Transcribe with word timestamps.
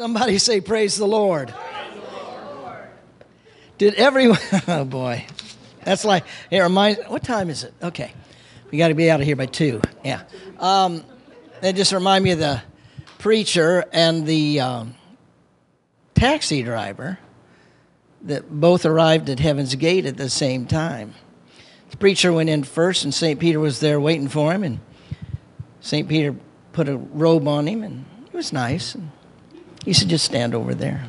Somebody 0.00 0.38
say, 0.38 0.62
Praise 0.62 0.96
the 0.96 1.06
Lord. 1.06 1.52
Did 3.76 3.92
everyone, 3.96 4.38
oh 4.66 4.86
boy, 4.86 5.26
that's 5.84 6.06
like, 6.06 6.24
it 6.50 6.58
reminds, 6.58 7.00
what 7.08 7.22
time 7.22 7.50
is 7.50 7.64
it? 7.64 7.74
Okay, 7.82 8.14
we 8.70 8.78
got 8.78 8.88
to 8.88 8.94
be 8.94 9.10
out 9.10 9.20
of 9.20 9.26
here 9.26 9.36
by 9.36 9.44
two. 9.44 9.82
Yeah. 10.02 10.22
Um, 10.58 11.04
just 11.60 11.92
remind 11.92 12.24
me 12.24 12.30
of 12.30 12.38
the 12.38 12.62
preacher 13.18 13.84
and 13.92 14.26
the 14.26 14.60
um, 14.60 14.94
taxi 16.14 16.62
driver 16.62 17.18
that 18.22 18.50
both 18.50 18.86
arrived 18.86 19.28
at 19.28 19.38
Heaven's 19.38 19.74
Gate 19.74 20.06
at 20.06 20.16
the 20.16 20.30
same 20.30 20.64
time. 20.64 21.12
The 21.90 21.98
preacher 21.98 22.32
went 22.32 22.48
in 22.48 22.64
first, 22.64 23.04
and 23.04 23.12
St. 23.12 23.38
Peter 23.38 23.60
was 23.60 23.80
there 23.80 24.00
waiting 24.00 24.28
for 24.28 24.50
him, 24.50 24.64
and 24.64 24.80
St. 25.80 26.08
Peter 26.08 26.34
put 26.72 26.88
a 26.88 26.96
robe 26.96 27.46
on 27.46 27.68
him, 27.68 27.82
and 27.82 28.06
it 28.24 28.32
was 28.32 28.50
nice. 28.50 28.94
And 28.94 29.10
he 29.84 29.92
said, 29.92 30.08
Just 30.08 30.24
stand 30.24 30.54
over 30.54 30.74
there. 30.74 31.04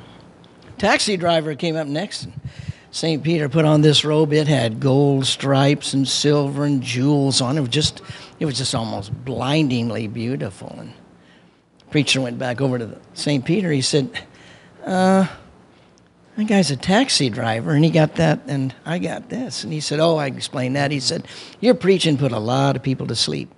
Taxi 0.78 1.18
driver 1.18 1.56
came 1.56 1.76
up 1.76 1.88
next, 1.88 2.28
St. 2.92 3.24
Peter 3.24 3.48
put 3.48 3.66
on 3.66 3.82
this 3.82 4.04
robe. 4.04 4.34
It 4.34 4.48
had 4.48 4.80
gold 4.80 5.26
stripes 5.26 5.94
and 5.94 6.08
silver 6.08 6.66
and 6.66 6.82
jewels 6.82 7.40
on 7.40 7.58
it. 7.58 7.62
Was 7.62 7.70
just, 7.70 8.02
it 8.40 8.46
was 8.46 8.58
just 8.58 8.76
almost 8.76 9.14
blindingly 9.24 10.08
beautiful. 10.08 10.76
And 10.78 10.94
preacher 11.90 12.20
went 12.20 12.38
back 12.38 12.60
over 12.60 12.78
to 12.78 13.00
St. 13.14 13.46
Peter. 13.46 13.72
He 13.72 13.82
said, 13.82 14.10
uh, 14.86 15.28
that 16.36 16.48
guy's 16.48 16.72
a 16.72 16.78
taxi 16.78 17.30
driver, 17.30 17.72
and 17.72 17.84
he 17.84 17.92
got 17.92 18.16
that, 18.16 18.42
and 18.48 18.74
I 18.86 19.00
got 19.00 19.30
this. 19.30 19.64
And 19.64 19.72
he 19.72 19.80
said, 19.80 20.00
Oh, 20.00 20.16
I 20.16 20.28
explained 20.28 20.76
that. 20.76 20.92
He 20.92 21.00
said, 21.00 21.28
Your 21.60 21.74
preaching 21.74 22.18
put 22.18 22.32
a 22.32 22.40
lot 22.40 22.76
of 22.76 22.84
people 22.84 23.08
to 23.08 23.16
sleep. 23.16 23.54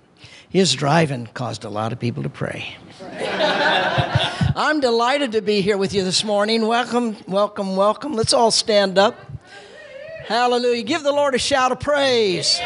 His 0.48 0.74
driving 0.74 1.26
caused 1.34 1.64
a 1.64 1.70
lot 1.70 1.92
of 1.92 1.98
people 1.98 2.22
to 2.24 2.28
pray. 2.28 2.76
I'm 4.56 4.80
delighted 4.80 5.32
to 5.32 5.42
be 5.42 5.60
here 5.60 5.76
with 5.76 5.92
you 5.92 6.04
this 6.04 6.24
morning. 6.24 6.66
Welcome, 6.66 7.16
welcome, 7.26 7.76
welcome. 7.76 8.14
Let's 8.14 8.32
all 8.32 8.50
stand 8.50 8.98
up. 8.98 9.18
Hallelujah. 10.26 10.82
Give 10.84 11.02
the 11.02 11.12
Lord 11.12 11.34
a 11.34 11.38
shout 11.38 11.72
of 11.72 11.80
praise. 11.80 12.58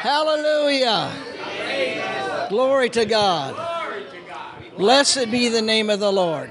Hallelujah. 0.00 1.12
Glory 2.48 2.90
to 2.90 3.04
God. 3.04 3.54
Blessed 4.76 5.30
be 5.30 5.48
the 5.48 5.62
name 5.62 5.90
of 5.90 6.00
the 6.00 6.12
Lord. 6.12 6.50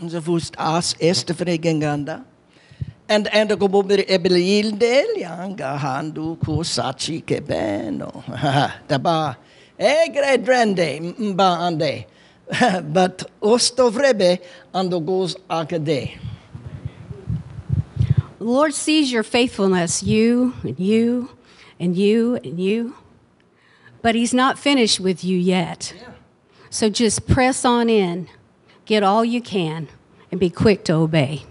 Zavust 0.00 0.54
as. 0.58 2.27
And 3.08 3.26
and 3.28 3.48
go 3.58 3.68
bobir 3.68 4.06
ebelil 4.06 4.78
del 4.78 5.16
yanga 5.16 5.78
handu 5.78 6.36
kusachi 6.38 7.24
kebeno. 7.24 8.24
Daba 8.86 9.36
egre 9.78 10.34
eh, 10.34 10.36
drende 10.36 11.00
mba 11.16 11.34
mm, 11.36 11.66
ande. 11.66 12.04
But 12.92 13.30
ostovrebe 13.40 14.38
ando 14.74 15.04
goes 15.04 15.36
akade. 15.48 16.18
The 18.38 18.44
Lord 18.44 18.74
sees 18.74 19.10
your 19.10 19.22
faithfulness, 19.22 20.02
you 20.02 20.54
and 20.62 20.78
you 20.78 21.30
and 21.80 21.96
you 21.96 22.36
and 22.36 22.60
you 22.60 22.94
but 24.02 24.14
He's 24.14 24.34
not 24.34 24.58
finished 24.58 25.00
with 25.00 25.24
you 25.24 25.36
yet. 25.36 25.94
So 26.70 26.88
just 26.88 27.26
press 27.26 27.64
on 27.64 27.88
in, 27.88 28.28
get 28.84 29.02
all 29.02 29.24
you 29.24 29.40
can, 29.40 29.88
and 30.30 30.38
be 30.38 30.50
quick 30.50 30.84
to 30.84 30.94
obey. 30.94 31.44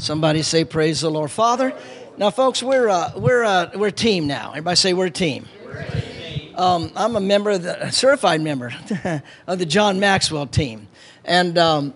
Somebody 0.00 0.40
say, 0.40 0.64
Praise 0.64 1.02
the 1.02 1.10
Lord. 1.10 1.30
Father, 1.30 1.74
now, 2.16 2.30
folks, 2.30 2.62
we're, 2.62 2.88
uh, 2.88 3.12
we're, 3.16 3.44
uh, 3.44 3.70
we're 3.74 3.88
a 3.88 3.92
team 3.92 4.26
now. 4.26 4.50
Everybody 4.50 4.76
say, 4.76 4.94
We're 4.94 5.06
a 5.06 5.10
team. 5.10 5.46
Um, 6.56 6.90
I'm 6.96 7.16
a 7.16 7.20
member, 7.20 7.50
of 7.50 7.62
the, 7.62 7.86
a 7.86 7.92
certified 7.92 8.40
member 8.40 8.72
of 9.46 9.58
the 9.58 9.66
John 9.66 10.00
Maxwell 10.00 10.46
team. 10.46 10.88
And 11.24 11.58
um, 11.58 11.94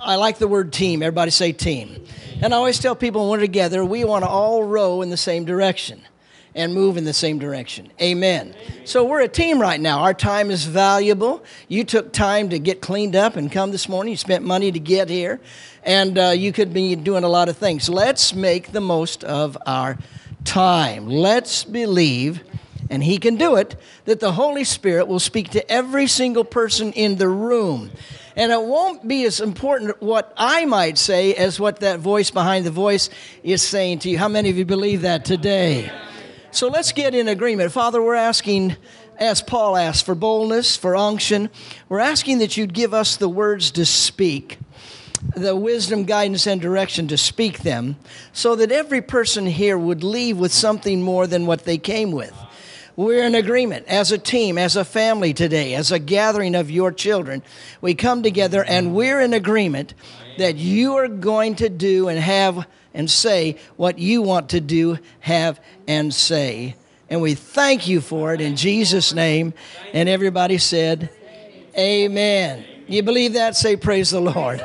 I 0.00 0.16
like 0.16 0.38
the 0.38 0.48
word 0.48 0.72
team. 0.72 1.02
Everybody 1.02 1.30
say 1.30 1.52
team. 1.52 2.02
And 2.40 2.54
I 2.54 2.56
always 2.56 2.78
tell 2.78 2.96
people 2.96 3.28
when 3.28 3.38
we're 3.38 3.46
together, 3.46 3.84
we 3.84 4.04
want 4.04 4.24
to 4.24 4.28
all 4.28 4.64
row 4.64 5.02
in 5.02 5.10
the 5.10 5.16
same 5.18 5.44
direction 5.44 6.00
and 6.54 6.74
move 6.74 6.96
in 6.96 7.04
the 7.04 7.12
same 7.12 7.38
direction. 7.38 7.90
Amen. 8.00 8.54
So 8.84 9.04
we're 9.04 9.22
a 9.22 9.28
team 9.28 9.60
right 9.60 9.80
now. 9.80 10.00
Our 10.00 10.14
time 10.14 10.50
is 10.50 10.64
valuable. 10.64 11.42
You 11.68 11.84
took 11.84 12.12
time 12.12 12.50
to 12.50 12.58
get 12.58 12.80
cleaned 12.80 13.16
up 13.16 13.36
and 13.36 13.50
come 13.50 13.70
this 13.70 13.88
morning. 13.88 14.12
You 14.12 14.16
spent 14.16 14.44
money 14.44 14.70
to 14.70 14.78
get 14.78 15.08
here, 15.08 15.40
and 15.82 16.18
uh, 16.18 16.28
you 16.28 16.52
could 16.52 16.74
be 16.74 16.94
doing 16.94 17.24
a 17.24 17.28
lot 17.28 17.48
of 17.48 17.56
things. 17.56 17.88
Let's 17.88 18.34
make 18.34 18.72
the 18.72 18.80
most 18.80 19.24
of 19.24 19.56
our 19.66 19.96
time. 20.44 21.06
Let's 21.06 21.64
believe, 21.64 22.42
and 22.90 23.02
He 23.02 23.18
can 23.18 23.36
do 23.36 23.56
it, 23.56 23.76
that 24.04 24.20
the 24.20 24.32
Holy 24.32 24.64
Spirit 24.64 25.08
will 25.08 25.20
speak 25.20 25.50
to 25.50 25.72
every 25.72 26.06
single 26.06 26.44
person 26.44 26.92
in 26.92 27.16
the 27.16 27.28
room. 27.28 27.90
And 28.34 28.50
it 28.50 28.62
won't 28.62 29.06
be 29.06 29.24
as 29.24 29.40
important 29.40 30.00
what 30.00 30.32
I 30.36 30.64
might 30.64 30.96
say 30.96 31.34
as 31.34 31.60
what 31.60 31.80
that 31.80 32.00
voice 32.00 32.30
behind 32.30 32.64
the 32.64 32.70
voice 32.70 33.10
is 33.42 33.62
saying 33.62 34.00
to 34.00 34.10
you. 34.10 34.18
How 34.18 34.28
many 34.28 34.48
of 34.48 34.56
you 34.56 34.64
believe 34.64 35.02
that 35.02 35.24
today? 35.26 35.90
So 36.54 36.68
let's 36.68 36.92
get 36.92 37.14
in 37.14 37.28
agreement. 37.28 37.72
Father, 37.72 38.02
we're 38.02 38.14
asking, 38.14 38.76
as 39.16 39.40
Paul 39.40 39.74
asked, 39.74 40.04
for 40.04 40.14
boldness, 40.14 40.76
for 40.76 40.94
unction. 40.94 41.48
We're 41.88 41.98
asking 41.98 42.40
that 42.40 42.58
you'd 42.58 42.74
give 42.74 42.92
us 42.92 43.16
the 43.16 43.28
words 43.28 43.70
to 43.70 43.86
speak, 43.86 44.58
the 45.34 45.56
wisdom, 45.56 46.04
guidance, 46.04 46.46
and 46.46 46.60
direction 46.60 47.08
to 47.08 47.16
speak 47.16 47.60
them, 47.60 47.96
so 48.34 48.54
that 48.56 48.70
every 48.70 49.00
person 49.00 49.46
here 49.46 49.78
would 49.78 50.04
leave 50.04 50.36
with 50.36 50.52
something 50.52 51.00
more 51.00 51.26
than 51.26 51.46
what 51.46 51.64
they 51.64 51.78
came 51.78 52.12
with. 52.12 52.34
We're 52.96 53.24
in 53.24 53.34
agreement 53.34 53.86
as 53.88 54.12
a 54.12 54.18
team, 54.18 54.58
as 54.58 54.76
a 54.76 54.84
family 54.84 55.32
today, 55.32 55.74
as 55.74 55.90
a 55.90 55.98
gathering 55.98 56.54
of 56.54 56.70
your 56.70 56.92
children. 56.92 57.42
We 57.80 57.94
come 57.94 58.22
together 58.22 58.62
and 58.62 58.94
we're 58.94 59.22
in 59.22 59.32
agreement 59.32 59.94
that 60.36 60.56
you 60.56 60.96
are 60.96 61.08
going 61.08 61.54
to 61.56 61.70
do 61.70 62.08
and 62.08 62.18
have 62.18 62.66
and 62.94 63.10
say 63.10 63.56
what 63.76 63.98
you 63.98 64.22
want 64.22 64.50
to 64.50 64.60
do, 64.60 64.98
have, 65.20 65.60
and 65.86 66.12
say. 66.12 66.76
And 67.08 67.20
we 67.20 67.34
thank 67.34 67.88
you 67.88 68.00
for 68.00 68.32
it 68.32 68.40
in 68.40 68.56
Jesus' 68.56 69.12
name. 69.12 69.54
And 69.92 70.08
everybody 70.08 70.58
said, 70.58 71.10
Amen. 71.76 72.64
You 72.86 73.02
believe 73.02 73.34
that? 73.34 73.56
Say, 73.56 73.76
Praise 73.76 74.10
the 74.10 74.20
Lord. 74.20 74.62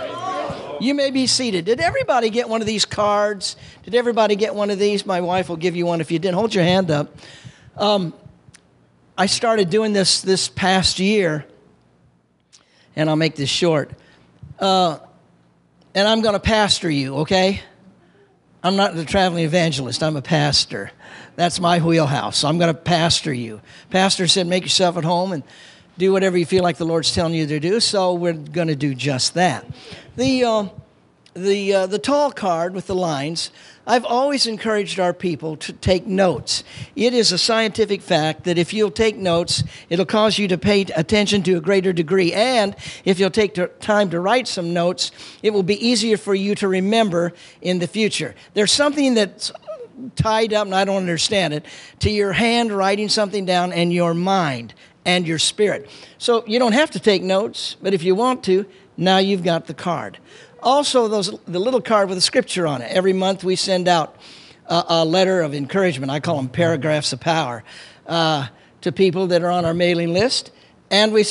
You 0.80 0.94
may 0.94 1.12
be 1.12 1.28
seated. 1.28 1.66
Did 1.66 1.80
everybody 1.80 2.30
get 2.30 2.48
one 2.48 2.62
of 2.62 2.68
these 2.68 2.86
cards? 2.86 3.56
Did 3.84 3.96
everybody 3.96 4.36
get 4.36 4.54
one 4.54 4.70
of 4.70 4.78
these? 4.78 5.06
My 5.06 5.22
wife 5.22 5.50
will 5.50 5.56
give 5.56 5.76
you 5.76 5.86
one 5.86 6.02
if 6.02 6.12
you 6.12 6.20
didn't. 6.20 6.36
Hold 6.36 6.54
your 6.54 6.64
hand 6.64 6.92
up. 6.92 7.16
Um, 7.76 8.14
I 9.18 9.26
started 9.26 9.70
doing 9.70 9.94
this 9.94 10.22
this 10.22 10.48
past 10.48 11.00
year, 11.00 11.46
and 12.96 13.10
I'll 13.10 13.16
make 13.16 13.36
this 13.36 13.50
short. 13.50 13.92
Uh, 14.60 15.00
and 15.96 16.08
I'm 16.08 16.22
going 16.22 16.34
to 16.34 16.40
pastor 16.40 16.90
you, 16.90 17.18
okay? 17.18 17.62
I'm 18.64 18.76
not 18.76 18.96
the 18.96 19.06
traveling 19.06 19.44
evangelist, 19.44 20.02
I'm 20.04 20.16
a 20.16 20.22
pastor. 20.22 20.92
That's 21.36 21.60
my 21.60 21.80
wheelhouse. 21.80 22.38
So 22.38 22.48
I'm 22.48 22.58
going 22.58 22.74
to 22.74 22.80
pastor 22.80 23.32
you. 23.32 23.62
Pastor 23.92 24.28
said, 24.28 24.48
make 24.48 24.64
yourself 24.64 24.98
at 24.98 25.04
home 25.04 25.32
and 25.32 25.44
do 25.98 26.12
whatever 26.12 26.38
you 26.38 26.46
feel 26.46 26.64
like 26.64 26.78
the 26.78 26.86
Lord's 26.86 27.14
telling 27.14 27.34
you 27.34 27.46
to 27.46 27.60
do. 27.60 27.80
So 27.80 28.14
we're 28.14 28.34
going 28.34 28.68
to 28.68 28.76
do 28.76 28.96
just 28.96 29.36
that. 29.36 29.66
The, 30.16 30.44
uh, 30.44 30.68
the, 31.36 31.74
uh, 31.74 31.88
the 31.88 32.00
tall 32.00 32.32
card 32.32 32.74
with 32.74 32.88
the 32.88 32.96
lines, 32.96 33.52
I've 33.88 34.04
always 34.04 34.48
encouraged 34.48 35.00
our 35.00 35.14
people 35.14 35.56
to 35.58 35.72
take 35.72 36.06
notes. 36.06 36.66
It 36.98 37.14
is 37.14 37.32
a 37.32 37.38
scientific 37.38 38.02
fact 38.02 38.44
that 38.44 38.58
if 38.58 38.74
you'll 38.74 38.92
take 38.92 39.16
notes, 39.16 39.64
it'll 39.90 40.06
cause 40.06 40.38
you 40.38 40.50
to 40.50 40.58
pay 40.58 40.82
attention 40.82 41.42
to 41.44 41.54
a 41.56 41.62
greater 41.62 41.94
degree. 41.94 42.34
And 42.34 42.76
if 43.06 43.18
you'll 43.18 43.30
take 43.30 43.58
time 43.80 44.10
to 44.10 44.20
write 44.20 44.50
some 44.50 44.74
notes, 44.74 45.12
it 45.42 45.52
will 45.52 45.64
be 45.64 45.88
easier 45.88 46.18
for 46.18 46.36
you 46.36 46.54
to 46.56 46.68
remember 46.68 47.32
in 47.62 47.80
the 47.80 47.88
future. 47.88 48.36
There's 48.54 48.74
something 48.74 49.14
that's 49.14 49.54
tied 50.18 50.54
up, 50.54 50.66
and 50.66 50.76
I 50.76 50.84
don't 50.84 50.98
understand 50.98 51.54
it, 51.54 51.66
to 52.00 52.10
your 52.10 52.34
hand 52.34 52.74
writing 52.74 53.08
something 53.08 53.46
down 53.46 53.72
and 53.72 53.94
your 53.94 54.14
mind 54.14 54.74
and 55.06 55.26
your 55.26 55.40
spirit. 55.40 55.90
So 56.18 56.46
you 56.46 56.60
don't 56.60 56.74
have 56.74 56.92
to 56.92 57.00
take 57.00 57.24
notes, 57.24 57.78
but 57.82 57.94
if 57.94 58.04
you 58.04 58.16
want 58.16 58.44
to, 58.44 58.66
now 58.98 59.20
you've 59.20 59.44
got 59.44 59.68
the 59.68 59.74
card. 59.74 60.18
Also, 60.68 61.08
those, 61.08 61.32
the 61.48 61.60
little 61.60 61.80
card 61.80 62.10
with 62.10 62.18
a 62.18 62.22
scripture 62.22 62.68
on 62.68 62.82
it. 62.82 62.92
Every 62.92 63.14
month 63.14 63.42
we 63.42 63.56
send 63.56 63.88
out 63.88 64.18
a, 64.66 64.84
a 64.90 65.06
letter 65.06 65.42
of 65.42 65.54
encouragement. 65.54 66.12
I 66.12 66.20
call 66.20 66.36
them 66.36 66.50
paragraphs 66.50 67.14
of 67.14 67.22
power 67.22 67.64
uh, 68.06 68.48
to 68.82 68.92
people 68.92 69.28
that 69.28 69.42
are 69.44 69.50
on 69.50 69.64
our 69.64 69.74
mailing 69.74 70.12
list. 70.12 70.52
And 70.92 71.14
we 71.14 71.24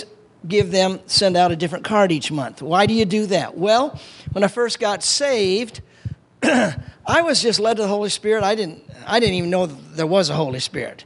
give 0.49 0.71
them, 0.71 1.01
send 1.05 1.37
out 1.37 1.53
a 1.53 1.57
different 1.57 1.85
card 1.85 2.13
each 2.13 2.33
month. 2.33 2.63
Why 2.63 2.87
do 2.87 2.95
you 2.95 3.05
do 3.05 3.27
that? 3.27 3.59
Well, 3.59 4.01
when 4.33 4.43
I 4.43 4.49
first 4.49 4.81
got 4.81 5.03
saved, 5.03 5.83
I 6.43 7.21
was 7.21 7.43
just 7.43 7.61
led 7.61 7.77
to 7.77 7.83
the 7.83 7.89
Holy 7.89 8.09
Spirit. 8.09 8.43
I 8.43 8.55
didn't, 8.55 8.85
I 9.07 9.21
didn't 9.21 9.35
even 9.35 9.51
know 9.51 9.67
there 9.67 10.07
was 10.07 10.31
a 10.31 10.35
Holy 10.35 10.61
Spirit. 10.61 11.05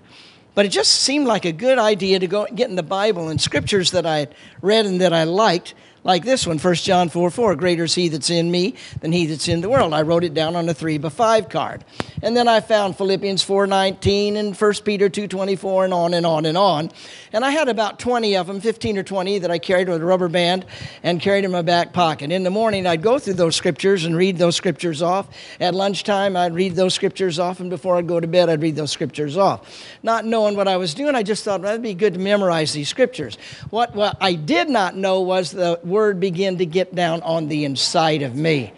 But 0.54 0.66
it 0.66 0.68
just 0.68 0.92
seemed 0.92 1.26
like 1.26 1.44
a 1.46 1.52
good 1.52 1.78
idea 1.78 2.20
to 2.20 2.28
go 2.28 2.46
get 2.46 2.70
in 2.70 2.76
the 2.76 2.84
Bible 2.84 3.28
and 3.28 3.40
scriptures 3.40 3.90
that 3.90 4.06
I 4.06 4.28
read 4.62 4.86
and 4.86 5.00
that 5.00 5.12
I 5.12 5.24
liked 5.24 5.74
like 6.02 6.24
this 6.24 6.46
one 6.46 6.58
1 6.58 6.74
john 6.76 7.08
4 7.08 7.30
4 7.30 7.54
greater 7.56 7.84
is 7.84 7.94
he 7.94 8.08
that's 8.08 8.30
in 8.30 8.50
me 8.50 8.74
than 9.00 9.12
he 9.12 9.26
that's 9.26 9.48
in 9.48 9.60
the 9.60 9.68
world. 9.68 9.92
I 9.92 10.02
wrote 10.02 10.24
it 10.24 10.34
down 10.34 10.56
on 10.56 10.68
a 10.68 10.74
3 10.74 10.98
by 10.98 11.08
5 11.08 11.48
card. 11.48 11.84
And 12.22 12.36
then 12.36 12.48
i 12.48 12.60
found 12.60 12.96
philippians 12.96 13.42
4 13.42 13.66
19 13.66 14.36
and 14.36 14.56
1 14.56 14.72
peter 14.84 15.08
2 15.08 15.28
24 15.28 15.84
and 15.84 15.94
on 15.94 16.14
and 16.14 16.26
on 16.26 16.46
and 16.46 16.56
on. 16.56 16.90
And 17.32 17.44
i 17.44 17.50
had 17.50 17.68
about 17.68 17.98
20 17.98 18.36
of 18.36 18.46
them 18.46 18.60
15 18.60 18.98
or 18.98 19.02
20 19.02 19.40
that 19.40 19.50
i 19.50 19.58
carried 19.58 19.88
with 19.88 20.00
a 20.00 20.04
rubber 20.04 20.28
band 20.28 20.64
and 21.02 21.20
carried 21.20 21.44
in 21.44 21.50
my 21.50 21.62
back 21.62 21.92
pocket. 21.92 22.32
In 22.32 22.42
the 22.42 22.50
morning 22.50 22.86
i'd 22.86 23.02
go 23.02 23.18
through 23.18 23.34
those 23.34 23.56
scriptures 23.56 24.04
and 24.04 24.16
read 24.16 24.38
those 24.38 24.56
scriptures 24.56 25.02
off. 25.02 25.28
At 25.60 25.74
lunchtime 25.74 26.36
i'd 26.36 26.54
read 26.54 26.76
those 26.76 26.94
scriptures 26.94 27.38
off 27.38 27.60
and 27.60 27.68
before 27.68 27.96
i'd 27.96 28.08
go 28.08 28.20
to 28.20 28.26
bed 28.26 28.48
i'd 28.48 28.62
read 28.62 28.76
those 28.76 28.90
scriptures 28.90 29.36
off. 29.36 29.86
Not 30.02 30.24
knowing 30.24 30.56
what 30.56 30.68
i 30.68 30.76
was 30.76 30.94
doing 30.94 31.14
i 31.14 31.22
just 31.22 31.44
thought 31.44 31.60
well, 31.60 31.70
that'd 31.70 31.82
be 31.82 31.94
good 31.94 32.14
to 32.14 32.20
memorize 32.20 32.72
these 32.72 32.88
scriptures. 32.88 33.36
What, 33.70 33.94
what 33.94 34.16
i 34.20 34.34
did 34.34 34.68
not 34.68 34.96
know 34.96 35.20
was 35.20 35.50
the 35.50 35.78
word 35.90 36.20
begin 36.20 36.58
to 36.58 36.66
get 36.66 36.94
down 36.94 37.20
on 37.22 37.48
the 37.48 37.64
inside 37.64 38.22
of 38.22 38.34
me. 38.34 38.72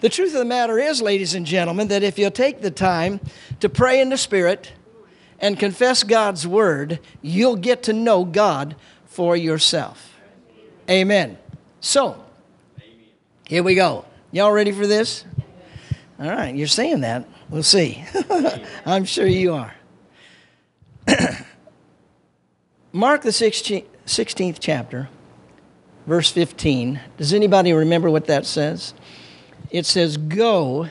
The 0.00 0.08
truth 0.08 0.32
of 0.32 0.38
the 0.38 0.44
matter 0.44 0.78
is, 0.78 1.00
ladies 1.00 1.34
and 1.34 1.46
gentlemen, 1.46 1.88
that 1.88 2.02
if 2.02 2.18
you'll 2.18 2.30
take 2.30 2.60
the 2.60 2.70
time 2.70 3.20
to 3.60 3.68
pray 3.68 4.00
in 4.00 4.08
the 4.08 4.18
Spirit 4.18 4.72
and 5.38 5.58
confess 5.58 6.02
God's 6.02 6.46
word, 6.46 7.00
you'll 7.22 7.56
get 7.56 7.84
to 7.84 7.92
know 7.92 8.24
God 8.24 8.76
for 9.06 9.36
yourself. 9.36 10.18
Amen. 10.90 11.38
So, 11.80 12.22
here 13.46 13.62
we 13.62 13.74
go. 13.74 14.04
Y'all 14.32 14.52
ready 14.52 14.72
for 14.72 14.86
this? 14.86 15.24
All 16.18 16.28
right, 16.28 16.54
you're 16.54 16.66
saying 16.66 17.00
that. 17.00 17.26
We'll 17.48 17.62
see. 17.62 18.04
I'm 18.86 19.04
sure 19.04 19.26
you 19.26 19.54
are. 19.54 19.74
Mark 22.92 23.22
the 23.22 23.30
16th, 23.30 23.86
16th 24.06 24.58
chapter 24.60 25.08
verse 26.06 26.30
15. 26.30 27.00
Does 27.16 27.32
anybody 27.32 27.72
remember 27.72 28.10
what 28.10 28.26
that 28.26 28.46
says? 28.46 28.94
It 29.70 29.86
says, 29.86 30.16
Go, 30.16 30.88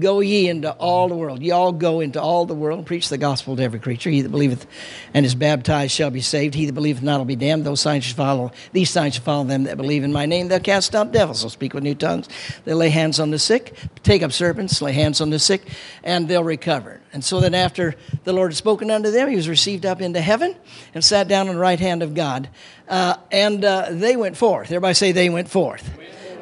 go 0.00 0.20
ye 0.20 0.48
into 0.48 0.72
all 0.72 1.08
the 1.08 1.14
world. 1.14 1.42
Ye 1.42 1.50
all 1.50 1.72
go 1.72 2.00
into 2.00 2.20
all 2.20 2.46
the 2.46 2.54
world 2.54 2.78
and 2.78 2.86
preach 2.86 3.10
the 3.10 3.18
gospel 3.18 3.54
to 3.56 3.62
every 3.62 3.78
creature. 3.78 4.08
He 4.08 4.22
that 4.22 4.30
believeth 4.30 4.66
and 5.12 5.26
is 5.26 5.34
baptized 5.34 5.92
shall 5.92 6.10
be 6.10 6.22
saved. 6.22 6.54
He 6.54 6.66
that 6.66 6.72
believeth 6.72 7.02
not 7.02 7.18
will 7.18 7.26
be 7.26 7.36
damned. 7.36 7.64
Those 7.64 7.80
signs 7.80 8.04
shall 8.04 8.16
follow, 8.16 8.52
these 8.72 8.88
signs 8.88 9.14
shall 9.14 9.24
follow 9.24 9.44
them 9.44 9.64
that 9.64 9.76
believe 9.76 10.02
in 10.02 10.12
my 10.12 10.24
name. 10.24 10.48
They'll 10.48 10.60
cast 10.60 10.94
out 10.94 11.12
devils. 11.12 11.42
They'll 11.42 11.50
speak 11.50 11.74
with 11.74 11.84
new 11.84 11.94
tongues. 11.94 12.28
They'll 12.64 12.78
lay 12.78 12.88
hands 12.88 13.20
on 13.20 13.30
the 13.30 13.38
sick, 13.38 13.76
take 14.02 14.22
up 14.22 14.32
serpents, 14.32 14.80
lay 14.80 14.92
hands 14.92 15.20
on 15.20 15.30
the 15.30 15.38
sick, 15.38 15.62
and 16.02 16.28
they'll 16.28 16.44
recover. 16.44 17.00
And 17.12 17.22
so 17.22 17.40
then 17.40 17.54
after 17.54 17.94
the 18.24 18.32
Lord 18.32 18.52
had 18.52 18.56
spoken 18.56 18.90
unto 18.90 19.10
them, 19.10 19.28
he 19.28 19.36
was 19.36 19.48
received 19.48 19.84
up 19.84 20.00
into 20.00 20.20
heaven 20.20 20.56
and 20.94 21.04
sat 21.04 21.28
down 21.28 21.48
on 21.48 21.56
the 21.56 21.60
right 21.60 21.78
hand 21.78 22.02
of 22.02 22.14
God. 22.14 22.48
Uh, 22.88 23.16
and 23.30 23.64
uh, 23.64 23.88
they 23.90 24.16
went 24.16 24.36
forth. 24.36 24.66
Everybody 24.68 24.94
say 24.94 25.12
they 25.12 25.30
went 25.30 25.48
forth. 25.48 25.90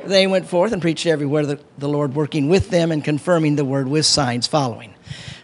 They 0.04 0.26
went 0.26 0.46
forth 0.46 0.72
and 0.72 0.82
preached 0.82 1.06
everywhere, 1.06 1.46
the, 1.46 1.60
the 1.78 1.88
Lord 1.88 2.14
working 2.14 2.48
with 2.48 2.70
them 2.70 2.90
and 2.90 3.04
confirming 3.04 3.56
the 3.56 3.64
word 3.64 3.88
with 3.88 4.06
signs 4.06 4.46
following. 4.46 4.94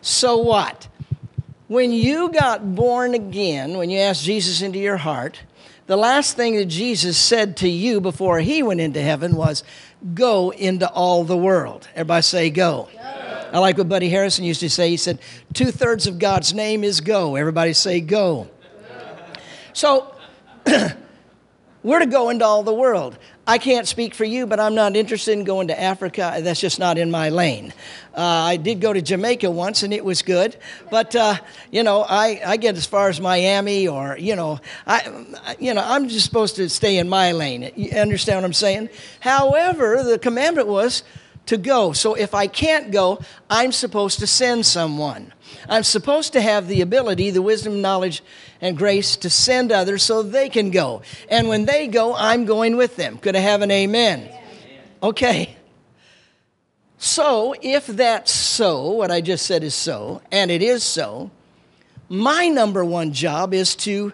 So 0.00 0.38
what? 0.38 0.88
When 1.68 1.92
you 1.92 2.30
got 2.32 2.74
born 2.74 3.14
again, 3.14 3.76
when 3.76 3.90
you 3.90 3.98
asked 3.98 4.24
Jesus 4.24 4.62
into 4.62 4.78
your 4.78 4.96
heart, 4.96 5.42
the 5.86 5.96
last 5.96 6.36
thing 6.36 6.56
that 6.56 6.66
Jesus 6.66 7.16
said 7.16 7.56
to 7.58 7.68
you 7.68 8.00
before 8.00 8.40
he 8.40 8.62
went 8.62 8.80
into 8.80 9.00
heaven 9.00 9.36
was, 9.36 9.64
Go 10.14 10.50
into 10.50 10.88
all 10.88 11.24
the 11.24 11.36
world. 11.36 11.88
Everybody 11.94 12.22
say, 12.22 12.50
Go. 12.50 12.88
go. 12.92 13.48
I 13.52 13.58
like 13.58 13.78
what 13.78 13.88
Buddy 13.88 14.08
Harrison 14.08 14.44
used 14.44 14.60
to 14.60 14.70
say. 14.70 14.90
He 14.90 14.96
said, 14.96 15.18
Two 15.54 15.70
thirds 15.70 16.06
of 16.06 16.18
God's 16.18 16.52
name 16.52 16.84
is 16.84 17.00
go. 17.00 17.36
Everybody 17.36 17.72
say, 17.72 18.00
Go. 18.00 18.48
go. 18.88 19.16
So, 19.72 20.14
we're 21.82 22.00
to 22.00 22.06
go 22.06 22.28
into 22.28 22.44
all 22.44 22.62
the 22.62 22.74
world. 22.74 23.18
I 23.48 23.56
can't 23.56 23.88
speak 23.88 24.12
for 24.12 24.26
you, 24.26 24.46
but 24.46 24.60
I'm 24.60 24.74
not 24.74 24.94
interested 24.94 25.32
in 25.32 25.44
going 25.44 25.68
to 25.68 25.80
Africa. 25.80 26.38
That's 26.42 26.60
just 26.60 26.78
not 26.78 26.98
in 26.98 27.10
my 27.10 27.30
lane. 27.30 27.72
Uh, 28.14 28.20
I 28.20 28.58
did 28.58 28.78
go 28.78 28.92
to 28.92 29.00
Jamaica 29.00 29.50
once, 29.50 29.82
and 29.82 29.94
it 29.94 30.04
was 30.04 30.20
good. 30.20 30.54
But 30.90 31.16
uh, 31.16 31.36
you 31.70 31.82
know, 31.82 32.04
I, 32.06 32.42
I 32.44 32.58
get 32.58 32.76
as 32.76 32.84
far 32.84 33.08
as 33.08 33.22
Miami, 33.22 33.88
or 33.88 34.18
you 34.18 34.36
know, 34.36 34.60
I 34.86 35.24
you 35.58 35.72
know, 35.72 35.82
I'm 35.82 36.10
just 36.10 36.26
supposed 36.26 36.56
to 36.56 36.68
stay 36.68 36.98
in 36.98 37.08
my 37.08 37.32
lane. 37.32 37.72
You 37.74 37.92
understand 37.92 38.36
what 38.36 38.44
I'm 38.44 38.52
saying? 38.52 38.90
However, 39.20 40.02
the 40.02 40.18
commandment 40.18 40.68
was 40.68 41.02
to 41.46 41.56
go. 41.56 41.94
So 41.94 42.12
if 42.12 42.34
I 42.34 42.48
can't 42.48 42.90
go, 42.90 43.18
I'm 43.48 43.72
supposed 43.72 44.18
to 44.18 44.26
send 44.26 44.66
someone. 44.66 45.32
I'm 45.68 45.82
supposed 45.82 46.32
to 46.34 46.40
have 46.40 46.68
the 46.68 46.80
ability, 46.80 47.30
the 47.30 47.42
wisdom, 47.42 47.80
knowledge, 47.80 48.22
and 48.60 48.76
grace 48.76 49.16
to 49.16 49.30
send 49.30 49.72
others 49.72 50.02
so 50.02 50.22
they 50.22 50.48
can 50.48 50.70
go. 50.70 51.02
And 51.30 51.48
when 51.48 51.64
they 51.64 51.88
go, 51.88 52.14
I'm 52.14 52.44
going 52.44 52.76
with 52.76 52.96
them. 52.96 53.18
Could 53.18 53.36
I 53.36 53.40
have 53.40 53.62
an 53.62 53.70
amen? 53.70 54.30
Okay. 55.02 55.56
So, 56.98 57.54
if 57.62 57.86
that's 57.86 58.32
so, 58.32 58.90
what 58.90 59.10
I 59.10 59.20
just 59.20 59.46
said 59.46 59.62
is 59.62 59.74
so, 59.74 60.20
and 60.32 60.50
it 60.50 60.62
is 60.62 60.82
so, 60.82 61.30
my 62.08 62.48
number 62.48 62.84
one 62.84 63.12
job 63.12 63.54
is 63.54 63.76
to 63.76 64.12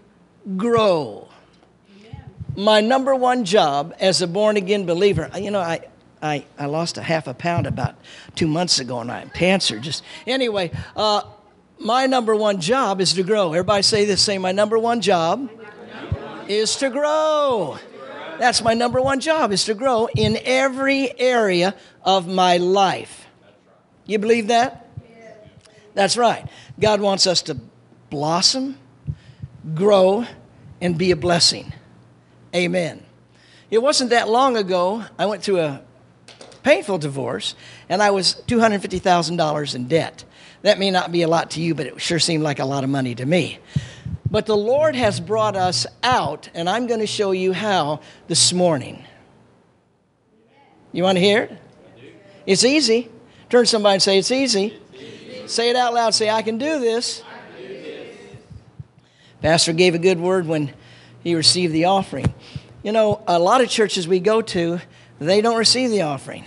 grow. 0.56 1.28
My 2.56 2.80
number 2.80 3.14
one 3.14 3.44
job 3.44 3.94
as 3.98 4.20
a 4.20 4.26
born 4.26 4.56
again 4.56 4.84
believer, 4.84 5.30
you 5.36 5.50
know, 5.50 5.60
I, 5.60 5.80
I, 6.24 6.46
I 6.58 6.66
lost 6.66 6.96
a 6.96 7.02
half 7.02 7.26
a 7.26 7.34
pound 7.34 7.66
about 7.66 7.96
two 8.34 8.46
months 8.46 8.78
ago, 8.78 8.98
and 8.98 9.08
my 9.08 9.26
pants 9.26 9.70
are 9.70 9.78
just. 9.78 10.02
Anyway, 10.26 10.70
uh, 10.96 11.22
my 11.78 12.06
number 12.06 12.34
one 12.34 12.62
job 12.62 13.02
is 13.02 13.12
to 13.12 13.22
grow. 13.22 13.52
Everybody 13.52 13.82
say 13.82 14.06
this, 14.06 14.22
say, 14.22 14.38
my 14.38 14.50
number 14.50 14.78
one 14.78 15.02
job 15.02 15.50
is 16.48 16.76
to 16.76 16.88
grow. 16.88 17.78
That's 18.38 18.62
my 18.62 18.72
number 18.72 19.02
one 19.02 19.20
job, 19.20 19.52
is 19.52 19.66
to 19.66 19.74
grow 19.74 20.08
in 20.16 20.38
every 20.44 21.18
area 21.20 21.74
of 22.02 22.26
my 22.26 22.56
life. 22.56 23.26
You 24.06 24.18
believe 24.18 24.48
that? 24.48 24.88
That's 25.92 26.16
right. 26.16 26.48
God 26.80 27.02
wants 27.02 27.26
us 27.26 27.42
to 27.42 27.58
blossom, 28.08 28.78
grow, 29.74 30.26
and 30.80 30.96
be 30.96 31.10
a 31.10 31.16
blessing. 31.16 31.74
Amen. 32.54 33.04
It 33.70 33.82
wasn't 33.82 34.10
that 34.10 34.28
long 34.28 34.56
ago, 34.56 35.04
I 35.18 35.26
went 35.26 35.42
through 35.42 35.60
a 35.60 35.83
painful 36.64 36.98
divorce, 36.98 37.54
and 37.88 38.02
I 38.02 38.10
was 38.10 38.42
$250,000 38.48 39.74
in 39.74 39.86
debt. 39.86 40.24
That 40.62 40.78
may 40.78 40.90
not 40.90 41.12
be 41.12 41.22
a 41.22 41.28
lot 41.28 41.52
to 41.52 41.60
you, 41.60 41.74
but 41.74 41.86
it 41.86 42.00
sure 42.00 42.18
seemed 42.18 42.42
like 42.42 42.58
a 42.58 42.64
lot 42.64 42.82
of 42.82 42.90
money 42.90 43.14
to 43.14 43.24
me. 43.24 43.58
But 44.28 44.46
the 44.46 44.56
Lord 44.56 44.96
has 44.96 45.20
brought 45.20 45.54
us 45.54 45.86
out, 46.02 46.48
and 46.54 46.68
I'm 46.68 46.88
going 46.88 47.00
to 47.00 47.06
show 47.06 47.30
you 47.30 47.52
how 47.52 48.00
this 48.26 48.52
morning. 48.52 49.04
You 50.90 51.04
want 51.04 51.16
to 51.16 51.22
hear 51.22 51.42
it? 51.42 51.58
It's 52.46 52.64
easy. 52.64 53.10
Turn 53.48 53.66
somebody 53.66 53.94
and 53.94 54.02
say, 54.02 54.18
It's 54.18 54.32
easy. 54.32 54.76
Say 55.46 55.70
it 55.70 55.76
out 55.76 55.92
loud. 55.94 56.14
Say, 56.14 56.30
I. 56.30 56.42
Can 56.42 56.58
do 56.58 56.80
this. 56.80 57.22
Pastor 59.42 59.74
gave 59.74 59.94
a 59.94 59.98
good 59.98 60.18
word 60.18 60.46
when 60.46 60.72
he 61.22 61.34
received 61.34 61.74
the 61.74 61.84
offering. 61.84 62.32
You 62.82 62.92
know, 62.92 63.22
a 63.26 63.38
lot 63.38 63.60
of 63.60 63.68
churches 63.68 64.08
we 64.08 64.20
go 64.20 64.40
to, 64.42 64.80
they 65.24 65.40
don't 65.40 65.56
receive 65.56 65.90
the 65.90 66.02
offering. 66.02 66.44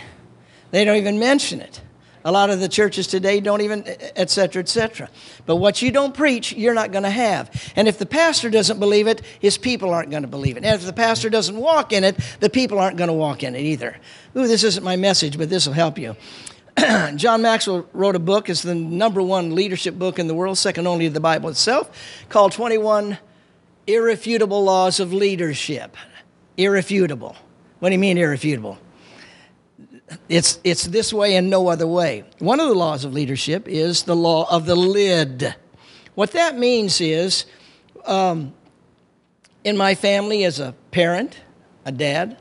They 0.71 0.85
don't 0.85 0.97
even 0.97 1.19
mention 1.19 1.61
it. 1.61 1.81
A 2.25 2.31
lot 2.31 2.49
of 2.49 2.59
the 2.59 2.67
churches 2.67 3.07
today 3.07 3.39
don't 3.39 3.61
even, 3.61 3.83
et 3.87 4.29
cetera, 4.29 4.61
et 4.61 4.67
cetera. 4.67 5.09
But 5.45 5.57
what 5.57 5.81
you 5.81 5.91
don't 5.91 6.13
preach, 6.13 6.51
you're 6.51 6.73
not 6.73 6.91
going 6.91 7.03
to 7.03 7.09
have. 7.09 7.71
And 7.77 7.87
if 7.87 7.99
the 7.99 8.05
pastor 8.05 8.49
doesn't 8.49 8.79
believe 8.79 9.07
it, 9.07 9.21
his 9.39 9.57
people 9.57 9.91
aren't 9.91 10.09
going 10.09 10.23
to 10.23 10.27
believe 10.27 10.57
it. 10.57 10.65
And 10.65 10.75
if 10.75 10.85
the 10.85 10.91
pastor 10.91 11.29
doesn't 11.29 11.55
walk 11.55 11.93
in 11.93 12.03
it, 12.03 12.17
the 12.41 12.49
people 12.49 12.79
aren't 12.79 12.97
going 12.97 13.07
to 13.07 13.13
walk 13.13 13.43
in 13.43 13.55
it 13.55 13.61
either. 13.61 13.95
Ooh, 14.35 14.45
this 14.45 14.65
isn't 14.65 14.83
my 14.83 14.97
message, 14.97 15.37
but 15.37 15.49
this 15.49 15.67
will 15.67 15.73
help 15.73 15.97
you. 15.97 16.17
John 17.15 17.41
Maxwell 17.41 17.87
wrote 17.93 18.17
a 18.17 18.19
book, 18.19 18.49
it's 18.49 18.61
the 18.61 18.75
number 18.75 19.21
one 19.21 19.55
leadership 19.55 19.97
book 19.97 20.19
in 20.19 20.27
the 20.27 20.35
world, 20.35 20.57
second 20.57 20.85
only 20.85 21.05
to 21.05 21.13
the 21.13 21.21
Bible 21.21 21.49
itself, 21.49 21.89
called 22.27 22.51
21 22.51 23.17
Irrefutable 23.87 24.65
Laws 24.65 24.99
of 24.99 25.13
Leadership. 25.13 25.95
Irrefutable. 26.57 27.37
What 27.79 27.89
do 27.89 27.93
you 27.93 27.99
mean 27.99 28.17
irrefutable? 28.17 28.79
It's, 30.29 30.59
it's 30.63 30.85
this 30.85 31.13
way 31.13 31.35
and 31.35 31.49
no 31.49 31.67
other 31.67 31.85
way. 31.85 32.23
One 32.39 32.59
of 32.59 32.67
the 32.69 32.75
laws 32.75 33.05
of 33.05 33.13
leadership 33.13 33.67
is 33.67 34.03
the 34.03 34.15
law 34.15 34.49
of 34.49 34.65
the 34.65 34.75
lid. 34.75 35.55
What 36.15 36.31
that 36.31 36.57
means 36.57 37.01
is, 37.01 37.45
um, 38.05 38.53
in 39.63 39.77
my 39.77 39.95
family 39.95 40.45
as 40.45 40.59
a 40.59 40.73
parent, 40.91 41.41
a 41.85 41.91
dad, 41.91 42.37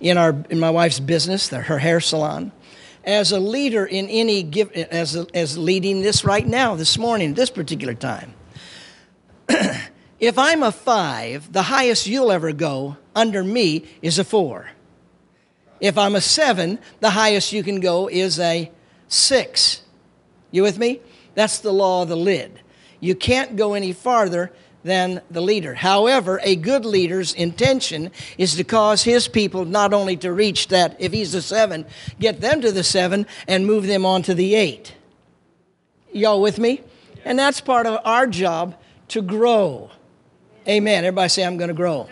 in, 0.00 0.16
our, 0.16 0.44
in 0.48 0.60
my 0.60 0.70
wife's 0.70 1.00
business, 1.00 1.48
the, 1.48 1.60
her 1.60 1.78
hair 1.78 2.00
salon, 2.00 2.52
as 3.04 3.32
a 3.32 3.40
leader 3.40 3.84
in 3.84 4.06
any 4.08 4.42
give, 4.42 4.70
as, 4.72 5.16
a, 5.16 5.26
as 5.34 5.58
leading 5.58 6.02
this 6.02 6.24
right 6.24 6.46
now, 6.46 6.76
this 6.76 6.96
morning, 6.96 7.34
this 7.34 7.50
particular 7.50 7.94
time. 7.94 8.32
if 10.20 10.38
I'm 10.38 10.62
a 10.62 10.72
five, 10.72 11.52
the 11.52 11.62
highest 11.62 12.06
you'll 12.06 12.30
ever 12.30 12.52
go 12.52 12.96
under 13.14 13.42
me 13.42 13.86
is 14.02 14.18
a 14.18 14.24
four. 14.24 14.70
If 15.80 15.96
I'm 15.96 16.14
a 16.14 16.20
seven, 16.20 16.78
the 17.00 17.10
highest 17.10 17.52
you 17.52 17.62
can 17.62 17.80
go 17.80 18.08
is 18.08 18.38
a 18.38 18.70
six. 19.08 19.82
You 20.50 20.62
with 20.62 20.78
me? 20.78 21.00
That's 21.34 21.58
the 21.58 21.72
law 21.72 22.02
of 22.02 22.08
the 22.08 22.16
lid. 22.16 22.60
You 23.00 23.14
can't 23.14 23.56
go 23.56 23.74
any 23.74 23.92
farther 23.92 24.52
than 24.82 25.20
the 25.30 25.40
leader. 25.40 25.74
However, 25.74 26.40
a 26.42 26.56
good 26.56 26.84
leader's 26.84 27.34
intention 27.34 28.10
is 28.38 28.56
to 28.56 28.64
cause 28.64 29.02
his 29.02 29.28
people 29.28 29.64
not 29.64 29.92
only 29.92 30.16
to 30.18 30.32
reach 30.32 30.68
that, 30.68 30.96
if 30.98 31.12
he's 31.12 31.34
a 31.34 31.42
seven, 31.42 31.84
get 32.18 32.40
them 32.40 32.60
to 32.60 32.72
the 32.72 32.84
seven 32.84 33.26
and 33.46 33.66
move 33.66 33.86
them 33.86 34.06
on 34.06 34.22
to 34.22 34.34
the 34.34 34.54
eight. 34.54 34.94
Y'all 36.12 36.40
with 36.40 36.58
me? 36.58 36.80
And 37.24 37.38
that's 37.38 37.60
part 37.60 37.86
of 37.86 38.00
our 38.04 38.26
job 38.26 38.76
to 39.08 39.20
grow. 39.20 39.90
Amen. 40.66 41.04
Everybody 41.04 41.28
say, 41.28 41.44
I'm 41.44 41.56
going 41.56 41.68
to 41.68 41.74
grow. 41.74 42.08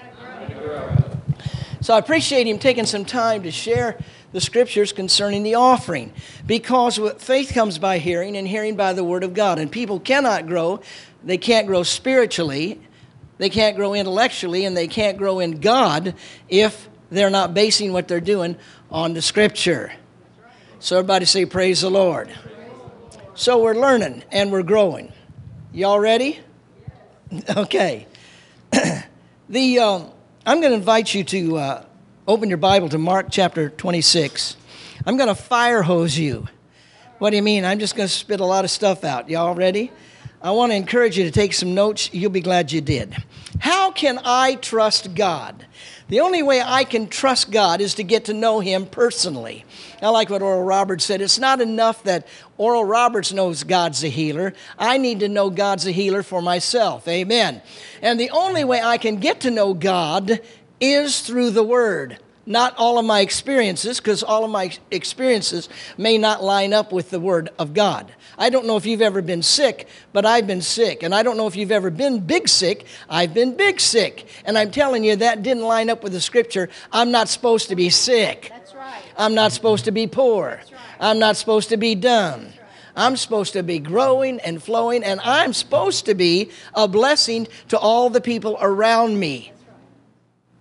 So 1.87 1.95
I 1.95 2.01
appreciate 2.01 2.49
him 2.49 2.59
taking 2.59 2.85
some 2.85 3.05
time 3.05 3.45
to 3.45 3.53
share 3.53 3.97
the 4.33 4.41
scriptures 4.41 4.93
concerning 4.93 5.45
the 5.45 5.55
offering 5.55 6.13
because 6.45 6.99
faith 7.19 7.53
comes 7.55 7.79
by 7.79 7.99
hearing 7.99 8.37
and 8.37 8.49
hearing 8.49 8.75
by 8.75 8.93
the 8.93 9.05
word 9.05 9.23
of 9.23 9.35
God. 9.35 9.61
And 9.61 9.71
people 9.71 10.01
cannot 10.01 10.49
grow, 10.49 10.81
they 11.23 11.39
can't 11.39 11.69
grow 11.69 11.85
spiritually, 11.85 12.81
they 13.39 13.49
can't 13.49 13.77
grow 13.77 13.95
intellectually, 13.95 14.65
and 14.65 14.77
they 14.77 14.89
can't 14.89 15.17
grow 15.17 15.39
in 15.39 15.61
God 15.61 16.17
if 16.49 16.89
they're 17.09 17.31
not 17.31 17.55
basing 17.55 17.93
what 17.93 18.09
they're 18.09 18.21
doing 18.21 18.57
on 18.91 19.15
the 19.15 19.23
scripture. 19.23 19.93
So 20.81 20.99
everybody 20.99 21.25
say, 21.25 21.47
Praise 21.47 21.83
the 21.83 21.91
Lord. 21.91 22.29
So 23.37 23.63
we're 23.63 23.77
learning 23.77 24.25
and 24.33 24.51
we're 24.51 24.65
growing. 24.65 25.13
Y'all 25.73 26.01
ready? 26.01 26.41
Okay. 27.57 28.09
the 29.49 29.79
um, 29.79 30.11
I'm 30.49 30.61
going 30.61 30.71
to 30.71 30.77
invite 30.77 31.13
you 31.13 31.25
to 31.25 31.57
uh, 31.57 31.85
open 32.29 32.49
your 32.49 32.59
Bible 32.59 32.89
to 32.91 32.99
Mark 32.99 33.27
chapter 33.33 33.69
26. 33.69 34.57
I'm 35.05 35.17
going 35.17 35.27
to 35.27 35.35
fire 35.35 35.83
hose 35.83 36.17
you. 36.17 36.47
What 37.19 37.31
do 37.31 37.37
you 37.37 37.43
mean? 37.43 37.65
I'm 37.65 37.81
just 37.81 37.97
going 37.97 38.07
to 38.07 38.15
spit 38.15 38.39
a 38.39 38.45
lot 38.45 38.65
of 38.65 38.71
stuff 38.71 39.03
out. 39.03 39.29
Y'all 39.29 39.57
ready? 39.57 39.91
I 40.41 40.53
want 40.53 40.71
to 40.71 40.77
encourage 40.77 41.19
you 41.19 41.25
to 41.25 41.33
take 41.33 41.53
some 41.53 41.75
notes. 41.75 42.15
You'll 42.15 42.31
be 42.31 42.43
glad 42.43 42.71
you 42.71 42.81
did. 42.81 43.13
How 43.59 43.91
can 43.91 44.21
I 44.25 44.55
trust 44.55 45.17
God? 45.17 45.67
The 46.11 46.21
only 46.21 46.45
way 46.45 46.63
I 46.65 46.85
can 46.85 47.09
trust 47.09 47.51
God 47.51 47.81
is 47.81 47.95
to 47.95 48.05
get 48.05 48.27
to 48.27 48.33
know 48.33 48.61
Him 48.61 48.87
personally. 48.87 49.65
I 50.03 50.09
like 50.11 50.31
what 50.31 50.43
Oral 50.43 50.63
Roberts 50.63 51.05
said. 51.05 51.21
It's 51.21 51.39
not 51.39 51.61
enough 51.61 52.03
that 52.05 52.27
Oral 52.59 52.85
Roberts 52.85 53.33
knows 53.33 53.65
God's 53.65 54.05
a 54.05 54.09
healer. 54.09 54.53
I 54.79 54.99
need 54.99 55.21
to 55.21 55.29
know 55.29 55.51
God's 55.51 55.87
a 55.87 55.93
healer 55.93 56.23
for 56.23 56.43
myself. 56.43 57.09
Amen. 57.09 57.63
And 58.03 58.21
the 58.21 58.31
only 58.31 58.65
way 58.65 58.81
I 58.83 58.99
can 58.99 59.17
get 59.17 59.41
to 59.41 59.51
know 59.51 59.75
God 59.75 60.41
is 60.81 61.21
through 61.21 61.51
the 61.51 61.63
Word. 61.63 62.19
Not 62.49 62.77
all 62.79 62.99
of 62.99 63.05
my 63.05 63.21
experiences, 63.21 63.99
because 63.99 64.23
all 64.23 64.45
of 64.45 64.51
my 64.51 64.71
experiences 64.93 65.69
may 65.99 66.17
not 66.17 66.45
line 66.45 66.73
up 66.73 66.93
with 66.93 67.11
the 67.11 67.19
Word 67.19 67.51
of 67.59 67.75
God. 67.75 68.13
I 68.39 68.51
don't 68.51 68.67
know 68.67 68.77
if 68.77 68.87
you've 68.87 69.03
ever 69.03 69.21
been 69.21 69.43
sick, 69.43 69.89
but 70.13 70.25
I've 70.25 70.47
been 70.47 70.61
sick. 70.61 71.03
And 71.03 71.13
I 71.13 71.25
don't 71.25 71.37
know 71.37 71.49
if 71.49 71.57
you've 71.57 71.73
ever 71.73 71.91
been 71.91 72.21
big 72.21 72.49
sick. 72.49 72.87
I've 73.09 73.35
been 73.35 73.57
big 73.57 73.81
sick. 73.81 74.29
And 74.45 74.57
I'm 74.57 74.71
telling 74.71 75.03
you, 75.03 75.17
that 75.17 75.43
didn't 75.43 75.65
line 75.65 75.91
up 75.91 76.05
with 76.05 76.13
the 76.13 76.21
scripture. 76.21 76.69
I'm 76.93 77.11
not 77.11 77.29
supposed 77.29 77.69
to 77.71 77.77
be 77.77 77.91
sick. 77.91 78.51
That's. 78.51 78.66
I'm 79.17 79.35
not 79.35 79.53
supposed 79.53 79.85
to 79.87 79.93
be 79.93 80.07
poor. 80.07 80.61
I'm 81.01 81.19
not 81.19 81.37
supposed 81.37 81.69
to 81.71 81.77
be 81.77 81.95
dumb. 81.95 82.49
I'm 82.97 83.17
supposed 83.17 83.53
to 83.53 83.63
be 83.63 83.79
growing 83.79 84.41
and 84.41 84.63
flowing, 84.63 85.05
and 85.05 85.21
I'm 85.21 85.53
supposed 85.53 86.07
to 86.07 86.15
be 86.15 86.51
a 86.75 86.89
blessing 86.89 87.47
to 87.69 87.79
all 87.79 88.09
the 88.09 88.23
people 88.23 88.57
around 88.61 89.21
me. 89.21 89.53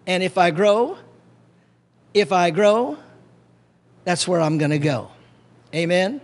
And 0.06 0.22
if 0.22 0.38
I 0.38 0.52
grow, 0.52 0.98
if 2.14 2.32
I 2.32 2.52
grow, 2.52 2.98
that's 4.04 4.28
where 4.28 4.42
I'm 4.42 4.58
going 4.58 4.72
to 4.72 4.80
go. 4.80 5.12
Amen. 5.74 6.22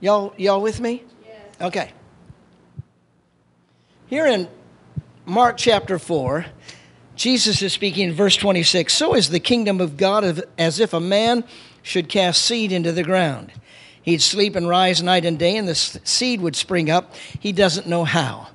Y'all, 0.00 0.34
y'all 0.36 0.60
with 0.60 0.80
me? 0.80 1.04
Yes. 1.24 1.36
Okay. 1.60 1.92
Here 4.06 4.26
in 4.26 4.48
Mark 5.24 5.56
chapter 5.56 5.98
4, 5.98 6.44
Jesus 7.14 7.60
is 7.62 7.72
speaking 7.72 8.08
in 8.08 8.14
verse 8.14 8.36
26 8.36 8.92
So 8.92 9.14
is 9.14 9.28
the 9.28 9.40
kingdom 9.40 9.80
of 9.80 9.96
God 9.96 10.44
as 10.58 10.80
if 10.80 10.92
a 10.92 11.00
man 11.00 11.44
should 11.82 12.08
cast 12.08 12.44
seed 12.44 12.72
into 12.72 12.92
the 12.92 13.02
ground. 13.02 13.52
He'd 14.02 14.22
sleep 14.22 14.56
and 14.56 14.68
rise 14.68 15.02
night 15.02 15.24
and 15.24 15.38
day, 15.38 15.56
and 15.56 15.68
the 15.68 15.74
seed 15.74 16.40
would 16.40 16.56
spring 16.56 16.90
up. 16.90 17.14
He 17.38 17.52
doesn't 17.52 17.86
know 17.86 18.04
how. 18.04 18.48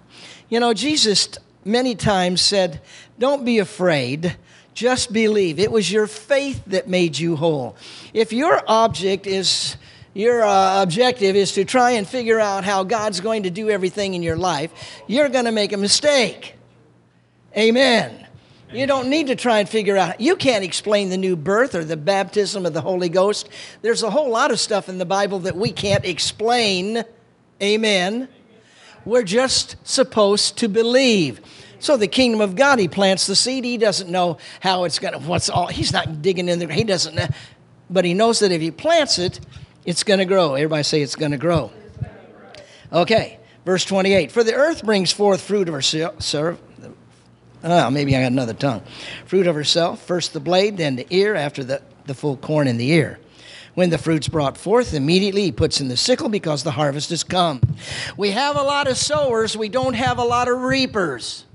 You 0.50 0.60
know, 0.60 0.74
Jesus 0.74 1.30
many 1.64 1.96
times 1.96 2.42
said, 2.42 2.82
Don't 3.18 3.46
be 3.46 3.60
afraid, 3.60 4.36
just 4.74 5.14
believe. 5.14 5.60
It 5.60 5.72
was 5.72 5.92
your 5.92 6.08
faith 6.08 6.62
that 6.68 6.88
made 6.88 7.18
you 7.18 7.36
whole. 7.36 7.78
If 8.14 8.34
your 8.34 8.62
object 8.68 9.26
is 9.28 9.78
your 10.14 10.44
uh, 10.44 10.82
objective 10.82 11.36
is 11.36 11.52
to 11.54 11.64
try 11.64 11.92
and 11.92 12.08
figure 12.08 12.40
out 12.40 12.64
how 12.64 12.84
God's 12.84 13.22
going 13.22 13.44
to 13.44 13.52
do 13.52 13.70
everything 13.70 14.16
in 14.16 14.24
your 14.24 14.36
life, 14.36 14.72
you're 15.06 15.30
going 15.30 15.46
to 15.46 15.52
make 15.52 15.74
a 15.74 15.78
mistake. 15.78 16.56
Amen. 17.56 18.27
You 18.72 18.86
don't 18.86 19.10
need 19.10 19.28
to 19.28 19.36
try 19.36 19.60
and 19.60 19.70
figure 19.70 19.96
out. 19.96 20.20
You 20.20 20.36
can't 20.36 20.64
explain 20.64 21.10
the 21.10 21.18
new 21.18 21.38
birth 21.38 21.74
or 21.74 21.86
the 21.86 21.96
baptism 21.96 22.66
of 22.66 22.74
the 22.74 22.82
Holy 22.82 23.08
Ghost. 23.08 23.48
There's 23.82 24.04
a 24.04 24.10
whole 24.10 24.30
lot 24.30 24.52
of 24.52 24.60
stuff 24.60 24.90
in 24.90 24.98
the 24.98 25.06
Bible 25.06 25.40
that 25.40 25.56
we 25.56 25.72
can't 25.72 26.04
explain. 26.04 27.06
Amen. 27.62 28.28
We're 29.06 29.24
just 29.24 29.78
supposed 29.88 30.58
to 30.58 30.68
believe. 30.68 31.40
So 31.80 31.96
the 31.96 32.08
kingdom 32.08 32.42
of 32.42 32.56
God, 32.56 32.80
he 32.80 32.90
plants 32.90 33.26
the 33.26 33.38
seed. 33.38 33.64
He 33.64 33.78
doesn't 33.78 34.10
know 34.10 34.38
how 34.60 34.84
it's 34.84 35.00
going 35.00 35.14
to, 35.14 35.20
what's 35.20 35.50
all, 35.50 35.68
he's 35.68 35.94
not 35.94 36.22
digging 36.22 36.50
in 36.50 36.60
there. 36.60 36.68
He 36.68 36.84
doesn't 36.84 37.16
know. 37.16 37.28
But 37.90 38.04
he 38.04 38.14
knows 38.14 38.40
that 38.40 38.52
if 38.52 38.60
he 38.62 38.72
plants 38.72 39.18
it, 39.18 39.40
it's 39.86 40.04
going 40.04 40.20
to 40.20 40.26
grow. 40.26 40.56
Everybody 40.56 40.84
say 40.84 41.02
it's 41.02 41.16
going 41.16 41.32
to 41.32 41.38
grow. 41.38 41.72
Okay, 42.92 43.40
verse 43.64 43.86
28. 43.86 44.30
For 44.30 44.44
the 44.44 44.56
earth 44.56 44.84
brings 44.84 45.14
forth 45.14 45.40
fruit 45.42 45.70
of 45.70 45.74
herself. 45.74 46.62
Oh, 47.64 47.90
maybe 47.90 48.16
I 48.16 48.22
got 48.22 48.32
another 48.32 48.54
tongue. 48.54 48.84
Fruit 49.26 49.48
of 49.48 49.56
herself, 49.56 50.02
first 50.02 50.34
the 50.34 50.40
blade, 50.40 50.78
then 50.78 50.96
the 50.96 51.08
ear, 51.10 51.36
after 51.36 51.64
the, 51.64 51.82
the 52.06 52.14
full 52.14 52.38
corn 52.38 52.68
in 52.68 52.78
the 52.78 52.92
ear. 52.92 53.20
When 53.74 53.90
the 53.90 53.98
fruit's 53.98 54.28
brought 54.28 54.58
forth, 54.58 54.94
immediately 54.94 55.44
he 55.44 55.52
puts 55.52 55.80
in 55.80 55.88
the 55.88 55.98
sickle 55.98 56.30
because 56.30 56.64
the 56.64 56.72
harvest 56.72 57.12
has 57.12 57.24
come. 57.24 57.62
We 58.16 58.32
have 58.32 58.56
a 58.56 58.64
lot 58.64 58.88
of 58.88 58.98
sowers, 58.98 59.56
we 59.56 59.70
don't 59.70 59.94
have 59.94 60.18
a 60.18 60.24
lot 60.24 60.48
of 60.48 60.62
reapers. 60.62 61.46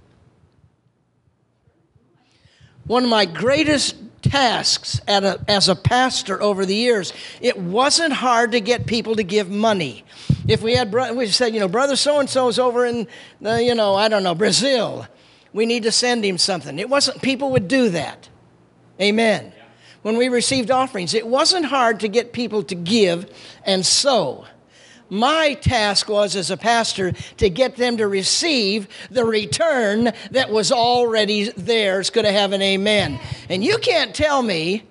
One 2.84 3.04
of 3.04 3.10
my 3.10 3.24
greatest 3.24 3.96
tasks 4.22 5.00
a, 5.08 5.38
as 5.48 5.68
a 5.68 5.74
pastor 5.74 6.40
over 6.40 6.64
the 6.64 6.74
years, 6.74 7.12
it 7.40 7.58
wasn't 7.58 8.12
hard 8.12 8.52
to 8.52 8.60
get 8.60 8.86
people 8.86 9.16
to 9.16 9.24
give 9.24 9.50
money. 9.50 10.04
If 10.46 10.62
we 10.62 10.74
had, 10.74 10.92
we 10.92 11.26
said, 11.26 11.54
you 11.54 11.60
know, 11.60 11.68
brother 11.68 11.96
so 11.96 12.20
and 12.20 12.28
so's 12.30 12.58
over 12.58 12.86
in, 12.86 13.06
the, 13.40 13.62
you 13.62 13.74
know, 13.74 13.94
I 13.94 14.08
don't 14.08 14.22
know, 14.22 14.34
Brazil, 14.34 15.06
we 15.52 15.66
need 15.66 15.82
to 15.84 15.92
send 15.92 16.24
him 16.24 16.38
something. 16.38 16.78
It 16.78 16.88
wasn't, 16.88 17.22
people 17.22 17.50
would 17.50 17.68
do 17.68 17.90
that. 17.90 18.28
Amen. 19.00 19.52
When 20.02 20.16
we 20.16 20.28
received 20.28 20.70
offerings, 20.70 21.14
it 21.14 21.26
wasn't 21.26 21.66
hard 21.66 22.00
to 22.00 22.08
get 22.08 22.32
people 22.32 22.62
to 22.64 22.74
give 22.74 23.30
and 23.64 23.84
sow. 23.86 24.46
My 25.08 25.54
task 25.54 26.08
was 26.08 26.36
as 26.36 26.50
a 26.50 26.56
pastor 26.56 27.12
to 27.36 27.50
get 27.50 27.76
them 27.76 27.98
to 27.98 28.08
receive 28.08 28.88
the 29.10 29.24
return 29.24 30.12
that 30.30 30.50
was 30.50 30.72
already 30.72 31.50
theirs. 31.50 32.08
Could 32.08 32.24
I 32.24 32.30
have 32.30 32.52
an 32.52 32.62
amen? 32.62 33.20
And 33.50 33.62
you 33.62 33.76
can't 33.76 34.14
tell 34.14 34.42
me, 34.42 34.84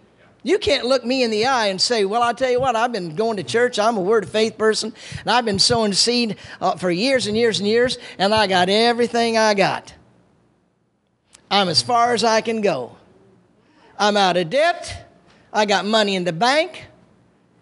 you 0.44 0.60
can't 0.60 0.86
look 0.86 1.04
me 1.04 1.24
in 1.24 1.32
the 1.32 1.48
eye 1.48 1.68
and 1.68 1.82
say, 1.82 2.06
Well, 2.06 2.22
I'll 2.22 2.36
tell 2.36 2.52
you 2.52 2.62
what, 2.62 2.76
I've 2.76 2.92
been 2.92 3.16
going 3.16 3.38
to 3.38 3.44
church, 3.44 3.80
I'm 3.80 3.98
a 3.98 4.02
word 4.02 4.24
of 4.24 4.30
faith 4.30 4.60
person, 4.60 4.94
and 5.22 5.32
I've 5.32 5.46
been 5.46 5.60
sowing 5.60 5.94
seed 5.94 6.38
uh, 6.62 6.76
for 6.76 6.92
years 6.92 7.26
and 7.26 7.36
years 7.36 7.60
and 7.60 7.68
years, 7.68 7.98
and 8.20 8.34
I 8.34 8.46
got 8.46 8.70
everything 8.70 9.40
I 9.40 9.56
got. 9.56 9.94
I'm 11.52 11.68
as 11.68 11.82
far 11.82 12.14
as 12.14 12.24
I 12.24 12.40
can 12.40 12.62
go. 12.62 12.96
I'm 14.00 14.16
out 14.16 14.38
of 14.38 14.50
debt. 14.50 15.10
I 15.52 15.66
got 15.66 15.86
money 15.86 16.16
in 16.16 16.24
the 16.24 16.32
bank. 16.32 16.86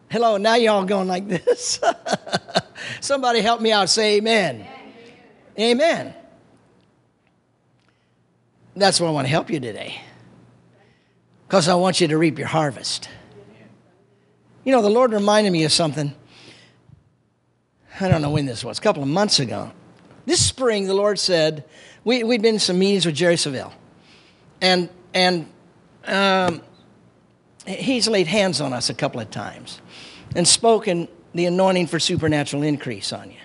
Hello, 0.09 0.37
now 0.37 0.55
y'all 0.55 0.85
going 0.85 1.07
like 1.07 1.27
this. 1.27 1.79
Somebody 3.01 3.41
help 3.41 3.61
me 3.61 3.71
out, 3.71 3.89
say 3.89 4.17
amen. 4.17 4.67
amen. 5.57 5.81
Amen. 5.81 6.13
That's 8.75 9.01
why 9.01 9.07
I 9.07 9.11
want 9.11 9.25
to 9.25 9.31
help 9.31 9.49
you 9.49 9.59
today. 9.59 9.99
Because 11.47 11.67
I 11.67 11.73
want 11.73 11.99
you 11.99 12.07
to 12.07 12.17
reap 12.17 12.37
your 12.37 12.47
harvest. 12.47 13.09
You 14.63 14.71
know, 14.71 14.83
the 14.83 14.89
Lord 14.89 15.13
reminded 15.13 15.51
me 15.51 15.63
of 15.63 15.71
something. 15.71 16.13
I 17.99 18.07
don't 18.07 18.21
know 18.21 18.29
when 18.29 18.45
this 18.45 18.63
was, 18.63 18.77
a 18.77 18.81
couple 18.81 19.01
of 19.01 19.09
months 19.09 19.39
ago. 19.39 19.71
This 20.27 20.45
spring, 20.45 20.85
the 20.85 20.93
Lord 20.93 21.17
said, 21.17 21.65
we, 22.03 22.23
we'd 22.23 22.41
been 22.41 22.55
in 22.55 22.59
some 22.59 22.77
meetings 22.77 23.05
with 23.05 23.15
Jerry 23.15 23.35
Savelle. 23.35 23.73
And, 24.61 24.89
and 25.13 25.47
um, 26.05 26.61
he's 27.65 28.07
laid 28.07 28.27
hands 28.27 28.61
on 28.61 28.73
us 28.73 28.89
a 28.89 28.93
couple 28.93 29.19
of 29.19 29.31
times 29.31 29.81
and 30.35 30.47
spoken 30.47 31.07
the 31.33 31.45
anointing 31.45 31.87
for 31.87 31.99
supernatural 31.99 32.63
increase 32.63 33.13
on 33.13 33.29
you. 33.31 33.37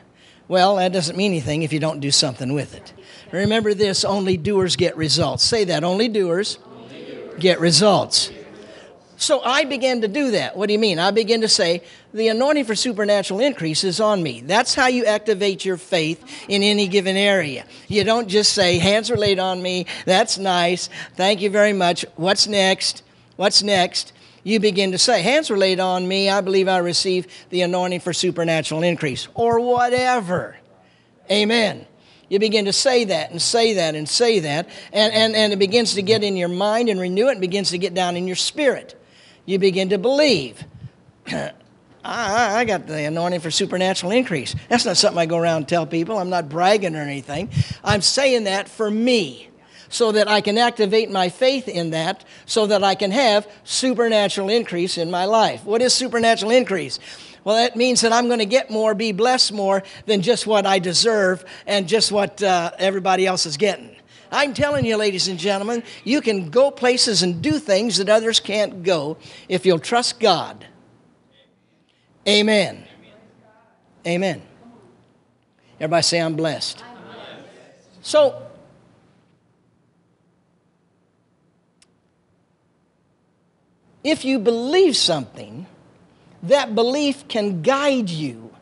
Well, 0.46 0.76
that 0.76 0.92
doesn't 0.92 1.16
mean 1.16 1.32
anything 1.32 1.62
if 1.62 1.72
you 1.72 1.80
don't 1.80 2.00
do 2.00 2.10
something 2.10 2.52
with 2.52 2.74
it. 2.74 2.92
Remember 3.32 3.72
this 3.72 4.04
only 4.04 4.36
doers 4.36 4.76
get 4.76 4.96
results. 4.96 5.42
Say 5.42 5.64
that 5.64 5.84
only 5.84 6.08
doers, 6.08 6.58
only 6.66 7.04
doers. 7.04 7.40
get 7.40 7.60
results. 7.60 8.30
So 9.16 9.40
I 9.40 9.64
began 9.64 10.02
to 10.02 10.08
do 10.08 10.32
that. 10.32 10.56
What 10.56 10.66
do 10.66 10.72
you 10.74 10.78
mean? 10.78 10.98
I 10.98 11.12
began 11.12 11.40
to 11.40 11.48
say, 11.48 11.82
the 12.14 12.28
anointing 12.28 12.64
for 12.64 12.76
supernatural 12.76 13.40
increase 13.40 13.82
is 13.82 14.00
on 14.00 14.22
me. 14.22 14.40
That's 14.40 14.72
how 14.72 14.86
you 14.86 15.04
activate 15.04 15.64
your 15.64 15.76
faith 15.76 16.24
in 16.48 16.62
any 16.62 16.86
given 16.86 17.16
area. 17.16 17.66
You 17.88 18.04
don't 18.04 18.28
just 18.28 18.52
say, 18.52 18.78
hands 18.78 19.10
are 19.10 19.16
laid 19.16 19.40
on 19.40 19.60
me. 19.60 19.86
That's 20.06 20.38
nice. 20.38 20.88
Thank 21.16 21.42
you 21.42 21.50
very 21.50 21.72
much. 21.72 22.06
What's 22.14 22.46
next? 22.46 23.02
What's 23.34 23.64
next? 23.64 24.12
You 24.44 24.60
begin 24.60 24.92
to 24.92 24.98
say, 24.98 25.22
hands 25.22 25.50
were 25.50 25.58
laid 25.58 25.80
on 25.80 26.06
me. 26.06 26.30
I 26.30 26.40
believe 26.40 26.68
I 26.68 26.78
receive 26.78 27.26
the 27.50 27.62
anointing 27.62 28.00
for 28.00 28.12
supernatural 28.12 28.84
increase, 28.84 29.26
or 29.34 29.58
whatever. 29.58 30.56
Amen. 31.28 31.84
You 32.28 32.38
begin 32.38 32.66
to 32.66 32.72
say 32.72 33.04
that 33.04 33.32
and 33.32 33.42
say 33.42 33.74
that 33.74 33.96
and 33.96 34.08
say 34.08 34.38
that, 34.40 34.68
and, 34.92 35.12
and, 35.12 35.34
and 35.34 35.52
it 35.52 35.58
begins 35.58 35.94
to 35.94 36.02
get 36.02 36.22
in 36.22 36.36
your 36.36 36.48
mind 36.48 36.88
and 36.88 37.00
renew 37.00 37.28
it 37.28 37.32
and 37.32 37.40
begins 37.40 37.70
to 37.70 37.78
get 37.78 37.92
down 37.92 38.16
in 38.16 38.28
your 38.28 38.36
spirit. 38.36 39.00
You 39.46 39.58
begin 39.58 39.88
to 39.88 39.98
believe. 39.98 40.62
I, 42.04 42.60
I 42.60 42.64
got 42.64 42.86
the 42.86 43.04
anointing 43.04 43.40
for 43.40 43.50
supernatural 43.50 44.12
increase. 44.12 44.54
That's 44.68 44.84
not 44.84 44.96
something 44.96 45.18
I 45.18 45.26
go 45.26 45.38
around 45.38 45.56
and 45.58 45.68
tell 45.68 45.86
people. 45.86 46.18
I'm 46.18 46.30
not 46.30 46.48
bragging 46.48 46.94
or 46.94 47.00
anything. 47.00 47.48
I'm 47.82 48.02
saying 48.02 48.44
that 48.44 48.68
for 48.68 48.90
me 48.90 49.48
so 49.88 50.12
that 50.12 50.28
I 50.28 50.40
can 50.40 50.58
activate 50.58 51.10
my 51.10 51.28
faith 51.28 51.68
in 51.68 51.90
that 51.90 52.24
so 52.46 52.66
that 52.66 52.84
I 52.84 52.94
can 52.94 53.10
have 53.10 53.48
supernatural 53.64 54.50
increase 54.50 54.98
in 54.98 55.10
my 55.10 55.24
life. 55.24 55.64
What 55.64 55.80
is 55.80 55.94
supernatural 55.94 56.50
increase? 56.50 56.98
Well, 57.44 57.56
that 57.56 57.76
means 57.76 58.00
that 58.00 58.12
I'm 58.12 58.26
going 58.26 58.38
to 58.38 58.46
get 58.46 58.70
more, 58.70 58.94
be 58.94 59.12
blessed 59.12 59.52
more 59.52 59.82
than 60.06 60.20
just 60.22 60.46
what 60.46 60.66
I 60.66 60.78
deserve 60.78 61.44
and 61.66 61.86
just 61.86 62.10
what 62.10 62.42
uh, 62.42 62.72
everybody 62.78 63.26
else 63.26 63.46
is 63.46 63.56
getting. 63.56 63.94
I'm 64.32 64.52
telling 64.52 64.84
you, 64.84 64.96
ladies 64.96 65.28
and 65.28 65.38
gentlemen, 65.38 65.84
you 66.02 66.20
can 66.20 66.50
go 66.50 66.70
places 66.70 67.22
and 67.22 67.40
do 67.40 67.58
things 67.58 67.98
that 67.98 68.08
others 68.08 68.40
can't 68.40 68.82
go 68.82 69.16
if 69.48 69.64
you'll 69.64 69.78
trust 69.78 70.18
God. 70.18 70.66
Amen. 72.26 72.84
Amen. 74.06 74.42
Everybody 75.80 76.02
say, 76.02 76.20
I'm 76.20 76.36
blessed. 76.36 76.82
So, 78.00 78.46
if 84.02 84.24
you 84.24 84.38
believe 84.38 84.96
something, 84.96 85.66
that 86.44 86.74
belief 86.74 87.26
can 87.28 87.62
guide 87.62 88.10
you 88.10 88.54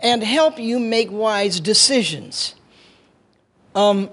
and 0.00 0.22
help 0.22 0.58
you 0.58 0.78
make 0.78 1.10
wise 1.10 1.60
decisions. 1.60 2.54
Um, 3.74 4.10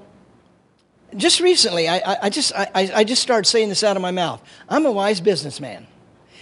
just 1.15 1.39
recently, 1.39 1.87
I, 1.87 1.97
I, 1.97 2.17
I 2.23 2.29
just, 2.29 2.53
I, 2.55 2.69
I 2.75 3.03
just 3.03 3.21
started 3.21 3.49
saying 3.49 3.69
this 3.69 3.83
out 3.83 3.95
of 3.95 4.01
my 4.01 4.11
mouth. 4.11 4.41
I'm 4.69 4.85
a 4.85 4.91
wise 4.91 5.19
businessman. 5.19 5.87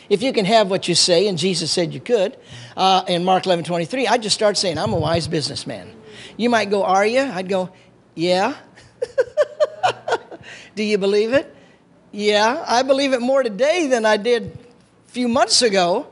If 0.09 0.23
you 0.23 0.31
can 0.31 0.45
have 0.45 0.69
what 0.69 0.87
you 0.87 0.95
say, 0.95 1.27
and 1.27 1.37
Jesus 1.37 1.71
said 1.71 1.93
you 1.93 1.99
could, 1.99 2.37
uh, 2.75 3.03
in 3.07 3.23
Mark 3.23 3.45
11 3.45 3.65
23, 3.65 4.07
I'd 4.07 4.21
just 4.21 4.35
start 4.35 4.57
saying, 4.57 4.77
I'm 4.77 4.93
a 4.93 4.97
wise 4.97 5.27
businessman. 5.27 5.91
You 6.37 6.49
might 6.49 6.69
go, 6.69 6.83
Are 6.83 7.05
you? 7.05 7.21
I'd 7.21 7.49
go, 7.49 7.69
Yeah. 8.15 8.55
Do 10.75 10.83
you 10.83 10.97
believe 10.97 11.33
it? 11.33 11.53
Yeah, 12.11 12.63
I 12.67 12.83
believe 12.83 13.13
it 13.13 13.21
more 13.21 13.43
today 13.43 13.87
than 13.87 14.05
I 14.05 14.17
did 14.17 14.57
a 15.07 15.11
few 15.11 15.27
months 15.27 15.61
ago. 15.61 16.07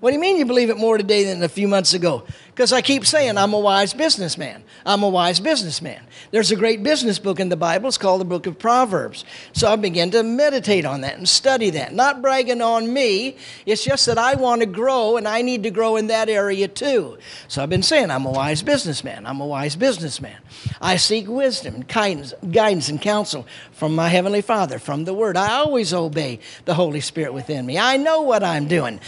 What 0.00 0.10
do 0.10 0.14
you 0.14 0.20
mean 0.20 0.36
you 0.36 0.46
believe 0.46 0.70
it 0.70 0.76
more 0.76 0.98
today 0.98 1.24
than 1.24 1.42
a 1.42 1.48
few 1.48 1.68
months 1.68 1.94
ago? 1.94 2.24
Because 2.54 2.72
I 2.72 2.82
keep 2.82 3.04
saying 3.04 3.36
I'm 3.36 3.52
a 3.52 3.58
wise 3.58 3.92
businessman. 3.92 4.62
I'm 4.86 5.02
a 5.02 5.08
wise 5.08 5.40
businessman. 5.40 6.00
There's 6.30 6.52
a 6.52 6.56
great 6.56 6.84
business 6.84 7.18
book 7.18 7.40
in 7.40 7.48
the 7.48 7.56
Bible. 7.56 7.88
It's 7.88 7.98
called 7.98 8.20
the 8.20 8.24
Book 8.24 8.46
of 8.46 8.60
Proverbs. 8.60 9.24
So 9.52 9.72
I 9.72 9.74
began 9.74 10.12
to 10.12 10.22
meditate 10.22 10.84
on 10.84 11.00
that 11.00 11.16
and 11.16 11.28
study 11.28 11.70
that. 11.70 11.92
Not 11.92 12.22
bragging 12.22 12.62
on 12.62 12.92
me. 12.92 13.36
It's 13.66 13.82
just 13.82 14.06
that 14.06 14.18
I 14.18 14.36
want 14.36 14.60
to 14.60 14.66
grow 14.66 15.16
and 15.16 15.26
I 15.26 15.42
need 15.42 15.64
to 15.64 15.70
grow 15.72 15.96
in 15.96 16.06
that 16.06 16.28
area 16.28 16.68
too. 16.68 17.18
So 17.48 17.60
I've 17.60 17.70
been 17.70 17.82
saying 17.82 18.12
I'm 18.12 18.24
a 18.24 18.30
wise 18.30 18.62
businessman. 18.62 19.26
I'm 19.26 19.40
a 19.40 19.46
wise 19.46 19.74
businessman. 19.74 20.36
I 20.80 20.96
seek 20.96 21.26
wisdom 21.26 21.74
and 21.74 21.88
guidance, 21.88 22.34
guidance 22.52 22.88
and 22.88 23.02
counsel 23.02 23.48
from 23.72 23.96
my 23.96 24.08
Heavenly 24.08 24.42
Father, 24.42 24.78
from 24.78 25.06
the 25.06 25.14
Word. 25.14 25.36
I 25.36 25.54
always 25.54 25.92
obey 25.92 26.38
the 26.66 26.74
Holy 26.74 27.00
Spirit 27.00 27.34
within 27.34 27.66
me. 27.66 27.78
I 27.78 27.96
know 27.96 28.22
what 28.22 28.44
I'm 28.44 28.68
doing 28.68 29.00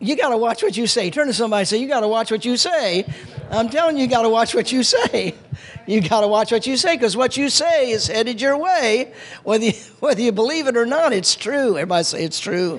you 0.00 0.16
got 0.16 0.30
to 0.30 0.36
watch 0.36 0.62
what 0.62 0.76
you 0.76 0.86
say. 0.86 1.10
Turn 1.10 1.26
to 1.26 1.32
somebody 1.32 1.60
and 1.60 1.68
say, 1.68 1.78
You 1.78 1.88
got 1.88 2.00
to 2.00 2.08
watch 2.08 2.30
what 2.30 2.44
you 2.44 2.56
say. 2.56 3.04
I'm 3.50 3.68
telling 3.68 3.96
you, 3.96 4.02
you 4.02 4.08
got 4.08 4.22
to 4.22 4.28
watch 4.28 4.54
what 4.54 4.72
you 4.72 4.82
say. 4.82 5.34
You 5.86 6.02
got 6.02 6.20
to 6.20 6.28
watch 6.28 6.52
what 6.52 6.66
you 6.66 6.76
say 6.76 6.96
because 6.96 7.16
what 7.16 7.38
you 7.38 7.48
say 7.48 7.90
is 7.90 8.08
headed 8.08 8.42
your 8.42 8.58
way. 8.58 9.10
Whether 9.42 9.64
you, 9.64 9.72
whether 10.00 10.20
you 10.20 10.32
believe 10.32 10.66
it 10.66 10.76
or 10.76 10.84
not, 10.84 11.14
it's 11.14 11.34
true. 11.34 11.78
Everybody 11.78 12.04
say 12.04 12.24
it's 12.24 12.38
true. 12.38 12.78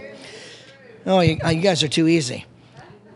Oh, 1.08 1.20
you, 1.20 1.40
oh, 1.44 1.50
you 1.50 1.60
guys 1.60 1.82
are 1.82 1.88
too 1.88 2.08
easy. 2.08 2.46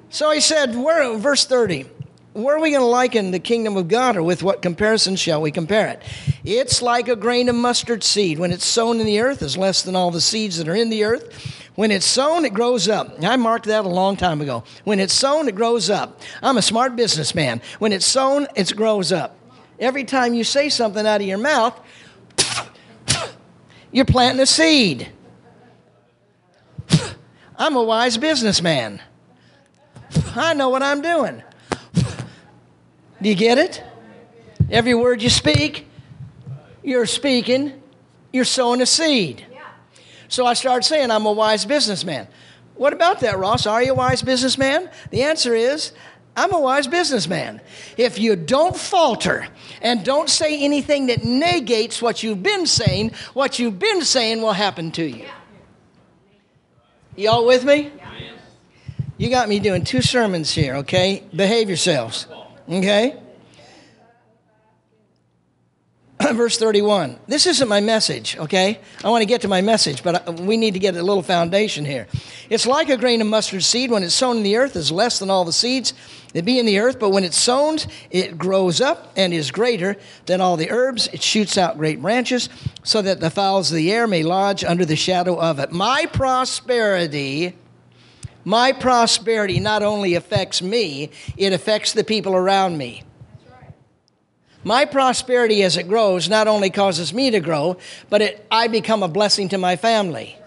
So 0.10 0.32
he 0.32 0.42
said, 0.42 0.76
where, 0.76 1.16
verse 1.16 1.46
30, 1.46 1.86
where 2.34 2.56
are 2.56 2.60
we 2.60 2.72
going 2.72 2.82
to 2.82 2.88
liken 2.88 3.30
the 3.30 3.40
kingdom 3.40 3.78
of 3.78 3.88
God, 3.88 4.18
or 4.18 4.24
with 4.24 4.42
what 4.42 4.64
comparison 4.64 5.16
shall 5.16 5.42
we 5.42 5.52
compare 5.52 5.88
it? 5.90 6.02
It's 6.44 6.82
like 6.82 7.08
a 7.08 7.16
grain 7.16 7.48
of 7.48 7.56
mustard 7.56 8.04
seed. 8.04 8.40
When 8.40 8.52
it's 8.52 8.66
sown 8.66 9.00
in 9.00 9.06
the 9.06 9.20
earth, 9.20 9.44
is 9.44 9.56
less 9.56 9.84
than 9.84 9.96
all 9.96 10.10
the 10.10 10.22
seeds 10.22 10.58
that 10.58 10.68
are 10.68 10.76
in 10.76 10.90
the 10.90 11.04
earth. 11.04 11.63
When 11.76 11.90
it's 11.90 12.06
sown, 12.06 12.46
it 12.46 12.54
grows 12.54 12.88
up. 12.88 13.24
I 13.24 13.36
marked 13.36 13.66
that 13.66 13.86
a 13.86 13.90
long 13.90 14.16
time 14.16 14.42
ago. 14.42 14.64
When 14.84 15.00
it's 15.00 15.14
sown, 15.14 15.48
it 15.48 15.56
grows 15.56 15.90
up. 15.90 16.22
I'm 16.42 16.58
a 16.58 16.62
smart 16.62 16.96
businessman. 16.96 17.62
When 17.80 17.92
it's 17.92 18.06
sown, 18.06 18.48
it 18.56 18.76
grows 18.76 19.12
up. 19.12 19.36
Every 19.80 20.04
time 20.04 20.36
you 20.36 20.44
say 20.44 20.70
something 20.70 21.06
out 21.06 21.22
of 21.22 21.28
your 21.28 21.40
mouth, 21.40 21.80
you're 23.92 24.06
planting 24.06 24.42
a 24.42 24.46
seed. 24.46 25.12
I'm 27.58 27.76
a 27.76 27.84
wise 27.84 28.18
businessman. 28.18 29.02
I 30.36 30.54
know 30.54 30.70
what 30.70 30.84
I'm 30.84 31.02
doing. 31.02 31.42
Do 33.22 33.30
you 33.30 33.36
get 33.36 33.58
it? 33.58 33.84
Every 34.70 34.94
word 34.94 35.24
you 35.24 35.30
speak, 35.30 35.88
you're 36.84 37.08
speaking, 37.08 37.82
you're 38.32 38.46
sowing 38.46 38.82
a 38.82 38.86
seed. 38.86 39.46
So 40.34 40.48
I 40.48 40.56
started 40.56 40.84
saying, 40.84 41.12
I'm 41.12 41.28
a 41.28 41.32
wise 41.32 41.64
businessman. 41.64 42.28
What 42.74 42.92
about 42.92 43.20
that, 43.20 43.38
Ross? 43.38 43.68
Are 43.68 43.84
you 43.84 43.92
a 43.92 43.94
wise 43.94 44.24
businessman? 44.24 44.90
The 45.12 45.22
answer 45.22 45.54
is, 45.54 45.92
I'm 46.36 46.52
a 46.52 46.60
wise 46.60 46.88
businessman. 46.88 47.62
If 47.98 48.18
you 48.18 48.36
don't 48.36 48.76
falter 48.76 49.46
and 49.80 50.04
don't 50.04 50.28
say 50.28 50.60
anything 50.60 51.06
that 51.06 51.24
negates 51.24 52.02
what 52.02 52.24
you've 52.24 52.42
been 52.42 52.66
saying, 52.66 53.12
what 53.36 53.60
you've 53.60 53.78
been 53.78 54.02
saying 54.02 54.42
will 54.42 54.54
happen 54.54 54.92
to 54.94 55.04
you. 55.04 55.28
Y'all 57.16 57.46
with 57.46 57.64
me? 57.64 57.92
You 59.20 59.30
got 59.30 59.48
me 59.48 59.60
doing 59.60 59.84
two 59.84 60.02
sermons 60.02 60.52
here, 60.52 60.78
okay? 60.78 61.22
Behave 61.36 61.68
yourselves, 61.68 62.26
okay? 62.68 63.22
Verse 66.36 66.58
31. 66.58 67.20
This 67.28 67.46
isn't 67.46 67.68
my 67.68 67.82
message, 67.82 68.38
okay? 68.38 68.80
I 69.04 69.10
want 69.10 69.22
to 69.22 69.26
get 69.26 69.42
to 69.42 69.48
my 69.48 69.62
message, 69.62 70.04
but 70.04 70.28
uh, 70.28 70.32
we 70.32 70.58
need 70.58 70.74
to 70.74 70.80
get 70.80 70.96
a 70.96 71.04
little 71.04 71.24
foundation 71.24 71.86
here. 71.86 72.08
It's 72.50 72.66
like 72.66 72.90
a 72.90 72.98
grain 72.98 73.22
of 73.22 73.28
mustard 73.28 73.64
seed. 73.64 73.92
When 73.92 74.04
it's 74.04 74.14
sown 74.14 74.38
in 74.38 74.44
the 74.44 74.58
earth, 74.58 74.76
is 74.76 74.92
less 74.92 75.20
than 75.20 75.30
all 75.30 75.46
the 75.46 75.54
seeds 75.54 75.94
that 76.34 76.46
be 76.46 76.60
in 76.60 76.66
the 76.66 76.80
earth, 76.80 77.00
but 77.00 77.12
when 77.12 77.24
it's 77.24 77.38
sown, 77.38 77.78
it 78.12 78.38
grows 78.38 78.82
up 78.82 79.12
and 79.16 79.34
is 79.34 79.52
greater 79.52 79.96
than 80.26 80.42
all 80.42 80.58
the 80.58 80.70
herbs. 80.72 81.08
It 81.14 81.22
shoots 81.22 81.58
out 81.58 81.78
great 81.78 82.02
branches, 82.02 82.50
so 82.84 83.02
that 83.02 83.20
the 83.20 83.30
fowls 83.30 83.72
of 83.72 83.78
the 83.78 83.92
air 83.92 84.08
may 84.08 84.24
lodge 84.24 84.64
under 84.64 84.86
the 84.86 84.96
shadow 84.96 85.40
of 85.40 85.60
it. 85.60 85.72
My 85.72 86.06
prosperity. 86.12 87.56
My 88.46 88.74
prosperity 88.74 89.62
not 89.62 89.84
only 89.84 90.16
affects 90.16 90.62
me, 90.62 91.12
it 91.38 91.54
affects 91.54 91.94
the 91.94 92.04
people 92.04 92.36
around 92.36 92.78
me. 92.78 93.04
My 94.64 94.86
prosperity 94.86 95.64
as 95.64 95.78
it 95.78 95.88
grows 95.88 96.30
not 96.30 96.48
only 96.48 96.70
causes 96.70 97.14
me 97.14 97.32
to 97.32 97.40
grow, 97.40 97.78
but 98.10 98.22
it, 98.22 98.48
I 98.50 98.68
become 98.68 99.04
a 99.04 99.08
blessing 99.08 99.50
to 99.50 99.58
my 99.58 99.76
family. 99.76 100.38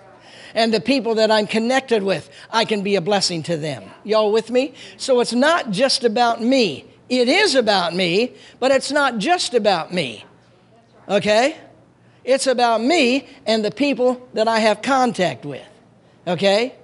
And 0.54 0.72
the 0.72 0.80
people 0.80 1.16
that 1.16 1.30
I'm 1.30 1.46
connected 1.46 2.02
with, 2.02 2.30
I 2.50 2.64
can 2.64 2.82
be 2.82 2.96
a 2.96 3.02
blessing 3.02 3.42
to 3.44 3.58
them. 3.58 3.84
Y'all 4.04 4.32
with 4.32 4.50
me? 4.50 4.72
So 4.96 5.20
it's 5.20 5.34
not 5.34 5.70
just 5.70 6.02
about 6.02 6.42
me. 6.42 6.86
It 7.10 7.28
is 7.28 7.54
about 7.54 7.94
me, 7.94 8.32
but 8.58 8.70
it's 8.70 8.90
not 8.90 9.18
just 9.18 9.52
about 9.52 9.92
me. 9.92 10.24
Okay? 11.08 11.56
It's 12.24 12.46
about 12.46 12.82
me 12.82 13.28
and 13.44 13.64
the 13.64 13.70
people 13.70 14.26
that 14.32 14.48
I 14.48 14.60
have 14.60 14.80
contact 14.80 15.44
with. 15.44 15.66
Okay? 16.26 16.74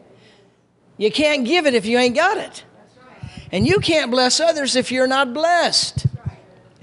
You 0.98 1.10
can't 1.10 1.44
give 1.46 1.66
it 1.66 1.74
if 1.74 1.86
you 1.86 1.98
ain't 1.98 2.14
got 2.14 2.36
it. 2.36 2.64
And 3.50 3.66
you 3.66 3.80
can't 3.80 4.10
bless 4.10 4.38
others 4.38 4.76
if 4.76 4.92
you're 4.92 5.06
not 5.06 5.32
blessed. 5.32 6.06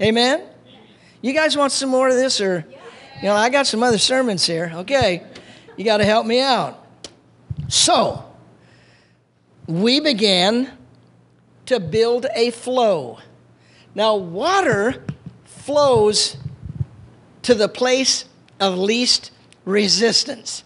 Amen? 0.00 0.42
You 1.20 1.32
guys 1.34 1.56
want 1.56 1.72
some 1.72 1.90
more 1.90 2.08
of 2.08 2.14
this? 2.14 2.40
Or, 2.40 2.64
you 3.16 3.28
know, 3.28 3.34
I 3.34 3.50
got 3.50 3.66
some 3.66 3.82
other 3.82 3.98
sermons 3.98 4.46
here. 4.46 4.72
Okay. 4.74 5.22
You 5.76 5.84
got 5.84 5.98
to 5.98 6.04
help 6.04 6.26
me 6.26 6.40
out. 6.40 6.84
So, 7.68 8.24
we 9.66 10.00
began 10.00 10.72
to 11.66 11.78
build 11.78 12.26
a 12.34 12.50
flow. 12.50 13.18
Now, 13.94 14.16
water 14.16 15.04
flows 15.44 16.36
to 17.42 17.54
the 17.54 17.68
place 17.68 18.24
of 18.58 18.76
least 18.76 19.30
resistance. 19.64 20.64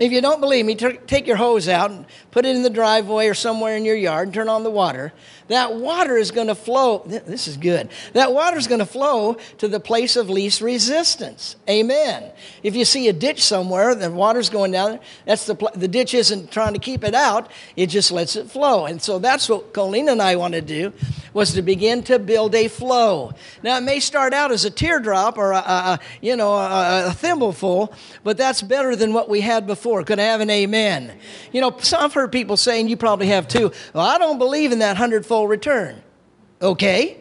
If 0.00 0.12
you 0.12 0.20
don't 0.20 0.40
believe 0.40 0.66
me, 0.66 0.74
take 0.74 1.26
your 1.26 1.36
hose 1.36 1.68
out 1.68 1.90
and 1.90 2.04
put 2.30 2.44
it 2.44 2.56
in 2.56 2.62
the 2.62 2.70
driveway 2.70 3.28
or 3.28 3.34
somewhere 3.34 3.76
in 3.76 3.84
your 3.84 3.96
yard 3.96 4.28
and 4.28 4.34
turn 4.34 4.48
on 4.48 4.64
the 4.64 4.70
water. 4.70 5.12
That 5.48 5.74
water 5.74 6.16
is 6.16 6.30
going 6.30 6.46
to 6.46 6.54
flow. 6.54 7.02
This 7.06 7.48
is 7.48 7.56
good. 7.58 7.90
That 8.14 8.32
water 8.32 8.56
is 8.56 8.66
going 8.66 8.78
to 8.78 8.86
flow 8.86 9.36
to 9.58 9.68
the 9.68 9.80
place 9.80 10.16
of 10.16 10.30
least 10.30 10.62
resistance. 10.62 11.56
Amen. 11.68 12.32
If 12.62 12.74
you 12.74 12.86
see 12.86 13.08
a 13.08 13.12
ditch 13.12 13.42
somewhere, 13.42 13.94
the 13.94 14.10
water's 14.10 14.48
going 14.48 14.72
down. 14.72 14.92
There. 14.92 15.00
That's 15.26 15.46
the 15.46 15.54
the 15.74 15.88
ditch 15.88 16.14
isn't 16.14 16.50
trying 16.50 16.72
to 16.72 16.78
keep 16.78 17.04
it 17.04 17.14
out. 17.14 17.50
It 17.76 17.88
just 17.88 18.10
lets 18.10 18.36
it 18.36 18.50
flow. 18.50 18.86
And 18.86 19.02
so 19.02 19.18
that's 19.18 19.48
what 19.48 19.74
Colleen 19.74 20.08
and 20.08 20.22
I 20.22 20.36
want 20.36 20.54
to 20.54 20.62
do 20.62 20.92
was 21.34 21.52
to 21.54 21.62
begin 21.62 22.02
to 22.04 22.18
build 22.18 22.54
a 22.54 22.68
flow. 22.68 23.34
Now 23.62 23.76
it 23.76 23.82
may 23.82 24.00
start 24.00 24.32
out 24.32 24.50
as 24.50 24.64
a 24.64 24.70
teardrop 24.70 25.36
or 25.36 25.52
a, 25.52 25.58
a 25.58 26.00
you 26.22 26.36
know 26.36 26.54
a, 26.54 27.08
a 27.08 27.12
thimbleful, 27.12 27.92
but 28.22 28.38
that's 28.38 28.62
better 28.62 28.96
than 28.96 29.12
what 29.12 29.28
we 29.28 29.42
had 29.42 29.66
before. 29.66 30.04
Could 30.04 30.18
I 30.18 30.24
have 30.24 30.40
an 30.40 30.50
amen? 30.50 31.12
You 31.52 31.60
know, 31.60 31.76
I've 31.98 32.14
heard 32.14 32.32
people 32.32 32.56
saying 32.56 32.88
you 32.88 32.96
probably 32.96 33.26
have 33.26 33.46
too. 33.46 33.72
Well, 33.92 34.06
I 34.06 34.16
don't 34.16 34.38
believe 34.38 34.72
in 34.72 34.78
that 34.78 34.96
hundredfold 34.96 35.33
return. 35.42 36.02
Okay, 36.62 37.18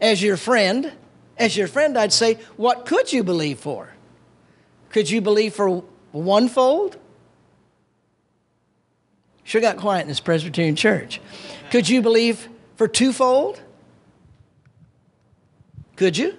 as 0.00 0.22
your 0.22 0.36
friend, 0.36 0.92
as 1.36 1.56
your 1.56 1.66
friend, 1.66 1.96
I'd 1.96 2.12
say, 2.12 2.34
what 2.56 2.86
could 2.86 3.12
you 3.12 3.24
believe 3.24 3.58
for? 3.58 3.94
Could 4.90 5.10
you 5.10 5.20
believe 5.20 5.54
for 5.54 5.82
one 6.12 6.48
fold? 6.48 6.96
Sure 9.44 9.60
got 9.60 9.78
quiet 9.78 10.02
in 10.02 10.08
this 10.08 10.20
Presbyterian 10.20 10.76
church. 10.76 11.20
Could 11.70 11.88
you 11.88 12.02
believe 12.02 12.48
for 12.76 12.86
twofold? 12.86 13.60
Could 15.96 16.16
you? 16.16 16.36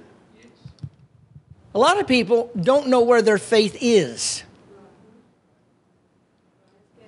A 1.73 1.79
lot 1.79 1.99
of 1.99 2.07
people 2.07 2.49
don't 2.59 2.87
know 2.87 3.01
where 3.01 3.21
their 3.21 3.37
faith 3.37 3.77
is. 3.81 4.43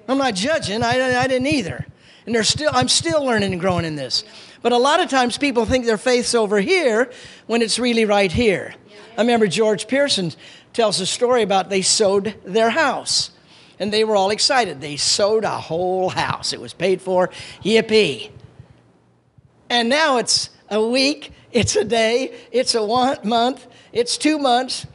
I'm 0.08 0.18
not 0.18 0.36
judging, 0.36 0.84
I, 0.84 1.22
I 1.22 1.28
didn't 1.28 1.48
either. 1.48 1.86
And 2.32 2.36
they're 2.38 2.46
still, 2.46 2.70
I'm 2.72 2.88
still 2.88 3.26
learning 3.26 3.52
and 3.52 3.60
growing 3.60 3.84
in 3.84 3.98
this. 3.98 4.24
But 4.62 4.72
a 4.72 4.78
lot 4.78 5.02
of 5.02 5.10
times 5.10 5.38
people 5.38 5.66
think 5.66 5.84
their 5.84 5.98
faith's 5.98 6.34
over 6.34 6.62
here 6.62 7.12
when 7.46 7.62
it's 7.62 7.78
really 7.78 8.06
right 8.06 8.32
here. 8.32 8.74
I 9.18 9.22
remember 9.22 9.48
George 9.48 9.86
Pearson 9.86 10.32
tells 10.72 11.02
a 11.02 11.06
story 11.06 11.42
about 11.42 11.70
they 11.70 11.82
sold 11.82 12.34
their 12.46 12.70
house. 12.70 13.32
And 13.80 13.92
they 13.92 14.06
were 14.06 14.16
all 14.16 14.30
excited. 14.30 14.80
They 14.80 14.96
sold 14.96 15.44
a 15.44 15.50
whole 15.50 16.08
house. 16.08 16.54
It 16.54 16.62
was 16.62 16.74
paid 16.74 17.02
for. 17.02 17.32
Yippee. 17.66 18.32
And 19.70 19.90
now 19.90 20.16
it's 20.16 20.52
a 20.70 20.82
week, 20.82 21.34
it's 21.52 21.76
a 21.76 21.84
day, 21.84 22.34
it's 22.54 22.76
a 22.76 22.86
one 22.86 23.18
month, 23.26 23.68
it's 23.92 24.18
two 24.18 24.40
months. 24.40 24.88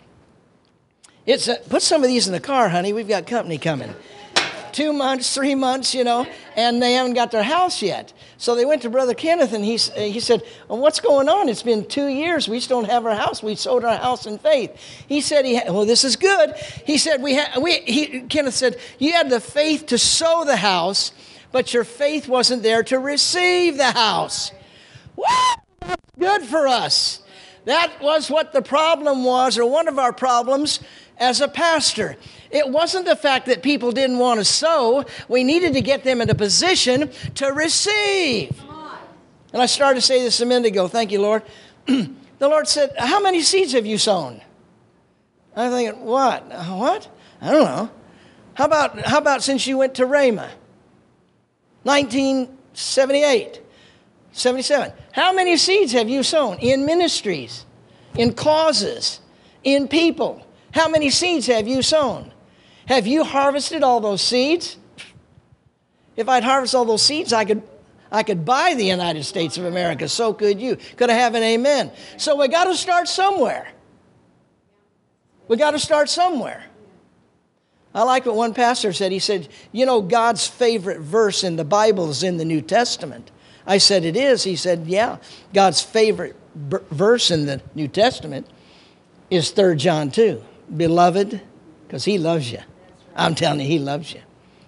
It's 1.26 1.48
a, 1.48 1.56
put 1.56 1.82
some 1.82 2.02
of 2.02 2.08
these 2.08 2.28
in 2.28 2.32
the 2.32 2.40
car, 2.40 2.70
honey. 2.70 2.94
We've 2.94 3.06
got 3.06 3.26
company 3.26 3.58
coming 3.58 3.94
two 4.76 4.92
months, 4.92 5.34
three 5.34 5.54
months, 5.54 5.94
you 5.94 6.04
know, 6.04 6.26
and 6.54 6.82
they 6.82 6.92
haven't 6.92 7.14
got 7.14 7.30
their 7.30 7.42
house 7.42 7.80
yet. 7.80 8.12
So 8.36 8.54
they 8.54 8.66
went 8.66 8.82
to 8.82 8.90
Brother 8.90 9.14
Kenneth 9.14 9.54
and 9.54 9.64
he, 9.64 9.78
he 9.78 10.20
said, 10.20 10.42
well, 10.68 10.78
What's 10.78 11.00
going 11.00 11.30
on? 11.30 11.48
It's 11.48 11.62
been 11.62 11.86
two 11.86 12.08
years. 12.08 12.46
We 12.46 12.60
still 12.60 12.82
don't 12.82 12.90
have 12.90 13.06
our 13.06 13.14
house. 13.14 13.42
We 13.42 13.54
sold 13.54 13.86
our 13.86 13.96
house 13.96 14.26
in 14.26 14.38
faith. 14.38 14.72
He 15.08 15.22
said, 15.22 15.46
he 15.46 15.58
Well, 15.66 15.86
this 15.86 16.04
is 16.04 16.16
good. 16.16 16.54
He 16.84 16.98
said, 16.98 17.22
we, 17.22 17.36
ha- 17.36 17.58
we 17.58 17.78
he, 17.78 18.20
Kenneth 18.22 18.52
said, 18.52 18.78
You 18.98 19.12
had 19.14 19.30
the 19.30 19.40
faith 19.40 19.86
to 19.86 19.96
sow 19.96 20.44
the 20.44 20.56
house, 20.56 21.10
but 21.52 21.72
your 21.72 21.84
faith 21.84 22.28
wasn't 22.28 22.62
there 22.62 22.82
to 22.82 22.98
receive 22.98 23.78
the 23.78 23.92
house. 23.92 24.52
What? 25.14 25.60
That's 25.80 26.02
good 26.18 26.42
for 26.42 26.68
us. 26.68 27.22
That 27.64 27.94
was 28.02 28.30
what 28.30 28.52
the 28.52 28.62
problem 28.62 29.24
was, 29.24 29.56
or 29.56 29.64
one 29.64 29.88
of 29.88 29.98
our 29.98 30.12
problems 30.12 30.80
as 31.16 31.40
a 31.40 31.48
pastor. 31.48 32.16
It 32.56 32.70
wasn't 32.70 33.04
the 33.04 33.16
fact 33.16 33.44
that 33.46 33.62
people 33.62 33.92
didn't 33.92 34.18
want 34.18 34.40
to 34.40 34.44
sow, 34.44 35.04
we 35.28 35.44
needed 35.44 35.74
to 35.74 35.82
get 35.82 36.04
them 36.04 36.22
in 36.22 36.30
a 36.30 36.34
position 36.34 37.10
to 37.34 37.48
receive. 37.48 38.58
And 39.52 39.60
I 39.60 39.66
started 39.66 40.00
to 40.00 40.06
say 40.06 40.22
this 40.22 40.40
a 40.40 40.46
minute 40.46 40.68
ago. 40.68 40.88
Thank 40.88 41.12
you, 41.12 41.20
Lord. 41.20 41.42
the 41.86 42.08
Lord 42.40 42.66
said, 42.66 42.94
How 42.98 43.20
many 43.20 43.42
seeds 43.42 43.72
have 43.72 43.84
you 43.84 43.98
sown? 43.98 44.40
I'm 45.54 45.70
thinking, 45.70 46.02
What? 46.02 46.48
What? 46.48 47.08
I 47.42 47.52
don't 47.52 47.64
know. 47.64 47.90
How 48.54 48.64
about, 48.64 48.98
how 49.00 49.18
about 49.18 49.42
since 49.42 49.66
you 49.66 49.76
went 49.76 49.94
to 49.96 50.06
Rhema? 50.06 50.48
1978, 51.82 53.60
77. 54.32 54.92
How 55.12 55.32
many 55.34 55.58
seeds 55.58 55.92
have 55.92 56.08
you 56.08 56.22
sown 56.22 56.58
in 56.58 56.86
ministries, 56.86 57.66
in 58.14 58.32
causes, 58.32 59.20
in 59.62 59.88
people? 59.88 60.46
How 60.72 60.88
many 60.88 61.10
seeds 61.10 61.46
have 61.48 61.68
you 61.68 61.82
sown? 61.82 62.32
Have 62.86 63.06
you 63.06 63.24
harvested 63.24 63.82
all 63.82 64.00
those 64.00 64.22
seeds? 64.22 64.76
If 66.16 66.28
I'd 66.28 66.44
harvest 66.44 66.74
all 66.74 66.84
those 66.84 67.02
seeds, 67.02 67.32
I 67.32 67.44
could 67.44 67.62
I 68.10 68.22
could 68.22 68.44
buy 68.44 68.74
the 68.74 68.84
United 68.84 69.24
States 69.24 69.58
of 69.58 69.64
America. 69.64 70.08
So 70.08 70.32
could 70.32 70.60
you. 70.60 70.76
Could 70.96 71.10
I 71.10 71.14
have 71.14 71.34
an 71.34 71.42
amen? 71.42 71.90
So 72.16 72.36
we 72.36 72.48
got 72.48 72.64
to 72.64 72.74
start 72.76 73.08
somewhere. 73.08 73.68
We 75.48 75.56
got 75.56 75.72
to 75.72 75.78
start 75.78 76.08
somewhere. 76.08 76.64
I 77.94 78.02
like 78.02 78.26
what 78.26 78.36
one 78.36 78.54
pastor 78.54 78.92
said. 78.92 79.10
He 79.10 79.18
said, 79.18 79.48
You 79.72 79.86
know, 79.86 80.00
God's 80.02 80.46
favorite 80.46 81.00
verse 81.00 81.42
in 81.42 81.56
the 81.56 81.64
Bible 81.64 82.10
is 82.10 82.22
in 82.22 82.36
the 82.36 82.44
New 82.44 82.60
Testament. 82.60 83.30
I 83.66 83.78
said, 83.78 84.04
It 84.04 84.16
is. 84.16 84.44
He 84.44 84.54
said, 84.54 84.86
Yeah. 84.86 85.16
God's 85.52 85.82
favorite 85.82 86.36
b- 86.68 86.76
verse 86.90 87.30
in 87.30 87.46
the 87.46 87.60
New 87.74 87.88
Testament 87.88 88.46
is 89.30 89.50
3 89.50 89.76
John 89.76 90.10
2 90.10 90.42
beloved, 90.76 91.40
because 91.86 92.04
he 92.04 92.18
loves 92.18 92.52
you. 92.52 92.58
I'm 93.16 93.34
telling 93.34 93.60
you, 93.60 93.66
he 93.66 93.78
loves 93.78 94.12
you. 94.12 94.20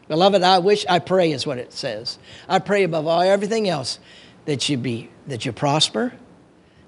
Beloved, 0.09 0.43
I 0.43 0.59
wish, 0.59 0.87
I 0.89 0.99
pray 0.99 1.33
is 1.33 1.47
what 1.47 1.59
it 1.59 1.73
says. 1.73 2.19
I 2.49 2.59
pray 2.59 2.83
above 2.83 3.07
all 3.07 3.21
everything 3.21 3.69
else 3.69 3.99
that 4.47 4.69
you 4.69 4.79
be, 4.79 5.11
that 5.27 5.45
you 5.45 5.53
prosper 5.53 6.15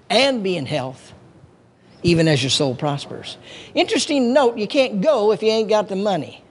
and 0.08 0.42
be 0.42 0.56
in 0.56 0.64
health, 0.64 1.12
even 2.02 2.26
as 2.26 2.42
your 2.42 2.50
soul 2.50 2.74
prospers. 2.74 3.36
Interesting 3.74 4.32
note, 4.32 4.56
you 4.56 4.66
can't 4.66 5.02
go 5.02 5.32
if 5.32 5.42
you 5.42 5.50
ain't 5.50 5.68
got 5.68 5.88
the 5.88 5.96
money. 5.96 6.42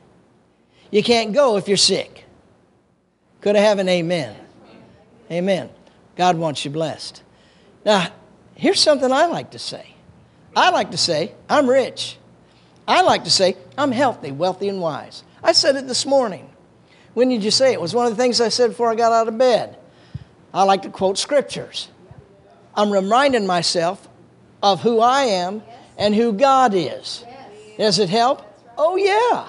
You 0.91 1.01
can't 1.01 1.33
go 1.33 1.57
if 1.57 1.67
you're 1.67 1.75
sick. 1.75 2.25
Could 3.41 3.55
I 3.55 3.59
have 3.59 3.79
an 3.79 3.89
amen? 3.89 4.35
Amen. 5.31 5.69
God 6.15 6.37
wants 6.37 6.63
you 6.65 6.71
blessed. 6.71 7.23
Now, 7.83 8.09
here's 8.53 8.79
something 8.79 9.11
I 9.11 9.25
like 9.25 9.51
to 9.51 9.59
say. 9.59 9.95
I 10.55 10.69
like 10.69 10.91
to 10.91 10.97
say, 10.97 11.33
I'm 11.49 11.67
rich. 11.67 12.18
I 12.89 13.01
like 13.01 13.25
to 13.25 13.29
say, 13.29 13.55
I'm 13.77 13.91
healthy, 13.91 14.31
wealthy, 14.31 14.67
and 14.67 14.81
wise. 14.81 15.23
I 15.43 15.51
said 15.51 15.75
it 15.75 15.87
this 15.87 16.07
morning. 16.07 16.49
When 17.13 17.29
did 17.29 17.43
you 17.43 17.51
say 17.51 17.71
it? 17.71 17.75
It 17.75 17.81
was 17.81 17.93
one 17.93 18.07
of 18.07 18.17
the 18.17 18.21
things 18.21 18.41
I 18.41 18.49
said 18.49 18.71
before 18.71 18.89
I 18.89 18.95
got 18.95 19.11
out 19.11 19.27
of 19.27 19.37
bed. 19.37 19.77
I 20.51 20.63
like 20.63 20.81
to 20.81 20.89
quote 20.89 21.19
scriptures. 21.19 21.89
I'm 22.73 22.91
reminding 22.91 23.45
myself 23.45 24.07
of 24.63 24.81
who 24.81 25.01
I 25.01 25.25
am 25.25 25.61
and 25.99 26.15
who 26.15 26.33
God 26.33 26.73
is. 26.73 27.23
Does 27.77 27.99
it 27.99 28.09
help? 28.09 28.41
Oh, 28.75 28.95
yeah. 28.95 29.47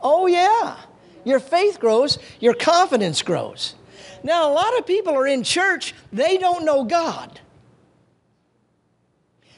Oh, 0.00 0.28
yeah. 0.28 0.76
Your 1.24 1.40
faith 1.40 1.80
grows, 1.80 2.20
your 2.38 2.54
confidence 2.54 3.22
grows. 3.22 3.74
Now, 4.22 4.52
a 4.52 4.52
lot 4.52 4.78
of 4.78 4.86
people 4.86 5.14
are 5.14 5.26
in 5.26 5.42
church, 5.42 5.94
they 6.12 6.38
don't 6.38 6.64
know 6.64 6.84
God. 6.84 7.40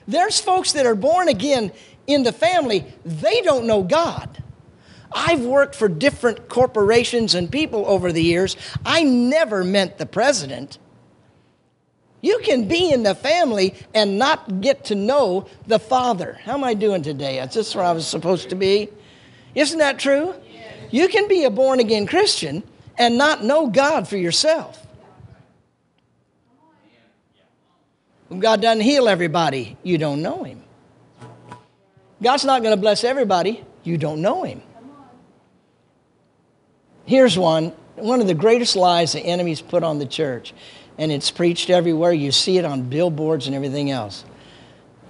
There's 0.09 0.41
folks 0.41 0.73
that 0.73 0.87
are 0.87 0.97
born 0.97 1.29
again 1.29 1.71
in 2.11 2.23
the 2.23 2.33
family, 2.33 2.85
they 3.05 3.41
don't 3.43 3.67
know 3.67 3.83
God. 3.83 4.43
I've 5.13 5.45
worked 5.45 5.75
for 5.75 5.89
different 5.89 6.49
corporations 6.49 7.35
and 7.35 7.51
people 7.51 7.85
over 7.87 8.13
the 8.13 8.23
years. 8.23 8.57
I 8.85 9.03
never 9.03 9.65
meant 9.65 9.99
the 9.99 10.07
president. 10.07 10.79
You 12.21 12.39
can 12.41 12.69
be 12.69 12.93
in 12.93 13.03
the 13.03 13.15
family 13.15 13.75
and 13.95 14.19
not 14.19 14.61
get 14.61 14.85
to 14.87 14.95
know 14.95 15.49
the 15.67 15.79
Father. 15.79 16.39
How 16.45 16.55
am 16.55 16.65
I 16.65 16.75
doing 16.75 17.03
today? 17.03 17.41
Is 17.41 17.55
this 17.55 17.75
where 17.75 17.85
I 17.85 17.93
was 17.93 18.07
supposed 18.07 18.51
to 18.51 18.55
be? 18.55 18.89
Isn't 19.55 19.79
that 19.79 19.99
true? 19.99 20.35
You 20.91 21.09
can 21.09 21.29
be 21.29 21.45
a 21.45 21.51
born 21.51 21.81
again 21.81 22.07
Christian 22.07 22.63
and 22.99 23.17
not 23.17 23.43
know 23.43 23.69
God 23.69 24.07
for 24.07 24.17
yourself. 24.17 24.87
When 28.29 28.39
God 28.39 28.61
doesn't 28.61 28.83
heal 28.83 29.09
everybody, 29.09 29.77
you 29.83 29.99
don't 29.99 30.23
know 30.23 30.45
Him. 30.45 30.63
God's 32.23 32.45
not 32.45 32.63
going 32.63 32.75
to 32.75 32.81
bless 32.81 33.05
everybody. 33.05 33.65
You 33.83 33.97
don't 33.97 34.21
know 34.21 34.43
Him. 34.43 34.63
Here's 37.07 37.39
one 37.39 37.73
one 37.97 38.21
of 38.21 38.27
the 38.27 38.35
greatest 38.35 38.77
lies 38.77 39.13
the 39.13 39.21
enemy's 39.21 39.61
put 39.61 39.83
on 39.83 39.99
the 39.99 40.07
church, 40.07 40.55
and 40.99 41.13
it's 41.13 41.31
preached 41.31 41.71
everywhere. 41.71 42.13
You 42.13 42.33
see 42.33 42.59
it 42.59 42.65
on 42.65 42.89
billboards 42.89 43.47
and 43.47 43.55
everything 43.55 43.91
else. 43.91 44.25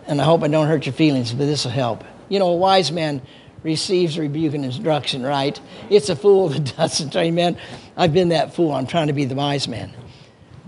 And 0.06 0.20
I 0.20 0.24
hope 0.24 0.42
I 0.42 0.48
don't 0.48 0.66
hurt 0.66 0.86
your 0.86 0.92
feelings, 0.92 1.32
but 1.32 1.44
this 1.44 1.64
will 1.64 1.72
help. 1.72 2.04
You 2.28 2.38
know, 2.38 2.48
a 2.48 2.56
wise 2.56 2.90
man 2.90 3.22
receives 3.62 4.18
rebuke 4.18 4.54
and 4.54 4.64
instruction, 4.64 5.22
right? 5.22 5.60
It's 5.88 6.08
a 6.08 6.16
fool 6.16 6.48
that 6.48 6.76
doesn't. 6.76 7.14
Amen. 7.14 7.58
I've 7.96 8.12
been 8.12 8.30
that 8.30 8.54
fool. 8.54 8.72
I'm 8.72 8.86
trying 8.86 9.08
to 9.08 9.12
be 9.12 9.24
the 9.24 9.34
wise 9.34 9.68
man. 9.68 9.92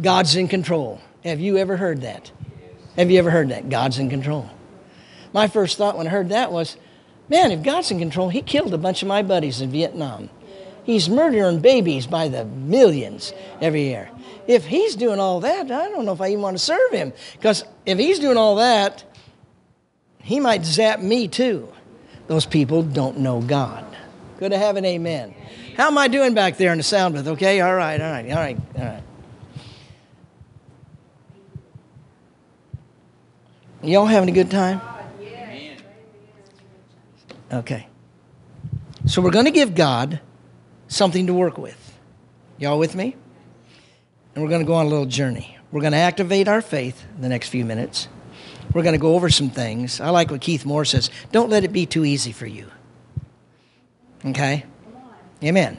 God's 0.00 0.36
in 0.36 0.48
control. 0.48 1.00
Have 1.24 1.40
you 1.40 1.56
ever 1.56 1.76
heard 1.76 2.02
that? 2.02 2.30
Have 2.96 3.10
you 3.10 3.18
ever 3.18 3.30
heard 3.30 3.48
that? 3.50 3.68
God's 3.68 3.98
in 3.98 4.10
control. 4.10 4.50
My 5.32 5.48
first 5.48 5.78
thought 5.78 5.96
when 5.96 6.06
I 6.06 6.10
heard 6.10 6.28
that 6.28 6.52
was, 6.52 6.76
Man, 7.28 7.50
if 7.50 7.62
God's 7.62 7.90
in 7.90 7.98
control, 7.98 8.28
He 8.28 8.42
killed 8.42 8.74
a 8.74 8.78
bunch 8.78 9.02
of 9.02 9.08
my 9.08 9.22
buddies 9.22 9.60
in 9.60 9.70
Vietnam. 9.70 10.28
He's 10.84 11.08
murdering 11.08 11.60
babies 11.60 12.06
by 12.06 12.28
the 12.28 12.44
millions 12.44 13.32
every 13.60 13.84
year. 13.84 14.10
If 14.46 14.66
He's 14.66 14.96
doing 14.96 15.18
all 15.18 15.40
that, 15.40 15.70
I 15.70 15.88
don't 15.88 16.04
know 16.04 16.12
if 16.12 16.20
I 16.20 16.28
even 16.28 16.42
want 16.42 16.58
to 16.58 16.62
serve 16.62 16.90
Him. 16.90 17.12
Because 17.32 17.64
if 17.86 17.98
He's 17.98 18.18
doing 18.18 18.36
all 18.36 18.56
that, 18.56 19.04
He 20.20 20.40
might 20.40 20.64
zap 20.64 21.00
me 21.00 21.28
too. 21.28 21.72
Those 22.26 22.44
people 22.44 22.82
don't 22.82 23.20
know 23.20 23.40
God. 23.40 23.84
Good 24.38 24.50
to 24.50 24.58
have 24.58 24.76
an 24.76 24.84
amen. 24.84 25.34
How 25.76 25.86
am 25.86 25.96
I 25.96 26.08
doing 26.08 26.34
back 26.34 26.56
there 26.58 26.72
in 26.72 26.78
the 26.78 26.84
sound 26.84 27.14
booth? 27.14 27.28
Okay, 27.28 27.60
all 27.60 27.74
right, 27.74 28.00
all 28.00 28.10
right, 28.10 28.28
all 28.30 28.36
right, 28.36 28.58
all 28.76 28.84
right. 28.84 29.02
Y'all 33.82 34.06
having 34.06 34.28
a 34.28 34.32
good 34.32 34.50
time? 34.50 34.80
Okay. 37.52 37.86
So 39.06 39.20
we're 39.20 39.30
going 39.30 39.44
to 39.44 39.50
give 39.50 39.74
God 39.74 40.20
something 40.88 41.26
to 41.26 41.34
work 41.34 41.58
with. 41.58 41.98
Y'all 42.58 42.78
with 42.78 42.94
me? 42.94 43.16
And 44.34 44.42
we're 44.42 44.48
going 44.50 44.62
to 44.62 44.66
go 44.66 44.74
on 44.74 44.86
a 44.86 44.88
little 44.88 45.06
journey. 45.06 45.58
We're 45.70 45.80
going 45.80 45.92
to 45.92 45.98
activate 45.98 46.48
our 46.48 46.62
faith 46.62 47.04
in 47.16 47.22
the 47.22 47.28
next 47.28 47.48
few 47.48 47.64
minutes. 47.64 48.08
We're 48.72 48.82
going 48.82 48.94
to 48.94 48.98
go 48.98 49.14
over 49.14 49.28
some 49.28 49.50
things. 49.50 50.00
I 50.00 50.10
like 50.10 50.30
what 50.30 50.40
Keith 50.40 50.64
Moore 50.64 50.84
says 50.84 51.10
don't 51.30 51.50
let 51.50 51.64
it 51.64 51.72
be 51.72 51.84
too 51.84 52.04
easy 52.04 52.32
for 52.32 52.46
you. 52.46 52.70
Okay? 54.24 54.64
Amen. 55.42 55.78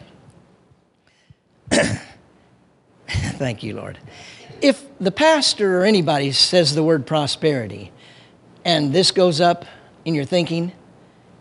Thank 3.07 3.63
you, 3.63 3.75
Lord. 3.75 3.97
If 4.61 4.85
the 4.99 5.11
pastor 5.11 5.81
or 5.81 5.85
anybody 5.85 6.31
says 6.31 6.75
the 6.75 6.83
word 6.83 7.07
prosperity 7.07 7.91
and 8.63 8.93
this 8.93 9.11
goes 9.11 9.41
up 9.41 9.65
in 10.05 10.13
your 10.13 10.25
thinking, 10.25 10.73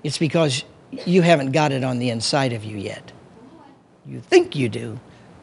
it's 0.02 0.18
because 0.18 0.64
you 1.06 1.22
haven't 1.22 1.52
got 1.52 1.72
it 1.72 1.84
on 1.84 1.98
the 1.98 2.10
inside 2.10 2.52
of 2.52 2.64
you 2.64 2.76
yet. 2.76 3.12
You 4.06 4.20
think 4.20 4.56
you 4.56 4.68
do, 4.68 4.98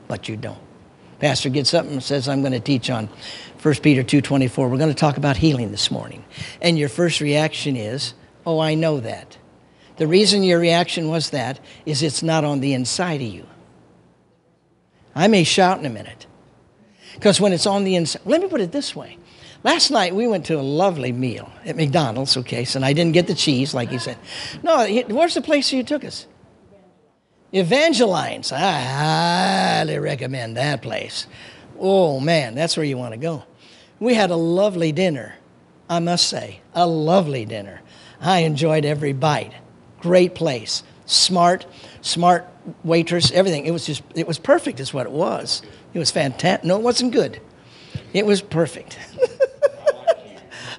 but 0.08 0.28
you 0.28 0.36
don't. 0.38 0.60
Pastor 1.20 1.50
gets 1.50 1.74
up 1.74 1.86
and 1.86 2.02
says, 2.02 2.30
I'm 2.30 2.42
going 2.42 2.54
to 2.54 2.60
teach 2.60 2.90
on 2.90 3.10
1 3.62 3.76
Peter 3.76 4.04
2.24. 4.04 4.70
We're 4.70 4.78
going 4.78 4.90
to 4.90 4.96
talk 4.96 5.18
about 5.18 5.38
healing 5.38 5.72
this 5.72 5.92
morning. 5.92 6.24
And 6.62 6.80
your 6.80 6.90
first 6.90 7.20
reaction 7.20 7.76
is, 7.76 8.14
oh, 8.46 8.60
I 8.60 8.76
know 8.76 9.00
that. 9.02 9.38
The 9.98 10.08
reason 10.08 10.44
your 10.44 10.60
reaction 10.60 11.10
was 11.10 11.32
that 11.32 11.60
is 11.86 12.02
it's 12.02 12.24
not 12.24 12.46
on 12.46 12.62
the 12.62 12.74
inside 12.74 13.22
of 13.22 13.28
you. 13.28 13.46
I 15.14 15.28
may 15.28 15.44
shout 15.44 15.80
in 15.80 15.86
a 15.86 15.90
minute. 15.90 16.26
Because 17.16 17.42
when 17.42 17.52
it's 17.52 17.66
on 17.66 17.84
the 17.84 17.98
inside, 17.98 18.22
let 18.24 18.40
me 18.40 18.48
put 18.48 18.62
it 18.62 18.72
this 18.72 18.96
way. 18.96 19.18
Last 19.64 19.92
night 19.92 20.16
we 20.16 20.26
went 20.28 20.46
to 20.46 20.60
a 20.60 20.62
lovely 20.62 21.12
meal 21.12 21.52
at 21.66 21.76
McDonald's, 21.76 22.38
okay, 22.38 22.64
so 22.64 22.82
I 22.82 22.94
didn't 22.94 23.14
get 23.14 23.28
the 23.28 23.36
cheese 23.36 23.74
like 23.74 23.92
you 23.92 24.00
said. 24.00 24.18
No, 24.64 24.88
where's 25.10 25.34
the 25.34 25.42
place 25.42 25.74
you 25.74 25.84
took 25.84 26.06
us? 26.06 26.28
Evangeline's. 27.54 28.52
I 28.52 28.80
highly 28.82 30.00
recommend 30.00 30.56
that 30.56 30.82
place. 30.82 31.28
Oh 31.78 32.20
man, 32.20 32.56
that's 32.56 32.78
where 32.78 32.86
you 32.86 32.98
want 32.98 33.14
to 33.14 33.20
go. 33.20 33.44
We 34.00 34.14
had 34.14 34.30
a 34.30 34.36
lovely 34.36 34.92
dinner, 34.92 35.36
I 35.90 36.00
must 36.00 36.28
say, 36.28 36.62
a 36.74 36.88
lovely 36.88 37.46
dinner. 37.46 37.82
I 38.22 38.40
enjoyed 38.40 38.86
every 38.86 39.14
bite. 39.14 39.54
Great 40.00 40.36
place. 40.36 40.84
Smart, 41.06 41.66
smart 42.02 42.48
waitress, 42.84 43.32
everything. 43.32 43.66
It 43.66 43.72
was 43.72 43.86
just, 43.86 44.04
it 44.16 44.28
was 44.28 44.38
perfect, 44.40 44.80
is 44.80 44.94
what 44.94 45.06
it 45.06 45.12
was. 45.12 45.62
It 45.94 46.00
was 46.00 46.12
fantastic. 46.12 46.66
No, 46.66 46.78
it 46.78 46.84
wasn't 46.84 47.12
good. 47.12 47.42
It 48.14 48.26
was 48.26 48.42
perfect. 48.42 48.98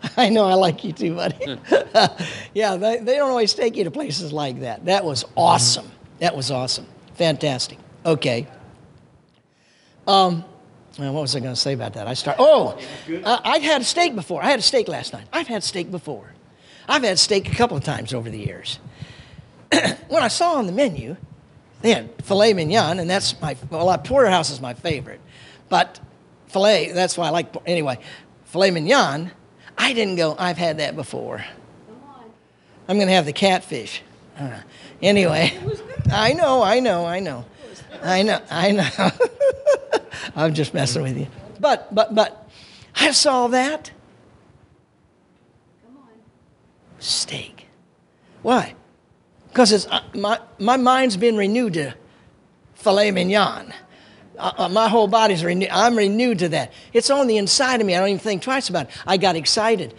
I 0.17 0.29
know 0.29 0.45
I 0.45 0.55
like 0.55 0.85
you 0.85 0.93
too, 0.93 1.15
buddy. 1.15 1.59
yeah, 2.55 2.77
they, 2.77 2.99
they 2.99 3.17
don't 3.17 3.31
always 3.31 3.55
take 3.55 3.77
you 3.77 3.85
to 3.85 3.91
places 3.91 4.33
like 4.33 4.61
that. 4.61 4.85
That 4.87 5.05
was 5.05 5.25
awesome. 5.37 5.91
That 6.19 6.37
was 6.37 6.51
awesome. 6.51 6.87
Fantastic. 7.15 7.79
Okay. 8.05 8.47
Um, 10.07 10.45
well, 10.99 11.13
what 11.13 11.23
was 11.23 11.37
I 11.37 11.41
going 11.41 11.55
to 11.55 11.61
say 11.61 11.73
about 11.73 11.95
that? 11.95 12.07
I 12.07 12.15
start. 12.15 12.37
Oh, 12.41 12.79
uh, 13.25 13.41
I've 13.45 13.63
had 13.63 13.81
a 13.81 13.85
steak 13.85 14.15
before. 14.15 14.43
I 14.43 14.51
had 14.51 14.59
a 14.59 14.63
steak 14.63 14.89
last 14.89 15.13
night. 15.13 15.27
I've 15.33 15.47
had 15.47 15.63
steak 15.63 15.91
before. 15.91 16.33
I've 16.89 17.03
had 17.03 17.19
steak 17.19 17.51
a 17.53 17.55
couple 17.55 17.77
of 17.77 17.85
times 17.85 18.13
over 18.13 18.29
the 18.29 18.39
years. 18.39 18.81
when 20.09 20.23
I 20.23 20.29
saw 20.29 20.55
on 20.55 20.67
the 20.67 20.73
menu, 20.73 21.17
they 21.83 21.93
had 21.93 22.11
filet 22.25 22.53
mignon, 22.53 22.99
and 22.99 23.09
that's 23.09 23.41
my 23.41 23.57
well, 23.71 23.97
porterhouse 23.99 24.51
is 24.51 24.61
my 24.61 24.75
favorite, 24.75 25.21
but 25.69 26.01
filet. 26.49 26.93
That's 26.93 27.17
why 27.17 27.29
I 27.29 27.31
like 27.31 27.55
anyway. 27.67 27.99
Filet 28.47 28.73
mignon. 28.73 29.31
I 29.81 29.95
didn't 29.95 30.17
go. 30.17 30.37
I've 30.39 30.59
had 30.59 30.77
that 30.77 30.95
before. 30.95 31.43
I'm 32.87 32.97
going 32.97 33.09
to 33.09 33.15
have 33.15 33.25
the 33.25 33.33
catfish. 33.33 34.03
Uh, 34.39 34.61
anyway, 35.01 35.59
I 36.13 36.35
know, 36.35 36.63
I 36.63 36.81
know, 36.81 37.07
I 37.07 37.21
know, 37.21 37.47
I 38.03 38.23
know, 38.23 38.41
I 38.51 38.73
know. 38.73 39.11
I'm 40.37 40.53
just 40.53 40.75
messing 40.75 41.03
with 41.03 41.17
you. 41.17 41.29
But, 41.59 41.95
but, 41.95 42.15
but, 42.15 42.51
I 42.95 43.13
saw 43.13 43.49
that. 43.49 43.91
Steak. 46.99 47.67
Why? 48.43 48.75
Because 49.49 49.73
it's, 49.73 49.87
uh, 49.87 50.03
my, 50.15 50.41
my 50.59 50.77
mind's 50.77 51.17
been 51.17 51.39
renewed 51.39 51.75
to 51.75 51.95
filet 52.75 53.13
mignon. 53.13 53.73
My 54.71 54.89
whole 54.89 55.09
body's 55.09 55.45
renewed. 55.45 55.71
I'm 55.71 55.97
renewed 55.97 56.41
to 56.41 56.49
that. 56.51 56.73
It's 56.93 57.11
on 57.11 57.27
the 57.27 57.37
inside 57.37 57.81
of 57.81 57.87
me. 57.87 57.95
I 57.95 58.01
don't 58.01 58.09
even 58.09 58.19
think 58.19 58.43
twice 58.43 58.69
about 58.69 58.87
it. 58.87 58.93
I 59.07 59.17
got 59.17 59.37
excited. 59.37 59.95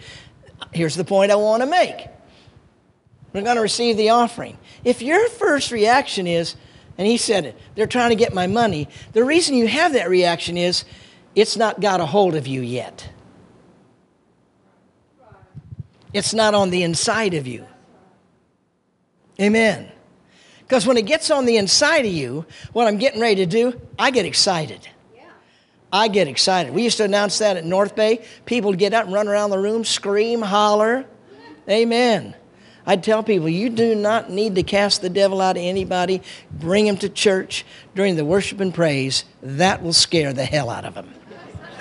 Here's 0.72 0.94
the 0.94 1.04
point 1.04 1.30
I 1.30 1.36
want 1.36 1.62
to 1.62 1.66
make. 1.68 2.08
We're 3.32 3.42
going 3.42 3.56
to 3.56 3.62
receive 3.62 3.96
the 3.96 4.10
offering. 4.10 4.58
If 4.84 5.00
your 5.00 5.28
first 5.28 5.70
reaction 5.70 6.26
is, 6.26 6.56
and 6.98 7.06
he 7.06 7.16
said 7.16 7.44
it, 7.44 7.58
they're 7.74 7.86
trying 7.86 8.10
to 8.10 8.16
get 8.16 8.34
my 8.34 8.46
money, 8.46 8.88
the 9.12 9.24
reason 9.24 9.54
you 9.54 9.68
have 9.68 9.92
that 9.92 10.08
reaction 10.08 10.56
is 10.56 10.84
it's 11.34 11.56
not 11.56 11.80
got 11.80 12.00
a 12.00 12.06
hold 12.06 12.34
of 12.34 12.46
you 12.46 12.60
yet. 12.60 13.08
It's 16.12 16.34
not 16.34 16.54
on 16.54 16.70
the 16.70 16.82
inside 16.82 17.34
of 17.34 17.46
you. 17.46 17.66
Amen. 19.40 19.91
Because 20.72 20.86
when 20.86 20.96
it 20.96 21.04
gets 21.04 21.30
on 21.30 21.44
the 21.44 21.58
inside 21.58 22.06
of 22.06 22.12
you, 22.12 22.46
what 22.72 22.88
I'm 22.88 22.96
getting 22.96 23.20
ready 23.20 23.44
to 23.44 23.46
do, 23.46 23.78
I 23.98 24.10
get 24.10 24.24
excited. 24.24 24.88
I 25.92 26.08
get 26.08 26.28
excited. 26.28 26.72
We 26.72 26.82
used 26.82 26.96
to 26.96 27.04
announce 27.04 27.36
that 27.40 27.58
at 27.58 27.66
North 27.66 27.94
Bay. 27.94 28.24
People 28.46 28.70
would 28.70 28.78
get 28.78 28.94
up 28.94 29.04
and 29.04 29.12
run 29.12 29.28
around 29.28 29.50
the 29.50 29.58
room, 29.58 29.84
scream, 29.84 30.40
holler. 30.40 31.04
Amen. 31.68 32.34
I'd 32.86 33.04
tell 33.04 33.22
people, 33.22 33.50
you 33.50 33.68
do 33.68 33.94
not 33.94 34.30
need 34.30 34.54
to 34.54 34.62
cast 34.62 35.02
the 35.02 35.10
devil 35.10 35.42
out 35.42 35.58
of 35.58 35.62
anybody. 35.62 36.22
Bring 36.50 36.86
him 36.86 36.96
to 36.96 37.10
church 37.10 37.66
during 37.94 38.16
the 38.16 38.24
worship 38.24 38.58
and 38.60 38.72
praise. 38.72 39.26
That 39.42 39.82
will 39.82 39.92
scare 39.92 40.32
the 40.32 40.46
hell 40.46 40.70
out 40.70 40.86
of 40.86 40.94
him. 40.94 41.12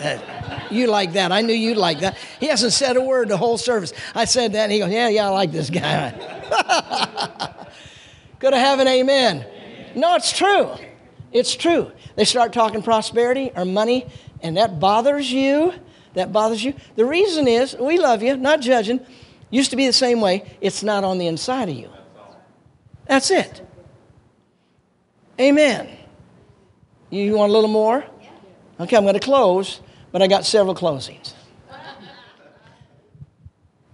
You 0.70 0.88
like 0.88 1.14
that. 1.14 1.32
I 1.32 1.42
knew 1.42 1.54
you'd 1.54 1.78
like 1.78 2.00
that. 2.00 2.18
He 2.40 2.48
hasn't 2.48 2.74
said 2.74 2.98
a 2.98 3.02
word 3.02 3.30
the 3.30 3.38
whole 3.38 3.58
service. 3.58 3.94
I 4.16 4.24
said 4.24 4.54
that, 4.54 4.64
and 4.64 4.72
he 4.72 4.80
goes, 4.80 4.92
Yeah, 4.92 5.10
yeah, 5.10 5.28
I 5.28 5.30
like 5.30 5.52
this 5.52 5.70
guy. 5.70 6.12
Could 8.42 8.54
I 8.54 8.58
have 8.58 8.80
an 8.80 8.88
amen? 8.88 9.46
No, 9.96 10.16
it's 10.16 10.36
true. 10.36 10.72
It's 11.32 11.56
true. 11.56 11.92
They 12.16 12.26
start 12.26 12.52
talking 12.52 12.82
prosperity 12.84 13.52
or 13.56 13.64
money, 13.64 14.08
and 14.42 14.58
that 14.58 14.80
bothers 14.80 15.32
you. 15.32 15.74
That 16.16 16.34
bothers 16.34 16.62
you. 16.62 16.74
The 16.98 17.06
reason 17.06 17.48
is, 17.48 17.76
we 17.78 17.98
love 17.98 18.22
you, 18.22 18.36
not 18.36 18.60
judging 18.60 19.00
used 19.52 19.70
to 19.70 19.76
be 19.76 19.86
the 19.86 19.94
same 19.94 20.22
way. 20.22 20.44
It's 20.60 20.82
not 20.82 21.04
on 21.04 21.20
the 21.20 21.28
inside 21.28 21.70
of 21.70 21.76
you. 21.76 21.90
That's 23.06 23.30
it. 23.30 23.62
Amen. 25.40 25.90
You 27.10 27.36
want 27.36 27.52
a 27.52 27.54
little 27.54 27.70
more? 27.70 28.04
Okay, 28.80 28.98
I'm 28.98 29.04
going 29.04 29.14
to 29.14 29.20
close, 29.20 29.82
but 30.12 30.22
I 30.22 30.28
got 30.28 30.46
several 30.46 30.74
closings. 30.74 31.34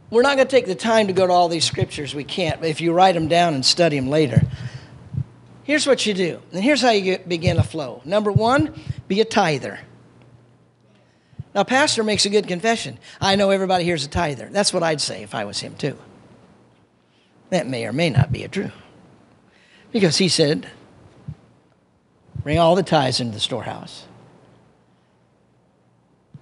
We're 0.10 0.22
not 0.22 0.38
going 0.38 0.48
to 0.48 0.52
take 0.52 0.68
the 0.68 0.76
time 0.76 1.08
to 1.08 1.14
go 1.14 1.28
to 1.28 1.34
all 1.34 1.50
these 1.50 1.66
scriptures. 1.66 2.16
We 2.16 2.24
can't. 2.24 2.62
But 2.62 2.70
if 2.70 2.80
you 2.80 2.94
write 2.94 3.16
them 3.16 3.28
down 3.28 3.54
and 3.54 3.66
study 3.66 4.00
them 4.00 4.10
later, 4.10 4.42
here's 5.64 5.86
what 5.86 6.06
you 6.06 6.14
do. 6.14 6.42
And 6.54 6.64
here's 6.64 6.82
how 6.82 6.92
you 6.92 7.02
get, 7.02 7.28
begin 7.28 7.58
a 7.58 7.64
flow. 7.64 8.02
Number 8.06 8.32
one, 8.32 8.74
be 9.08 9.20
a 9.20 9.26
tither. 9.26 9.80
Now, 11.54 11.64
Pastor 11.64 12.04
makes 12.04 12.26
a 12.26 12.30
good 12.30 12.48
confession. 12.48 13.00
I 13.20 13.36
know 13.36 13.50
everybody 13.50 13.84
here's 13.84 14.06
a 14.06 14.10
tither. 14.10 14.48
That's 14.50 14.72
what 14.72 14.84
I'd 14.84 15.02
say 15.02 15.24
if 15.24 15.36
I 15.36 15.44
was 15.44 15.60
him, 15.60 15.76
too. 15.76 15.98
That 17.50 17.68
may 17.68 17.86
or 17.86 17.94
may 17.94 18.10
not 18.10 18.32
be 18.32 18.48
true. 18.48 18.72
Because 19.92 20.18
he 20.18 20.30
said, 20.30 20.70
bring 22.44 22.60
all 22.60 22.76
the 22.76 22.84
tithes 22.84 23.20
into 23.20 23.34
the 23.34 23.40
storehouse. 23.40 24.06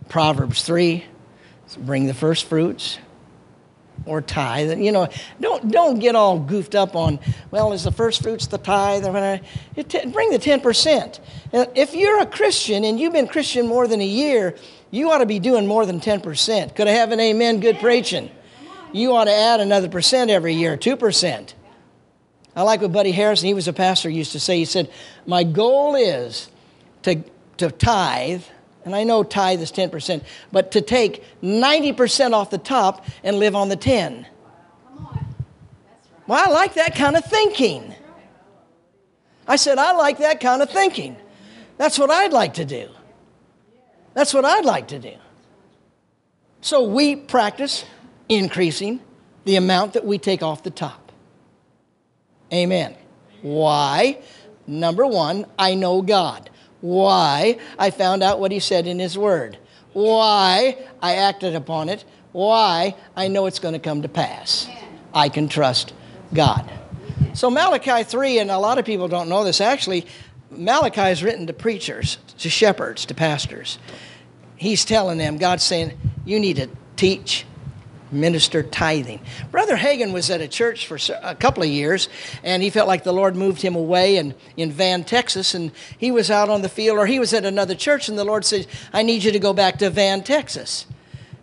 Proverbs 0.10 0.64
3, 0.64 1.06
bring 1.78 2.06
the 2.06 2.14
first 2.14 2.46
fruits 2.46 3.00
or 4.06 4.22
tithe. 4.22 4.80
You 4.80 4.92
know, 4.92 5.08
don't, 5.40 5.72
don't 5.72 6.00
get 6.00 6.16
all 6.16 6.40
goofed 6.40 6.76
up 6.76 6.96
on, 6.96 7.20
well, 7.52 7.74
is 7.74 7.84
the 7.84 7.92
first 7.92 8.22
fruits 8.22 8.48
the 8.48 8.58
tithe. 8.58 9.04
Bring 9.04 10.30
the 10.32 10.40
10%. 10.40 11.20
If 11.76 11.94
you're 11.94 12.22
a 12.22 12.26
Christian 12.26 12.84
and 12.84 13.00
you've 13.00 13.14
been 13.14 13.28
Christian 13.28 13.68
more 13.68 13.88
than 13.88 14.02
a 14.02 14.06
year, 14.06 14.56
you 14.92 15.12
ought 15.12 15.20
to 15.20 15.26
be 15.26 15.40
doing 15.40 15.68
more 15.68 15.86
than 15.86 16.00
10%. 16.00 16.76
Could 16.76 16.88
I 16.88 16.92
have 16.92 17.12
an 17.12 17.20
amen? 17.20 17.60
Good 17.60 17.80
preaching. 17.80 18.32
You 18.94 19.14
ought 19.14 19.26
to 19.26 19.34
add 19.34 19.60
another 19.60 19.90
percent 19.90 20.32
every 20.32 20.54
year, 20.54 20.78
2%. 20.78 21.54
I 22.56 22.62
like 22.62 22.82
what 22.82 22.94
Buddy 22.94 23.12
Harrison, 23.12 23.48
he 23.48 23.54
was 23.54 23.68
a 23.68 23.74
pastor, 23.74 24.10
used 24.10 24.32
to 24.32 24.40
say. 24.40 24.58
He 24.58 24.66
said, 24.66 24.90
My 25.26 25.44
goal 25.44 25.96
is 25.96 26.50
to, 27.04 27.22
to 27.58 27.70
tithe, 27.70 28.44
and 28.86 28.96
I 28.96 29.04
know 29.04 29.24
tithe 29.24 29.62
is 29.62 29.72
10%, 29.72 30.24
but 30.52 30.72
to 30.72 30.82
take 30.82 31.24
90% 31.42 32.34
off 32.34 32.52
the 32.52 32.60
top 32.60 33.06
and 33.24 33.38
live 33.40 33.56
on 33.56 33.70
the 33.70 33.76
10. 33.76 34.28
Well, 36.28 36.48
I 36.48 36.52
like 36.52 36.76
that 36.76 36.96
kind 36.96 37.16
of 37.16 37.26
thinking. 37.26 37.94
I 39.48 39.58
said, 39.58 39.78
I 39.80 39.92
like 39.94 40.20
that 40.20 40.40
kind 40.40 40.62
of 40.62 40.70
thinking. 40.70 41.18
That's 41.78 42.00
what 42.00 42.10
I'd 42.10 42.32
like 42.32 42.56
to 42.56 42.66
do. 42.66 42.90
That's 44.14 44.34
what 44.34 44.46
I'd 44.46 44.66
like 44.66 44.88
to 44.90 45.00
do. 45.00 45.14
So 46.62 46.84
we 46.84 47.16
practice 47.16 47.86
increasing 48.30 49.02
the 49.44 49.56
amount 49.56 49.94
that 49.94 50.06
we 50.06 50.18
take 50.18 50.42
off 50.42 50.64
the 50.64 50.72
top. 50.72 51.12
Amen. 52.52 52.96
Why? 53.42 54.20
Number 54.66 55.06
one, 55.06 55.46
I 55.60 55.76
know 55.76 56.02
God. 56.02 56.50
Why? 56.86 57.58
I 57.80 57.90
found 57.90 58.22
out 58.22 58.40
what 58.40 58.52
He 58.52 58.60
said 58.60 58.86
in 58.86 59.00
His 59.00 59.18
Word. 59.18 59.58
Why? 59.94 60.78
I 61.02 61.16
acted 61.16 61.56
upon 61.56 61.90
it. 61.90 62.06
Why? 62.32 62.96
I 63.16 63.28
know 63.28 63.48
it's 63.48 63.58
going 63.58 63.74
to 63.74 63.80
come 63.80 64.04
to 64.04 64.08
pass. 64.08 64.68
I 65.12 65.30
can 65.30 65.48
trust 65.50 65.94
God. 66.32 66.72
So, 67.34 67.50
Malachi 67.50 68.04
3, 68.04 68.38
and 68.38 68.52
a 68.52 68.60
lot 68.60 68.78
of 68.78 68.86
people 68.86 69.08
don't 69.08 69.30
know 69.30 69.44
this, 69.44 69.62
actually, 69.62 70.06
Malachi 70.52 71.10
is 71.10 71.24
written 71.24 71.48
to 71.48 71.54
preachers, 71.54 72.20
to 72.38 72.52
shepherds, 72.52 73.08
to 73.08 73.16
pastors. 73.16 73.80
He's 74.56 74.86
telling 74.86 75.18
them, 75.18 75.38
God's 75.38 75.64
saying, 75.64 75.98
you 76.24 76.40
need 76.40 76.58
to 76.58 76.70
teach, 76.98 77.46
minister 78.12 78.64
tithing. 78.64 79.20
Brother 79.52 79.78
Hagin 79.78 80.14
was 80.14 80.30
at 80.30 80.42
a 80.42 80.48
church 80.48 80.88
for 80.88 80.98
a 81.22 81.36
couple 81.36 81.64
of 81.64 81.70
years, 81.70 82.10
and 82.44 82.62
he 82.62 82.70
felt 82.70 82.88
like 82.88 83.04
the 83.04 83.14
Lord 83.14 83.36
moved 83.36 83.62
him 83.62 83.76
away 83.76 84.18
and 84.18 84.34
in 84.58 84.72
Van, 84.72 85.04
Texas, 85.04 85.54
and 85.54 85.72
he 85.98 86.12
was 86.12 86.32
out 86.32 86.50
on 86.50 86.62
the 86.62 86.70
field, 86.70 86.98
or 86.98 87.06
he 87.06 87.20
was 87.20 87.34
at 87.34 87.46
another 87.46 87.76
church, 87.76 88.10
and 88.10 88.18
the 88.18 88.24
Lord 88.24 88.46
said, 88.46 88.68
I 88.94 89.04
need 89.04 89.24
you 89.24 89.32
to 89.32 89.40
go 89.40 89.54
back 89.54 89.80
to 89.80 89.90
Van, 89.90 90.24
Texas. 90.24 90.86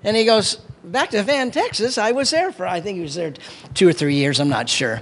And 0.05 0.17
he 0.17 0.25
goes, 0.25 0.59
Back 0.85 1.11
to 1.11 1.23
Van, 1.23 1.53
Texas? 1.53 1.97
I 1.97 2.11
was 2.11 2.31
there 2.31 2.51
for, 2.51 2.67
I 2.67 2.81
think 2.81 2.97
he 2.97 3.03
was 3.03 3.15
there 3.15 3.33
two 3.73 3.89
or 3.89 3.93
three 3.93 4.17
years, 4.17 4.41
I'm 4.41 4.49
not 4.49 4.69
sure. 4.69 5.01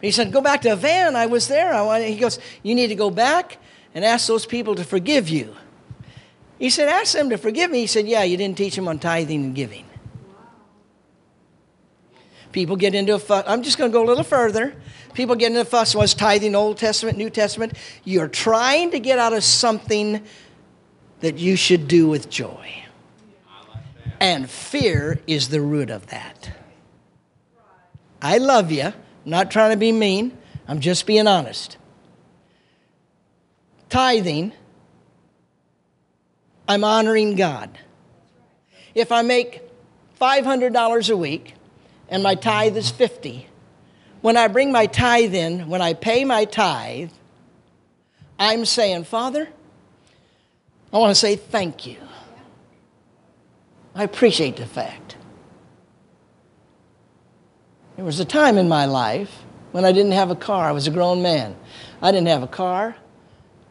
He 0.00 0.10
said, 0.10 0.32
Go 0.32 0.40
back 0.40 0.62
to 0.62 0.76
Van. 0.76 1.16
I 1.16 1.26
was 1.26 1.48
there. 1.48 1.72
I 1.72 2.02
he 2.02 2.16
goes, 2.16 2.38
You 2.62 2.74
need 2.74 2.88
to 2.88 2.94
go 2.94 3.10
back 3.10 3.58
and 3.94 4.04
ask 4.04 4.26
those 4.26 4.46
people 4.46 4.74
to 4.76 4.84
forgive 4.84 5.28
you. 5.28 5.56
He 6.58 6.70
said, 6.70 6.88
Ask 6.88 7.14
them 7.14 7.30
to 7.30 7.38
forgive 7.38 7.70
me. 7.70 7.80
He 7.80 7.86
said, 7.86 8.06
Yeah, 8.06 8.22
you 8.22 8.36
didn't 8.36 8.56
teach 8.56 8.76
them 8.76 8.88
on 8.88 8.98
tithing 8.98 9.44
and 9.44 9.54
giving. 9.54 9.87
People 12.52 12.76
get 12.76 12.94
into 12.94 13.14
a 13.14 13.18
fuss. 13.18 13.44
I'm 13.46 13.62
just 13.62 13.78
going 13.78 13.90
to 13.90 13.92
go 13.92 14.04
a 14.04 14.06
little 14.06 14.24
further. 14.24 14.74
People 15.14 15.36
get 15.36 15.48
into 15.48 15.60
a 15.60 15.64
fuss. 15.64 15.94
Was 15.94 16.14
tithing 16.14 16.54
Old 16.54 16.78
Testament, 16.78 17.18
New 17.18 17.30
Testament? 17.30 17.74
You're 18.04 18.28
trying 18.28 18.90
to 18.92 19.00
get 19.00 19.18
out 19.18 19.32
of 19.32 19.44
something 19.44 20.22
that 21.20 21.38
you 21.38 21.56
should 21.56 21.88
do 21.88 22.08
with 22.08 22.30
joy. 22.30 22.84
And 24.20 24.48
fear 24.48 25.20
is 25.26 25.48
the 25.48 25.60
root 25.60 25.90
of 25.90 26.06
that. 26.08 26.50
I 28.20 28.38
love 28.38 28.72
you. 28.72 28.82
I'm 28.82 28.94
not 29.24 29.50
trying 29.50 29.70
to 29.70 29.76
be 29.76 29.92
mean, 29.92 30.36
I'm 30.66 30.80
just 30.80 31.06
being 31.06 31.26
honest. 31.26 31.76
Tithing, 33.88 34.52
I'm 36.66 36.84
honoring 36.84 37.36
God. 37.36 37.78
If 38.94 39.12
I 39.12 39.22
make 39.22 39.62
$500 40.20 41.10
a 41.10 41.16
week 41.16 41.54
and 42.08 42.22
my 42.22 42.34
tithe 42.34 42.76
is 42.76 42.90
50, 42.90 43.48
when 44.20 44.36
I 44.36 44.48
bring 44.48 44.72
my 44.72 44.86
tithe 44.86 45.34
in, 45.34 45.68
when 45.68 45.80
I 45.82 45.94
pay 45.94 46.24
my 46.24 46.44
tithe, 46.44 47.10
I'm 48.38 48.64
saying, 48.64 49.04
Father, 49.04 49.48
I 50.92 50.98
want 50.98 51.10
to 51.10 51.14
say 51.14 51.36
thank 51.36 51.86
you. 51.86 51.96
I 53.94 54.04
appreciate 54.04 54.56
the 54.56 54.66
fact 54.66 55.16
there 57.96 58.04
was 58.04 58.20
a 58.20 58.24
time 58.24 58.58
in 58.58 58.68
my 58.68 58.84
life 58.84 59.42
when 59.72 59.84
I 59.84 59.90
didn't 59.90 60.12
have 60.12 60.30
a 60.30 60.36
car. 60.36 60.68
I 60.68 60.70
was 60.70 60.86
a 60.86 60.90
grown 60.92 61.20
man. 61.20 61.56
I 62.00 62.12
didn't 62.12 62.28
have 62.28 62.44
a 62.44 62.46
car, 62.46 62.94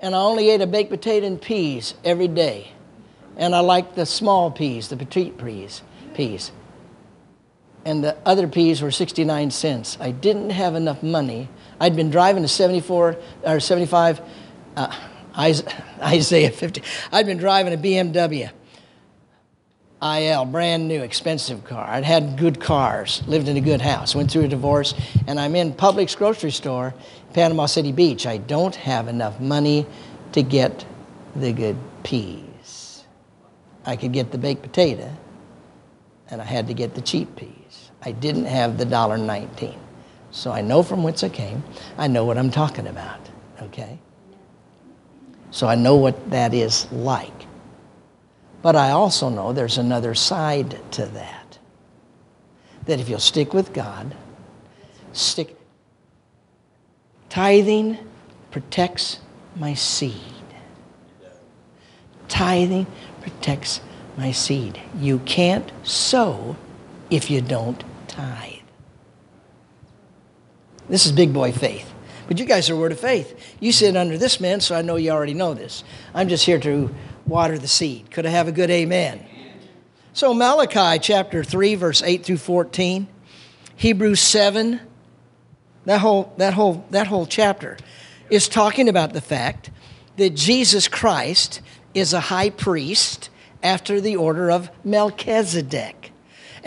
and 0.01 0.13
I 0.13 0.19
only 0.19 0.49
ate 0.49 0.59
a 0.59 0.67
baked 0.67 0.89
potato 0.89 1.25
and 1.25 1.41
peas 1.41 1.93
every 2.03 2.27
day. 2.27 2.73
And 3.37 3.55
I 3.55 3.61
liked 3.61 3.95
the 3.95 4.05
small 4.05 4.51
peas, 4.51 4.89
the 4.89 4.97
petite 4.97 5.37
peas, 5.37 5.81
peas. 6.13 6.51
And 7.85 8.03
the 8.03 8.17
other 8.25 8.47
peas 8.47 8.81
were 8.81 8.91
69 8.91 9.51
cents. 9.51 9.97
I 9.99 10.11
didn't 10.11 10.49
have 10.49 10.75
enough 10.75 11.01
money. 11.01 11.49
I'd 11.79 11.95
been 11.95 12.09
driving 12.09 12.43
a 12.43 12.47
74 12.47 13.17
or 13.43 13.59
75 13.59 14.21
uh, 14.75 14.95
Isaiah 16.01 16.51
50. 16.51 16.81
I'd 17.11 17.25
been 17.25 17.37
driving 17.37 17.73
a 17.73 17.77
BMW 17.77 18.51
IL, 20.01 20.45
brand 20.45 20.87
new, 20.87 21.01
expensive 21.01 21.63
car. 21.63 21.87
I'd 21.87 22.03
had 22.03 22.37
good 22.37 22.59
cars, 22.59 23.23
lived 23.25 23.47
in 23.47 23.57
a 23.57 23.61
good 23.61 23.81
house, 23.81 24.13
went 24.13 24.29
through 24.29 24.43
a 24.43 24.47
divorce, 24.47 24.93
and 25.25 25.39
I'm 25.39 25.55
in 25.55 25.73
Publix 25.73 26.15
grocery 26.15 26.51
store, 26.51 26.93
Panama 27.33 27.65
City 27.65 27.91
Beach. 27.91 28.27
I 28.27 28.37
don't 28.37 28.75
have 28.75 29.07
enough 29.07 29.39
money 29.39 29.87
to 30.33 30.43
get 30.43 30.85
the 31.35 31.51
good 31.51 31.77
peas. 32.03 33.03
I 33.85 33.95
could 33.95 34.13
get 34.13 34.31
the 34.31 34.37
baked 34.37 34.61
potato, 34.61 35.11
and 36.29 36.41
I 36.41 36.45
had 36.45 36.67
to 36.67 36.75
get 36.75 36.93
the 36.93 37.01
cheap 37.01 37.35
peas. 37.35 37.56
I 38.07 38.13
didn't 38.13 38.45
have 38.45 38.77
the 38.77 38.85
dollar 38.85 39.17
nineteen. 39.17 39.77
So 40.31 40.53
I 40.53 40.61
know 40.61 40.81
from 40.81 41.03
whence 41.03 41.25
I 41.25 41.29
came. 41.29 41.61
I 41.97 42.07
know 42.07 42.23
what 42.23 42.37
I'm 42.37 42.51
talking 42.51 42.87
about, 42.87 43.19
okay? 43.63 43.99
So 45.51 45.67
I 45.67 45.75
know 45.75 45.97
what 45.97 46.29
that 46.29 46.53
is 46.53 46.89
like. 46.93 47.33
But 48.61 48.77
I 48.77 48.91
also 48.91 49.27
know 49.27 49.51
there's 49.51 49.77
another 49.77 50.15
side 50.15 50.79
to 50.91 51.05
that. 51.07 51.59
That 52.85 53.01
if 53.01 53.09
you'll 53.09 53.19
stick 53.19 53.53
with 53.53 53.73
God, 53.73 54.15
stick. 55.11 55.57
Tithing 57.27 57.97
protects 58.51 59.19
my 59.57 59.73
seed. 59.73 60.45
Tithing 62.29 62.87
protects 63.19 63.81
my 64.15 64.31
seed. 64.31 64.79
You 64.97 65.19
can't 65.19 65.69
sow 65.83 66.55
if 67.09 67.29
you 67.29 67.41
don't 67.41 67.83
tithe. 68.17 68.53
This 70.89 71.05
is 71.05 71.11
big 71.11 71.33
boy 71.33 71.51
faith. 71.51 71.93
But 72.27 72.39
you 72.39 72.45
guys 72.45 72.69
are 72.69 72.75
word 72.75 72.91
of 72.91 72.99
faith. 72.99 73.55
You 73.59 73.71
sit 73.71 73.95
under 73.95 74.17
this 74.17 74.39
man, 74.39 74.59
so 74.59 74.75
I 74.75 74.81
know 74.81 74.95
you 74.95 75.11
already 75.11 75.33
know 75.33 75.53
this. 75.53 75.83
I'm 76.13 76.27
just 76.27 76.45
here 76.45 76.59
to 76.59 76.93
water 77.25 77.57
the 77.57 77.67
seed. 77.67 78.09
Could 78.11 78.25
I 78.25 78.29
have 78.29 78.47
a 78.47 78.51
good 78.51 78.69
amen? 78.69 79.25
So, 80.13 80.33
Malachi 80.33 80.99
chapter 80.99 81.43
3, 81.43 81.75
verse 81.75 82.01
8 82.01 82.25
through 82.25 82.37
14, 82.37 83.07
Hebrews 83.75 84.19
7, 84.19 84.81
that 85.85 85.99
whole, 85.99 86.33
that 86.37 86.55
whole, 86.55 86.85
that 86.89 87.07
whole 87.07 87.27
chapter 87.27 87.77
is 88.29 88.49
talking 88.49 88.89
about 88.89 89.13
the 89.13 89.21
fact 89.21 89.69
that 90.17 90.31
Jesus 90.31 90.87
Christ 90.87 91.61
is 91.93 92.13
a 92.13 92.19
high 92.19 92.49
priest 92.49 93.29
after 93.61 94.01
the 94.01 94.15
order 94.15 94.49
of 94.49 94.71
Melchizedek. 94.83 95.96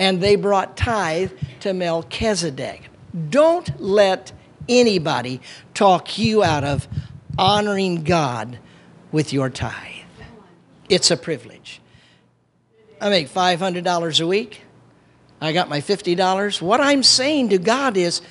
And 0.01 0.21
they 0.21 0.35
brought 0.35 0.79
tithe 0.79 1.31
to 1.61 1.75
Melchizedek. 1.75 2.89
Don't 3.29 3.81
let 3.81 4.33
anybody 4.67 5.43
talk 5.75 6.19
you 6.19 6.43
out 6.43 6.65
of 6.65 6.89
honoring 7.39 8.03
God 8.03 8.59
with 9.13 9.33
your 9.33 9.51
tithe. 9.51 9.75
It's 10.89 11.11
a 11.11 11.17
privilege. 11.17 11.83
I 13.01 13.11
make 13.11 13.29
$500 13.29 14.21
a 14.21 14.27
week. 14.27 14.63
I 15.41 15.53
got 15.53 15.69
my 15.69 15.81
$50. 15.81 16.63
What 16.63 16.81
I'm 16.81 17.03
saying 17.03 17.51
to 17.51 17.59
God 17.59 17.97
is, 17.97 18.23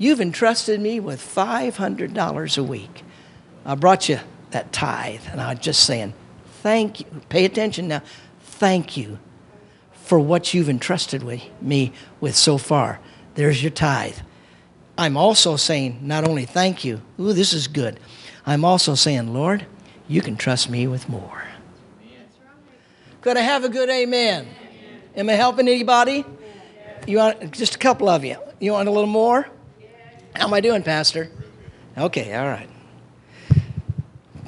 You've 0.00 0.20
entrusted 0.20 0.80
me 0.80 1.00
with 1.00 1.20
$500 1.20 2.58
a 2.58 2.62
week. 2.62 3.02
I 3.66 3.74
brought 3.74 4.08
you 4.08 4.20
that 4.50 4.72
tithe, 4.72 5.22
and 5.32 5.40
I'm 5.40 5.58
just 5.58 5.82
saying, 5.82 6.14
Thank 6.62 7.00
you. 7.00 7.06
Pay 7.28 7.44
attention 7.44 7.88
now. 7.88 8.02
Thank 8.40 8.96
you 8.96 9.18
for 10.08 10.18
what 10.18 10.54
you've 10.54 10.70
entrusted 10.70 11.22
with 11.22 11.42
me 11.60 11.92
with 12.18 12.34
so 12.34 12.56
far. 12.56 12.98
There's 13.34 13.62
your 13.62 13.70
tithe. 13.70 14.16
I'm 14.96 15.18
also 15.18 15.56
saying, 15.56 15.98
not 16.00 16.26
only 16.26 16.46
thank 16.46 16.82
you, 16.82 17.02
ooh, 17.20 17.34
this 17.34 17.52
is 17.52 17.68
good. 17.68 18.00
I'm 18.46 18.64
also 18.64 18.94
saying, 18.94 19.34
Lord, 19.34 19.66
you 20.08 20.22
can 20.22 20.38
trust 20.38 20.70
me 20.70 20.86
with 20.86 21.10
more. 21.10 21.42
Could 23.20 23.36
I 23.36 23.42
have 23.42 23.64
a 23.64 23.68
good 23.68 23.90
amen? 23.90 24.48
Am 25.14 25.28
I 25.28 25.34
helping 25.34 25.68
anybody? 25.68 26.24
You 27.06 27.18
want 27.18 27.52
just 27.52 27.74
a 27.74 27.78
couple 27.78 28.08
of 28.08 28.24
you? 28.24 28.38
You 28.60 28.72
want 28.72 28.88
a 28.88 28.90
little 28.90 29.06
more? 29.06 29.46
How 30.34 30.46
am 30.46 30.54
I 30.54 30.62
doing, 30.62 30.82
Pastor? 30.82 31.30
Okay, 31.98 32.34
all 32.34 32.46
right. 32.46 32.70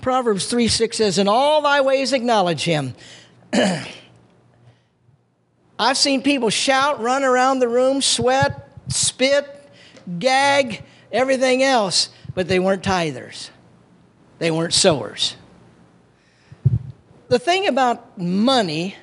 Proverbs 0.01 0.47
3 0.47 0.69
6 0.69 0.97
says, 0.97 1.19
In 1.19 1.29
all 1.29 1.61
thy 1.61 1.83
ways 1.83 2.15
acknowledge 2.15 2.65
him. 2.65 2.95
I've 5.81 5.97
seen 5.97 6.21
people 6.21 6.51
shout, 6.51 7.01
run 7.01 7.25
around 7.25 7.61
the 7.61 7.69
room, 7.69 8.03
sweat, 8.03 8.69
spit, 8.89 9.47
gag, 10.19 10.85
everything 11.11 11.63
else, 11.63 12.11
but 12.35 12.49
they 12.49 12.59
weren't 12.59 12.83
tithers. 12.83 13.49
They 14.39 14.51
weren't 14.51 14.75
sowers. 14.75 15.37
The 17.29 17.39
thing 17.39 17.67
about 17.67 18.19
money 18.19 18.95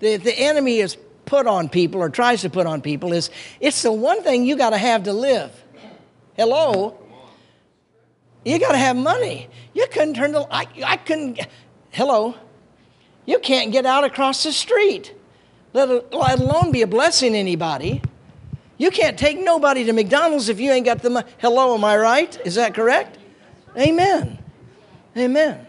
that 0.00 0.22
the 0.22 0.38
enemy 0.38 0.80
has 0.80 0.98
put 1.24 1.46
on 1.46 1.70
people 1.70 2.02
or 2.02 2.10
tries 2.10 2.42
to 2.42 2.50
put 2.50 2.66
on 2.66 2.82
people 2.82 3.14
is 3.14 3.30
it's 3.58 3.80
the 3.80 3.92
one 3.92 4.22
thing 4.22 4.44
you 4.44 4.56
got 4.56 4.70
to 4.70 4.78
have 4.78 5.04
to 5.04 5.14
live. 5.14 5.50
Hello? 6.36 6.98
You 8.44 8.58
got 8.58 8.72
to 8.72 8.78
have 8.78 8.96
money. 8.96 9.48
You 9.72 9.86
couldn't 9.86 10.14
turn 10.14 10.32
the, 10.32 10.46
I, 10.50 10.66
I 10.84 10.98
couldn't, 10.98 11.40
hello? 11.92 12.34
You 13.24 13.38
can't 13.38 13.72
get 13.72 13.86
out 13.86 14.04
across 14.04 14.42
the 14.42 14.52
street, 14.52 15.14
let, 15.72 15.88
alone 16.12 16.72
be 16.72 16.82
a 16.82 16.86
blessing 16.86 17.32
to 17.32 17.38
anybody. 17.38 18.02
You 18.78 18.90
can't 18.90 19.18
take 19.18 19.38
nobody 19.38 19.84
to 19.84 19.92
McDonald's 19.92 20.48
if 20.48 20.58
you 20.58 20.70
ain't 20.70 20.86
got 20.86 21.02
the 21.02 21.10
money. 21.10 21.28
Hello, 21.38 21.74
am 21.74 21.84
I 21.84 21.96
right? 21.96 22.46
Is 22.46 22.56
that 22.56 22.74
correct? 22.74 23.18
Amen. 23.76 24.38
Amen. 25.16 25.66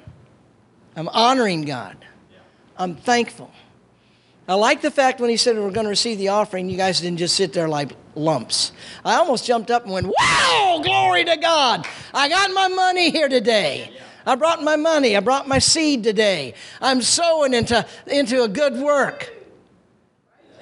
I'm 0.95 1.07
honoring 1.09 1.63
God. 1.63 1.97
I'm 2.77 2.95
thankful. 2.95 3.51
I 4.47 4.55
like 4.55 4.81
the 4.81 4.91
fact 4.91 5.21
when 5.21 5.29
he 5.29 5.37
said 5.37 5.57
we're 5.57 5.71
going 5.71 5.85
to 5.85 5.89
receive 5.89 6.17
the 6.17 6.29
offering, 6.29 6.69
you 6.69 6.75
guys 6.75 6.99
didn't 6.99 7.19
just 7.19 7.35
sit 7.35 7.53
there 7.53 7.69
like 7.69 7.95
lumps. 8.15 8.73
I 9.05 9.15
almost 9.15 9.45
jumped 9.45 9.71
up 9.71 9.83
and 9.83 9.93
went, 9.93 10.07
Wow, 10.07 10.81
glory 10.83 11.23
to 11.23 11.37
God. 11.37 11.87
I 12.13 12.27
got 12.27 12.51
my 12.51 12.67
money 12.67 13.09
here 13.09 13.29
today. 13.29 13.91
I 14.25 14.35
brought 14.35 14.63
my 14.63 14.75
money. 14.75 15.15
I 15.15 15.19
brought 15.19 15.47
my 15.47 15.59
seed 15.59 16.03
today. 16.03 16.55
I'm 16.81 17.01
sowing 17.01 17.53
into, 17.53 17.85
into 18.07 18.43
a 18.43 18.47
good 18.47 18.75
work. 18.75 19.32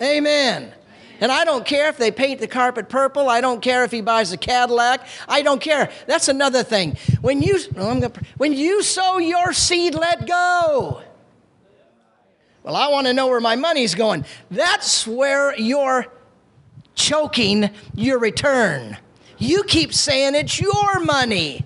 Amen. 0.02 0.74
And 1.20 1.32
I 1.32 1.46
don't 1.46 1.66
care 1.66 1.88
if 1.88 1.98
they 1.98 2.10
paint 2.10 2.40
the 2.40 2.48
carpet 2.48 2.90
purple. 2.90 3.30
I 3.30 3.42
don't 3.42 3.62
care 3.62 3.84
if 3.84 3.92
he 3.92 4.02
buys 4.02 4.32
a 4.32 4.38
Cadillac. 4.38 5.06
I 5.28 5.44
don't 5.44 5.62
care. 5.62 5.92
That's 6.08 6.28
another 6.28 6.64
thing. 6.64 6.98
When 7.22 7.44
you, 7.44 7.60
oh, 7.78 8.00
gonna, 8.00 8.12
when 8.38 8.54
you 8.54 8.82
sow 8.82 9.20
your 9.20 9.54
seed, 9.54 9.94
let 9.94 10.26
go. 10.26 11.04
Well, 12.64 12.76
I 12.76 12.90
want 12.90 13.06
to 13.06 13.14
know 13.14 13.28
where 13.28 13.40
my 13.40 13.56
money's 13.56 13.94
going. 13.94 14.26
That's 14.50 15.06
where 15.06 15.56
you're 15.60 16.08
choking 16.96 17.70
your 17.94 18.18
return. 18.18 18.98
You 19.38 19.64
keep 19.64 19.94
saying 19.94 20.34
it's 20.36 20.60
your 20.60 21.00
money. 21.00 21.66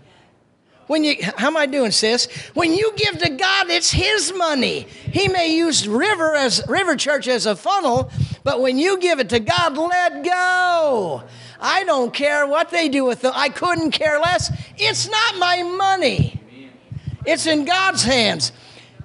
When 0.88 1.04
you, 1.04 1.16
how 1.38 1.48
am 1.48 1.58
I 1.58 1.66
doing, 1.66 1.92
sis? 1.92 2.28
When 2.54 2.72
you 2.74 2.94
give 2.96 3.18
to 3.18 3.30
God, 3.30 3.70
it's 3.70 3.92
His 3.92 4.32
money. 4.34 4.82
He 5.12 5.28
may 5.28 5.56
use 5.56 5.88
River 5.88 6.36
as 6.36 6.64
River 6.68 6.96
Church 6.96 7.28
as 7.28 7.48
a 7.48 7.56
funnel, 7.56 8.12
but 8.44 8.62
when 8.62 8.78
you 8.78 9.00
give 9.00 9.20
it 9.20 9.30
to 9.30 9.40
God, 9.40 9.78
let 9.78 10.24
go. 10.24 11.24
I 11.60 11.84
don't 11.86 12.14
care 12.14 12.46
what 12.46 12.70
they 12.70 12.90
do 12.90 13.04
with 13.04 13.24
it. 13.24 13.32
I 13.34 13.50
couldn't 13.50 13.92
care 13.92 14.20
less. 14.20 14.52
It's 14.78 15.10
not 15.10 15.38
my 15.38 15.64
money. 15.64 16.40
It's 17.26 17.48
in 17.48 17.66
God's 17.66 18.04
hands. 18.04 18.52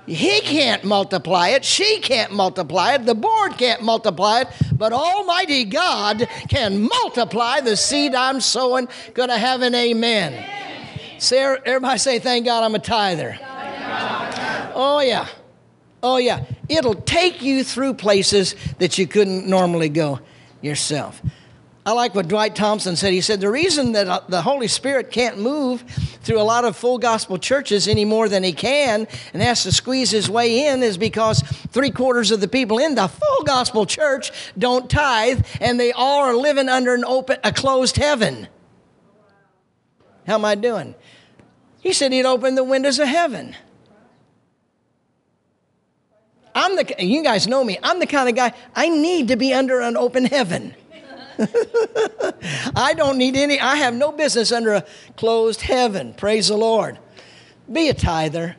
He 0.07 0.41
can't 0.41 0.85
multiply 0.85 1.49
it. 1.51 1.65
She 1.65 2.01
can't 2.01 2.33
multiply 2.33 2.95
it. 2.95 3.07
The 3.07 3.15
board 3.15 3.57
can't 3.57 3.83
multiply 3.83 4.41
it. 4.41 4.49
But 4.77 4.93
Almighty 4.93 5.65
God 5.65 6.27
can 6.49 6.83
multiply 6.83 7.61
the 7.61 7.77
seed 7.77 8.15
I'm 8.15 8.41
sowing. 8.41 8.89
Gonna 9.15 9.39
have 9.39 9.63
an 9.63 9.75
amen. 9.75 10.60
Say, 11.21 11.39
everybody 11.39 11.99
say, 11.99 12.19
thank 12.19 12.47
God 12.47 12.65
I'm 12.65 12.75
a 12.75 12.79
tither. 12.79 13.39
Oh, 14.75 15.03
yeah. 15.05 15.29
Oh, 16.03 16.17
yeah. 16.17 16.45
It'll 16.69 16.95
take 16.95 17.43
you 17.43 17.63
through 17.63 17.95
places 17.95 18.57
that 18.79 18.97
you 18.97 19.07
couldn't 19.07 19.47
normally 19.47 19.91
go 19.91 20.21
yourself. 20.63 21.21
I 21.85 21.93
like 21.93 22.15
what 22.15 22.29
Dwight 22.29 22.55
Thompson 22.55 22.97
said. 22.97 23.13
He 23.13 23.21
said, 23.21 23.41
The 23.41 23.51
reason 23.51 23.93
that 23.93 24.09
uh, 24.09 24.21
the 24.29 24.41
Holy 24.41 24.69
Spirit 24.69 25.11
can't 25.11 25.39
move 25.39 25.83
through 26.23 26.41
a 26.41 26.43
lot 26.45 26.65
of 26.65 26.75
full 26.75 26.99
gospel 26.99 27.37
churches 27.37 27.87
any 27.87 28.07
more 28.07 28.29
than 28.29 28.43
he 28.43 28.53
can 28.53 29.07
and 29.35 29.43
has 29.43 29.63
to 29.65 29.73
squeeze 29.73 30.11
his 30.11 30.31
way 30.31 30.69
in 30.69 30.83
is 30.83 30.97
because 30.97 31.43
three 31.71 31.91
quarters 31.91 32.31
of 32.31 32.41
the 32.41 32.49
people 32.49 32.79
in 32.79 32.95
the 32.95 33.09
full 33.09 33.45
gospel 33.45 33.85
church 33.85 34.31
don't 34.59 34.89
tithe 34.89 35.45
and 35.61 35.79
they 35.79 35.93
all 35.93 36.21
are 36.21 36.35
living 36.35 36.69
under 36.69 36.95
an 36.95 37.05
open, 37.05 37.39
a 37.45 37.53
closed 37.53 37.97
heaven. 37.97 38.49
How 40.31 40.37
am 40.37 40.45
I 40.45 40.55
doing? 40.55 40.95
He 41.81 41.93
said 41.93 42.13
he'd 42.13 42.25
open 42.25 42.55
the 42.55 42.63
windows 42.63 43.01
of 43.01 43.09
heaven. 43.09 43.57
I'm 46.55 46.77
the, 46.77 46.95
you 47.01 47.25
guys 47.25 47.49
know 47.49 47.65
me, 47.65 47.79
I'm 47.83 47.99
the 47.99 48.07
kind 48.07 48.29
of 48.29 48.37
guy, 48.37 48.53
I 48.77 48.91
need 48.91 49.27
to 49.29 49.37
be 49.37 49.53
under 49.53 49.81
an 49.81 49.97
open 49.97 50.27
heaven. 50.27 50.77
I 52.77 52.95
don't 52.97 53.19
need 53.19 53.35
any, 53.35 53.59
I 53.59 53.75
have 53.75 53.93
no 53.93 54.13
business 54.13 54.53
under 54.53 54.75
a 54.75 54.85
closed 55.17 55.63
heaven. 55.63 56.15
Praise 56.15 56.47
the 56.47 56.57
Lord. 56.57 57.01
Be 57.71 57.89
a 57.89 57.95
tither. 57.95 58.55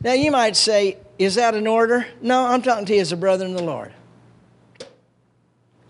Now 0.00 0.12
you 0.12 0.30
might 0.30 0.54
say, 0.54 0.98
is 1.18 1.34
that 1.34 1.56
an 1.56 1.66
order? 1.66 2.06
No, 2.22 2.46
I'm 2.46 2.62
talking 2.62 2.86
to 2.86 2.94
you 2.94 3.00
as 3.00 3.10
a 3.10 3.16
brother 3.16 3.44
in 3.44 3.54
the 3.54 3.64
Lord. 3.64 3.92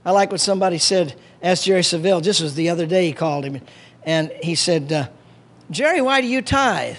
I 0.02 0.12
like 0.12 0.30
what 0.30 0.40
somebody 0.40 0.78
said, 0.78 1.14
asked 1.42 1.64
Jerry 1.64 1.82
Savelle, 1.82 2.22
just 2.22 2.40
was 2.40 2.54
the 2.54 2.70
other 2.70 2.86
day 2.86 3.06
he 3.06 3.12
called 3.12 3.44
him, 3.44 3.60
and 4.04 4.30
he 4.42 4.54
said, 4.54 4.92
uh, 4.92 5.08
Jerry, 5.70 6.00
why 6.00 6.20
do 6.20 6.26
you 6.26 6.42
tithe? 6.42 6.96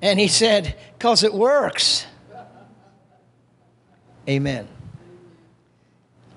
And 0.00 0.18
he 0.18 0.28
said, 0.28 0.76
Because 0.98 1.22
it 1.22 1.32
works. 1.32 2.06
Amen. 4.28 4.68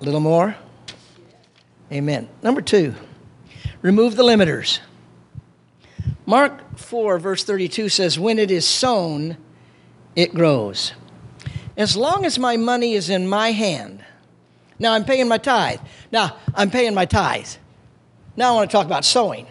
A 0.00 0.04
little 0.04 0.20
more? 0.20 0.56
Amen. 1.92 2.28
Number 2.42 2.60
two, 2.60 2.94
remove 3.80 4.16
the 4.16 4.24
limiters. 4.24 4.80
Mark 6.26 6.76
4, 6.76 7.18
verse 7.20 7.44
32 7.44 7.88
says, 7.88 8.18
When 8.18 8.38
it 8.38 8.50
is 8.50 8.66
sown, 8.66 9.36
it 10.16 10.34
grows. 10.34 10.92
As 11.76 11.96
long 11.96 12.24
as 12.24 12.38
my 12.38 12.56
money 12.56 12.94
is 12.94 13.08
in 13.08 13.28
my 13.28 13.52
hand, 13.52 14.04
now 14.78 14.94
I'm 14.94 15.04
paying 15.04 15.28
my 15.28 15.38
tithe. 15.38 15.80
Now 16.10 16.36
I'm 16.54 16.70
paying 16.70 16.94
my 16.94 17.04
tithe. 17.04 17.48
Now 18.36 18.52
I 18.52 18.56
want 18.56 18.70
to 18.70 18.76
talk 18.76 18.86
about 18.86 19.04
sowing. 19.04 19.46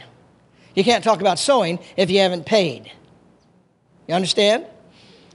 You 0.76 0.84
can't 0.84 1.04
talk 1.04 1.22
about 1.22 1.40
sowing 1.40 1.80
if 1.98 2.12
you 2.12 2.20
haven't 2.20 2.46
paid. 2.46 2.92
You 4.08 4.14
understand? 4.14 4.66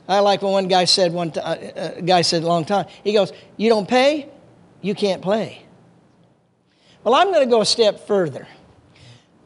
I 0.09 0.21
like 0.21 0.43
what 0.43 0.53
one 0.53 0.69
guy 0.69 0.85
said 0.85 1.13
one 1.13 1.33
t- 1.33 1.41
uh, 1.41 1.55
uh, 1.55 2.01
guy 2.01 2.23
said 2.23 2.43
a 2.43 2.47
long 2.47 2.65
time. 2.65 2.87
He 3.05 3.13
goes, 3.13 3.33
"You 3.57 3.69
don't 3.69 3.89
pay, 3.89 4.29
you 4.83 4.95
can't 4.95 5.23
play." 5.23 5.65
Well, 7.05 7.15
I'm 7.15 7.29
going 7.33 7.45
to 7.45 7.51
go 7.51 7.61
a 7.61 7.67
step 7.67 8.07
further. 8.07 8.47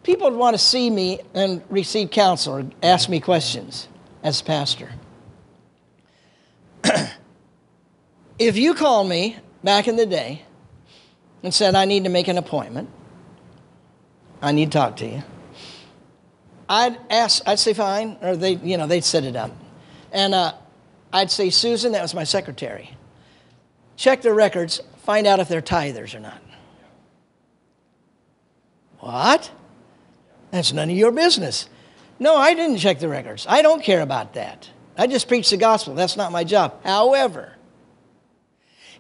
People 0.02 0.30
want 0.32 0.54
to 0.54 0.62
see 0.62 0.90
me 0.90 1.20
and 1.34 1.62
receive 1.70 2.10
counsel 2.10 2.58
or 2.58 2.66
ask 2.82 3.08
me 3.08 3.20
questions 3.20 3.88
as 4.22 4.42
pastor. 4.42 4.90
if 8.38 8.56
you 8.56 8.74
called 8.74 9.08
me 9.08 9.36
back 9.62 9.86
in 9.88 9.96
the 9.96 10.06
day 10.06 10.42
and 11.42 11.54
said, 11.54 11.74
I 11.74 11.84
need 11.84 12.04
to 12.04 12.10
make 12.10 12.28
an 12.28 12.38
appointment, 12.38 12.90
I 14.42 14.52
need 14.52 14.72
to 14.72 14.78
talk 14.78 14.96
to 14.96 15.06
you, 15.06 15.22
I'd 16.68 16.98
ask, 17.10 17.42
I'd 17.46 17.58
say 17.58 17.74
fine, 17.74 18.16
or 18.22 18.36
they, 18.36 18.54
you 18.54 18.76
know, 18.76 18.86
they'd 18.86 19.04
set 19.04 19.24
it 19.24 19.36
up. 19.36 19.50
And 20.12 20.34
uh, 20.34 20.54
I'd 21.12 21.30
say, 21.30 21.50
Susan, 21.50 21.92
that 21.92 22.02
was 22.02 22.14
my 22.14 22.24
secretary. 22.24 22.96
Check 23.96 24.22
their 24.22 24.34
records, 24.34 24.80
find 24.98 25.26
out 25.26 25.40
if 25.40 25.48
they're 25.48 25.62
tithers 25.62 26.14
or 26.14 26.20
not. 26.20 26.40
What? 29.00 29.50
That's 30.50 30.72
none 30.72 30.88
of 30.88 30.96
your 30.96 31.12
business. 31.12 31.68
No, 32.18 32.36
I 32.36 32.54
didn't 32.54 32.78
check 32.78 33.00
the 33.00 33.08
records. 33.08 33.46
I 33.48 33.60
don't 33.60 33.82
care 33.82 34.00
about 34.00 34.34
that. 34.34 34.70
I 34.96 35.06
just 35.06 35.28
preach 35.28 35.50
the 35.50 35.56
gospel. 35.56 35.94
That's 35.94 36.16
not 36.16 36.32
my 36.32 36.44
job. 36.44 36.82
However, 36.84 37.52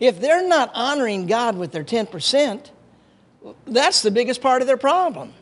if 0.00 0.20
they're 0.20 0.46
not 0.46 0.70
honoring 0.74 1.26
God 1.26 1.56
with 1.56 1.72
their 1.72 1.84
10%, 1.84 2.70
that's 3.66 4.02
the 4.02 4.10
biggest 4.10 4.40
part 4.40 4.60
of 4.60 4.66
their 4.66 4.76
problem. 4.76 5.32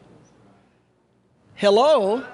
Hello? 1.54 2.24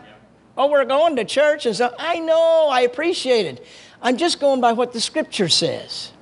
Oh, 0.57 0.71
we're 0.71 0.85
going 0.85 1.17
to 1.17 1.25
church 1.25 1.67
and 1.67 1.77
so 1.77 1.95
I 1.99 2.19
know, 2.19 2.69
I 2.71 2.81
appreciate 2.81 3.47
it. 3.47 3.65
I'm 4.01 4.17
just 4.17 4.41
going 4.41 4.61
by 4.61 4.73
what 4.73 4.93
the 4.93 5.01
scripture 5.01 5.49
says. 5.49 6.13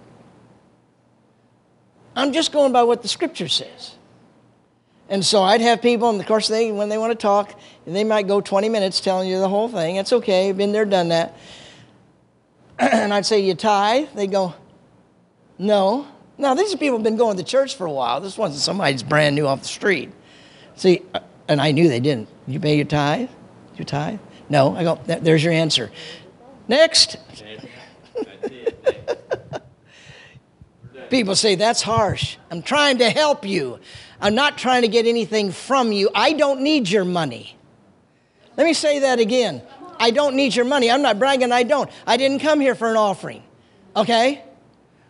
I'm 2.14 2.32
just 2.32 2.53
going 2.53 2.72
by 2.72 2.82
what 2.82 3.03
the 3.03 3.09
scripture 3.09 3.49
says. 3.49 3.94
And 5.09 5.24
so 5.24 5.42
I'd 5.42 5.61
have 5.61 5.82
people, 5.82 6.11
and 6.11 6.20
of 6.20 6.26
course, 6.26 6.49
they 6.49 6.72
when 6.72 6.88
they 6.88 6.99
want 6.99 7.12
to 7.12 7.18
talk, 7.18 7.59
they 7.86 8.03
might 8.03 8.26
go 8.26 8.40
20 8.40 8.68
minutes 8.68 9.01
telling 9.01 9.28
you 9.28 9.38
the 9.38 9.49
whole 9.49 9.68
thing. 9.68 9.97
It's 9.97 10.12
okay, 10.12 10.51
been 10.53 10.72
there, 10.72 10.84
done 10.84 11.09
that. 11.09 11.36
and 12.78 13.14
I'd 13.14 13.26
say, 13.26 13.40
You 13.40 13.55
tithe? 13.55 14.09
They 14.14 14.26
go, 14.26 14.55
No. 15.59 16.09
Now, 16.38 16.55
these 16.55 16.74
people 16.74 16.99
have 16.99 17.05
been 17.05 17.16
going 17.16 17.36
to 17.36 17.44
church 17.44 17.76
for 17.76 17.86
a 17.86 17.92
while. 17.92 18.20
This 18.20 18.36
wasn't 18.36 18.61
somebody's 18.61 19.03
brand 19.03 19.36
new 19.36 19.47
off 19.47 19.62
the 19.62 19.68
street. 19.68 20.11
See, 20.74 21.01
and 21.49 21.61
I 21.61 21.72
knew 21.72 21.88
they 21.88 22.01
didn't. 22.01 22.28
You 22.47 22.61
pay 22.61 22.76
your 22.76 22.84
tithe? 22.84 23.30
You 23.76 23.84
tithe? 23.84 24.18
No. 24.49 24.76
I 24.76 24.84
go, 24.84 25.01
there's 25.07 25.42
your 25.42 25.53
answer. 25.53 25.90
Next. 26.68 27.16
People 31.11 31.36
say, 31.36 31.55
that's 31.55 31.82
harsh. 31.82 32.36
I'm 32.51 32.62
trying 32.62 32.99
to 32.99 33.11
help 33.11 33.47
you. 33.47 33.78
I'm 34.20 34.34
not 34.34 34.59
trying 34.59 34.82
to 34.82 34.88
get 34.88 35.07
anything 35.07 35.53
from 35.53 35.92
you. 35.92 36.11
I 36.14 36.32
don't 36.32 36.62
need 36.62 36.88
your 36.88 37.05
money. 37.05 37.57
Let 38.57 38.64
me 38.64 38.72
say 38.72 39.01
that 39.01 39.20
again. 39.20 39.62
I 39.99 40.11
don't 40.11 40.34
need 40.34 40.55
your 40.57 40.64
money. 40.64 40.90
I'm 40.90 41.03
not 41.03 41.18
bragging, 41.18 41.53
I 41.53 41.62
don't. 41.62 41.90
I 42.07 42.16
didn't 42.16 42.40
come 42.40 42.61
here 42.61 42.74
for 42.74 42.90
an 42.90 42.97
offering. 42.97 43.42
Okay? 43.94 44.42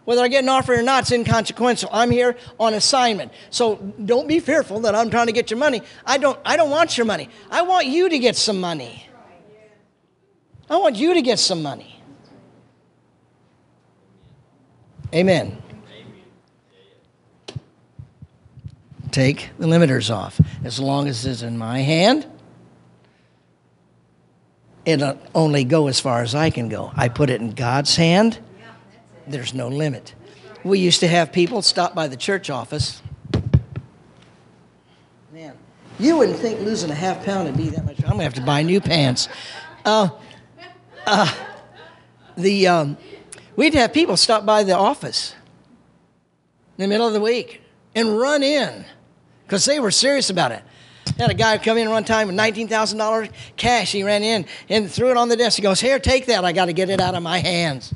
Whether 0.07 0.23
I 0.23 0.29
get 0.29 0.45
an 0.45 0.49
offer 0.49 0.75
or 0.75 0.83
not, 0.83 1.03
it's 1.03 1.13
inconsequential. 1.13 1.91
I'm 1.93 2.11
here 2.13 2.37
on 2.59 2.75
assignment. 2.75 3.33
So 3.51 3.77
don't 4.05 4.29
be 4.29 4.39
fearful 4.41 4.81
that 4.81 4.95
I'm 4.95 5.11
trying 5.11 5.27
to 5.27 5.33
get 5.33 5.51
your 5.51 5.59
money. 5.59 5.83
I 6.07 6.17
don't, 6.17 6.39
I 6.45 6.57
don't 6.57 6.71
want 6.71 6.97
your 6.97 7.07
money. 7.07 7.29
I 7.51 7.63
want 7.63 7.87
you 7.87 8.09
to 8.09 8.19
get 8.19 8.37
some 8.37 8.61
money. 8.61 9.09
I 10.71 10.77
want 10.77 10.97
you 10.97 11.15
to 11.15 11.23
get 11.23 11.41
some 11.41 11.61
money. 11.61 12.01
Amen. 15.13 15.61
Take 19.11 19.51
the 19.59 19.67
limiters 19.67 20.15
off. 20.15 20.41
As 20.63 20.79
long 20.79 21.09
as 21.09 21.27
it's 21.27 21.43
in 21.43 21.59
my 21.59 21.81
hand, 21.81 22.27
it'll 24.85 25.19
only 25.35 25.65
go 25.65 25.89
as 25.89 25.99
far 25.99 26.23
as 26.23 26.35
I 26.35 26.51
can 26.51 26.69
go. 26.69 26.93
I 26.95 27.09
put 27.09 27.29
it 27.29 27.41
in 27.41 27.53
God's 27.53 27.97
hand, 27.97 28.39
there's 29.27 29.55
no 29.55 29.69
limit. 29.69 30.15
We 30.65 30.79
used 30.79 31.01
to 31.01 31.09
have 31.09 31.33
people 31.33 31.63
stop 31.63 31.95
by 31.95 32.09
the 32.09 32.17
church 32.17 32.51
office. 32.51 33.03
Man, 35.33 35.57
you 35.99 36.17
wouldn't 36.17 36.39
think 36.39 36.61
losing 36.61 36.91
a 36.91 36.95
half 36.95 37.25
pound 37.25 37.47
would 37.47 37.57
be 37.57 37.69
that 37.71 37.85
much. 37.85 37.99
I'm 37.99 38.11
going 38.11 38.19
to 38.19 38.25
have 38.25 38.35
to 38.35 38.43
buy 38.43 38.63
new 38.63 38.81
pants. 38.81 39.29
Uh, 39.85 40.09
uh, 41.07 41.33
the, 42.37 42.67
um, 42.67 42.97
we'd 43.55 43.75
have 43.75 43.93
people 43.93 44.17
stop 44.17 44.45
by 44.45 44.65
the 44.65 44.77
office 44.77 45.35
in 46.79 46.83
the 46.83 46.89
middle 46.89 47.07
of 47.07 47.13
the 47.13 47.21
week 47.21 47.63
and 47.95 48.19
run 48.19 48.43
in 48.43 48.85
because 49.45 49.65
they 49.65 49.81
were 49.81 49.91
serious 49.91 50.31
about 50.31 50.53
it. 50.53 50.63
Had 51.19 51.31
a 51.31 51.35
guy 51.35 51.57
come 51.59 51.79
in 51.79 51.89
one 51.89 52.05
time 52.05 52.27
with 52.27 52.37
$19,000 52.37 53.31
cash. 53.57 53.93
He 53.93 54.03
ran 54.03 54.23
in 54.23 54.45
and 54.69 54.91
threw 54.91 55.11
it 55.11 55.17
on 55.17 55.29
the 55.29 55.37
desk. 55.37 55.57
He 55.57 55.63
goes, 55.63 55.81
Here, 55.81 55.99
take 55.99 56.27
that. 56.27 56.45
I 56.45 56.53
got 56.53 56.67
to 56.67 56.73
get 56.73 56.91
it 56.91 57.01
out 57.01 57.15
of 57.15 57.23
my 57.23 57.39
hands. 57.39 57.95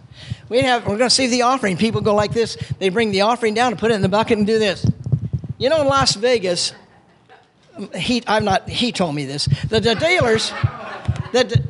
We 0.51 0.63
have, 0.63 0.83
we're 0.83 0.99
going 0.99 1.09
to 1.09 1.15
see 1.15 1.29
the 1.29 1.43
offering. 1.43 1.77
People 1.77 2.01
go 2.01 2.15
like 2.15 2.33
this. 2.33 2.57
They 2.81 2.89
bring 2.89 3.13
the 3.13 3.21
offering 3.23 3.55
down 3.55 3.73
and 3.73 3.81
put 3.81 3.93
it 3.93 3.95
in 3.95 4.03
the 4.03 4.09
bucket 4.09 4.37
and 4.37 4.47
do 4.47 4.59
this. 4.59 4.85
You 5.59 5.71
know, 5.71 5.81
in 5.81 5.87
Las 5.87 6.17
Vegas, 6.17 6.75
he, 7.95 8.25
I'm 8.27 8.45
not, 8.45 8.69
he 8.69 8.91
told 8.91 9.15
me 9.15 9.25
this, 9.25 9.47
that 9.69 9.85
the 9.85 9.95
dealers, 9.95 10.51
that 11.33 11.49
the, 11.51 11.63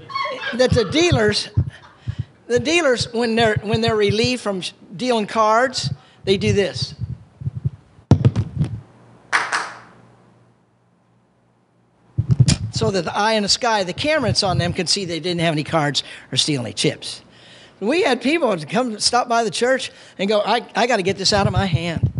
that 0.56 0.70
the 0.70 0.86
dealers, 0.90 1.50
the 2.46 2.58
dealers, 2.58 3.12
when 3.12 3.36
they're, 3.36 3.56
when 3.62 3.82
they're 3.82 3.94
relieved 3.94 4.40
from 4.40 4.62
dealing 4.96 5.26
cards, 5.26 5.92
they 6.24 6.38
do 6.38 6.52
this. 6.52 6.94
so 12.72 12.90
that 12.90 13.04
the 13.04 13.14
eye 13.14 13.34
in 13.34 13.42
the 13.42 13.48
sky, 13.48 13.84
the 13.84 13.92
camera 13.92 14.30
that's 14.30 14.42
on 14.42 14.56
them, 14.56 14.72
can 14.72 14.86
see 14.86 15.04
they 15.04 15.20
didn't 15.20 15.42
have 15.42 15.52
any 15.52 15.64
cards 15.64 16.02
or 16.32 16.38
steal 16.38 16.62
any 16.62 16.72
chips. 16.72 17.20
We 17.80 18.02
had 18.02 18.20
people 18.20 18.56
come 18.58 18.98
stop 18.98 19.28
by 19.28 19.42
the 19.42 19.50
church 19.50 19.90
and 20.18 20.28
go, 20.28 20.40
I, 20.40 20.66
I 20.76 20.86
got 20.86 20.98
to 20.98 21.02
get 21.02 21.16
this 21.16 21.32
out 21.32 21.46
of 21.46 21.52
my 21.52 21.66
hand. 21.66 22.12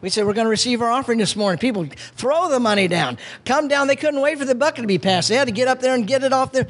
We 0.00 0.10
said, 0.10 0.26
We're 0.26 0.34
going 0.34 0.46
to 0.46 0.50
receive 0.50 0.82
our 0.82 0.90
offering 0.90 1.18
this 1.18 1.36
morning. 1.36 1.58
People 1.58 1.86
throw 2.16 2.50
the 2.50 2.60
money 2.60 2.88
down, 2.88 3.16
come 3.44 3.68
down. 3.68 3.86
They 3.86 3.96
couldn't 3.96 4.20
wait 4.20 4.38
for 4.38 4.44
the 4.44 4.54
bucket 4.54 4.82
to 4.82 4.86
be 4.86 4.98
passed. 4.98 5.28
They 5.28 5.36
had 5.36 5.46
to 5.46 5.52
get 5.52 5.68
up 5.68 5.80
there 5.80 5.94
and 5.94 6.06
get 6.06 6.24
it 6.24 6.32
off 6.32 6.52
their, 6.52 6.64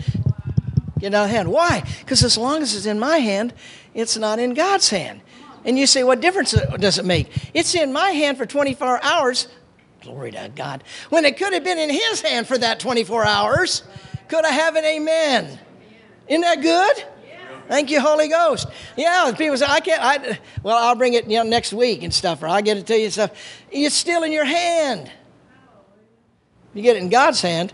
get 0.98 1.12
it 1.12 1.14
out 1.14 1.24
of 1.24 1.30
hand. 1.30 1.50
Why? 1.50 1.82
Because 2.00 2.22
as 2.22 2.38
long 2.38 2.62
as 2.62 2.76
it's 2.76 2.86
in 2.86 2.98
my 2.98 3.18
hand, 3.18 3.54
it's 3.94 4.16
not 4.16 4.38
in 4.38 4.54
God's 4.54 4.90
hand. 4.90 5.20
And 5.64 5.78
you 5.78 5.86
say, 5.86 6.04
What 6.04 6.20
difference 6.20 6.52
does 6.52 6.98
it 6.98 7.04
make? 7.04 7.50
It's 7.54 7.74
in 7.74 7.92
my 7.92 8.10
hand 8.10 8.36
for 8.38 8.46
24 8.46 9.02
hours. 9.02 9.48
Glory 10.02 10.32
to 10.32 10.52
God. 10.54 10.84
When 11.08 11.24
it 11.24 11.38
could 11.38 11.54
have 11.54 11.64
been 11.64 11.78
in 11.78 11.90
his 11.90 12.20
hand 12.20 12.46
for 12.46 12.58
that 12.58 12.78
24 12.78 13.24
hours. 13.24 13.82
Could 14.28 14.44
I 14.44 14.50
have 14.50 14.76
an 14.76 14.84
amen? 14.84 15.58
Isn't 16.28 16.40
that 16.42 16.62
good? 16.62 17.04
Thank 17.68 17.90
you, 17.90 18.00
Holy 18.00 18.28
Ghost. 18.28 18.68
Yeah, 18.96 19.32
people 19.36 19.56
say, 19.56 19.66
I 19.66 19.80
can't, 19.80 20.02
I, 20.02 20.38
well, 20.62 20.76
I'll 20.76 20.94
bring 20.94 21.14
it 21.14 21.28
you 21.28 21.38
know, 21.38 21.42
next 21.42 21.72
week 21.72 22.02
and 22.02 22.12
stuff, 22.12 22.42
or 22.42 22.48
I'll 22.48 22.62
get 22.62 22.76
it 22.76 22.86
to 22.86 22.96
you 22.96 23.04
and 23.04 23.12
stuff. 23.12 23.30
It's 23.70 23.94
still 23.94 24.22
in 24.22 24.32
your 24.32 24.44
hand. 24.44 25.10
You 26.74 26.82
get 26.82 26.96
it 26.96 27.02
in 27.02 27.08
God's 27.08 27.40
hand, 27.40 27.72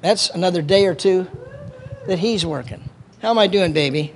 that's 0.00 0.30
another 0.30 0.62
day 0.62 0.86
or 0.86 0.94
two 0.94 1.26
that 2.06 2.18
He's 2.18 2.44
working. 2.44 2.88
How 3.22 3.30
am 3.30 3.38
I 3.38 3.46
doing, 3.46 3.72
baby? 3.72 4.12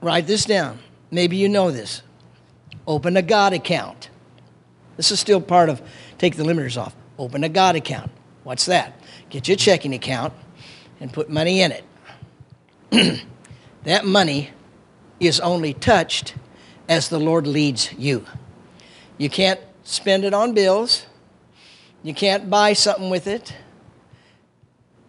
Write 0.00 0.26
this 0.26 0.44
down. 0.44 0.80
Maybe 1.10 1.36
you 1.36 1.48
know 1.48 1.70
this. 1.70 2.02
Open 2.86 3.16
a 3.16 3.22
God 3.22 3.52
account. 3.52 4.10
This 4.96 5.10
is 5.10 5.20
still 5.20 5.40
part 5.40 5.68
of 5.68 5.80
take 6.18 6.36
the 6.36 6.42
limiters 6.42 6.80
off. 6.80 6.94
Open 7.18 7.44
a 7.44 7.48
God 7.48 7.76
account. 7.76 8.10
What's 8.42 8.66
that? 8.66 8.98
Get 9.30 9.46
your 9.46 9.56
checking 9.56 9.94
account 9.94 10.32
and 11.02 11.12
put 11.12 11.28
money 11.28 11.60
in 11.60 11.72
it. 11.72 11.84
that 13.84 14.06
money 14.06 14.50
is 15.20 15.38
only 15.40 15.74
touched 15.74 16.34
as 16.88 17.10
the 17.10 17.20
Lord 17.20 17.46
leads 17.46 17.92
you. 17.92 18.24
You 19.18 19.28
can't 19.28 19.60
spend 19.84 20.24
it 20.24 20.32
on 20.32 20.54
bills. 20.54 21.04
You 22.02 22.14
can't 22.14 22.48
buy 22.48 22.72
something 22.72 23.10
with 23.10 23.26
it. 23.26 23.54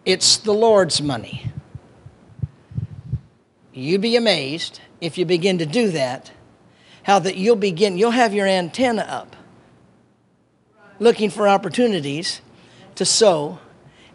It's 0.04 0.36
the 0.36 0.52
Lord's 0.52 1.00
money. 1.00 1.50
You'd 3.72 4.02
be 4.02 4.16
amazed 4.16 4.80
if 5.00 5.16
you 5.16 5.24
begin 5.24 5.56
to 5.58 5.66
do 5.66 5.90
that 5.92 6.30
how 7.04 7.18
that 7.18 7.36
you'll 7.36 7.56
begin, 7.56 7.96
you'll 7.96 8.10
have 8.10 8.34
your 8.34 8.46
antenna 8.46 9.02
up 9.02 9.36
looking 10.98 11.30
for 11.30 11.46
opportunities 11.46 12.40
to 12.94 13.04
sow. 13.04 13.58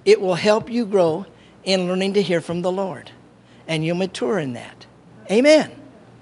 It 0.05 0.19
will 0.19 0.35
help 0.35 0.69
you 0.69 0.85
grow 0.85 1.25
in 1.69 1.87
learning 1.87 2.13
to 2.13 2.21
hear 2.21 2.41
from 2.41 2.61
the 2.61 2.71
Lord. 2.71 3.11
And 3.67 3.85
you'll 3.85 3.97
mature 3.97 4.39
in 4.39 4.53
that. 4.53 4.85
Amen. 5.31 5.71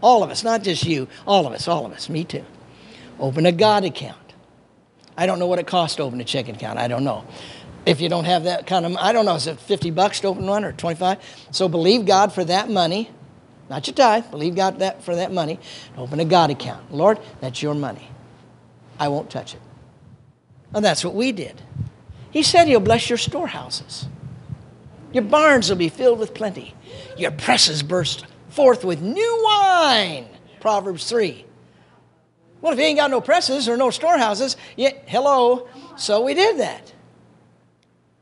All 0.01 0.23
of 0.23 0.29
us, 0.29 0.43
not 0.43 0.63
just 0.63 0.85
you, 0.85 1.07
all 1.25 1.47
of 1.47 1.53
us, 1.53 1.67
all 1.67 1.85
of 1.85 1.91
us, 1.91 2.09
me 2.09 2.23
too. 2.23 2.45
Open 3.19 3.45
a 3.45 3.51
God 3.51 3.83
account. 3.83 4.33
I 5.17 5.25
don't 5.25 5.39
know 5.39 5.47
what 5.47 5.59
it 5.59 5.65
costs 5.65 5.95
to 5.95 6.03
open 6.03 6.21
a 6.21 6.23
checking 6.23 6.55
account. 6.55 6.77
I 6.77 6.87
don't 6.87 7.03
know. 7.03 7.25
If 7.85 8.01
you 8.01 8.09
don't 8.09 8.25
have 8.25 8.43
that 8.43 8.67
kind 8.67 8.85
of, 8.85 8.95
I 8.97 9.13
don't 9.13 9.25
know, 9.25 9.35
is 9.35 9.47
it 9.47 9.59
50 9.59 9.91
bucks 9.91 10.19
to 10.19 10.27
open 10.27 10.45
one 10.45 10.63
or 10.63 10.73
25? 10.73 11.17
So 11.51 11.67
believe 11.67 12.05
God 12.05 12.33
for 12.33 12.43
that 12.43 12.69
money 12.69 13.09
not 13.69 13.87
your 13.87 13.93
tithe. 13.93 14.29
Believe 14.31 14.55
God 14.55 14.79
that 14.79 15.03
for 15.03 15.15
that 15.15 15.31
money. 15.31 15.59
Open 15.97 16.19
a 16.19 16.25
God 16.25 16.49
account. 16.51 16.93
Lord, 16.93 17.19
that's 17.41 17.61
your 17.61 17.73
money. 17.73 18.09
I 18.99 19.09
won't 19.09 19.29
touch 19.29 19.53
it. 19.53 19.61
And 20.73 20.83
that's 20.83 21.03
what 21.03 21.13
we 21.13 21.31
did. 21.31 21.61
He 22.31 22.43
said 22.43 22.67
he'll 22.67 22.79
bless 22.79 23.09
your 23.09 23.17
storehouses. 23.17 24.07
Your 25.17 25.23
barns 25.23 25.67
will 25.67 25.77
be 25.77 25.89
filled 25.89 26.19
with 26.19 26.35
plenty. 26.35 26.75
Your 27.17 27.31
presses 27.31 27.81
burst 27.81 28.27
forth 28.49 28.85
with 28.85 29.01
new 29.01 29.41
wine. 29.43 30.27
Proverbs 30.59 31.09
3. 31.09 31.43
Well, 32.61 32.73
if 32.73 32.77
you 32.77 32.85
ain't 32.85 32.99
got 32.99 33.09
no 33.09 33.19
presses 33.19 33.67
or 33.67 33.77
no 33.77 33.89
storehouses, 33.89 34.57
yeah, 34.75 34.91
hello. 35.07 35.67
So 35.95 36.21
we 36.21 36.35
did 36.35 36.59
that. 36.59 36.93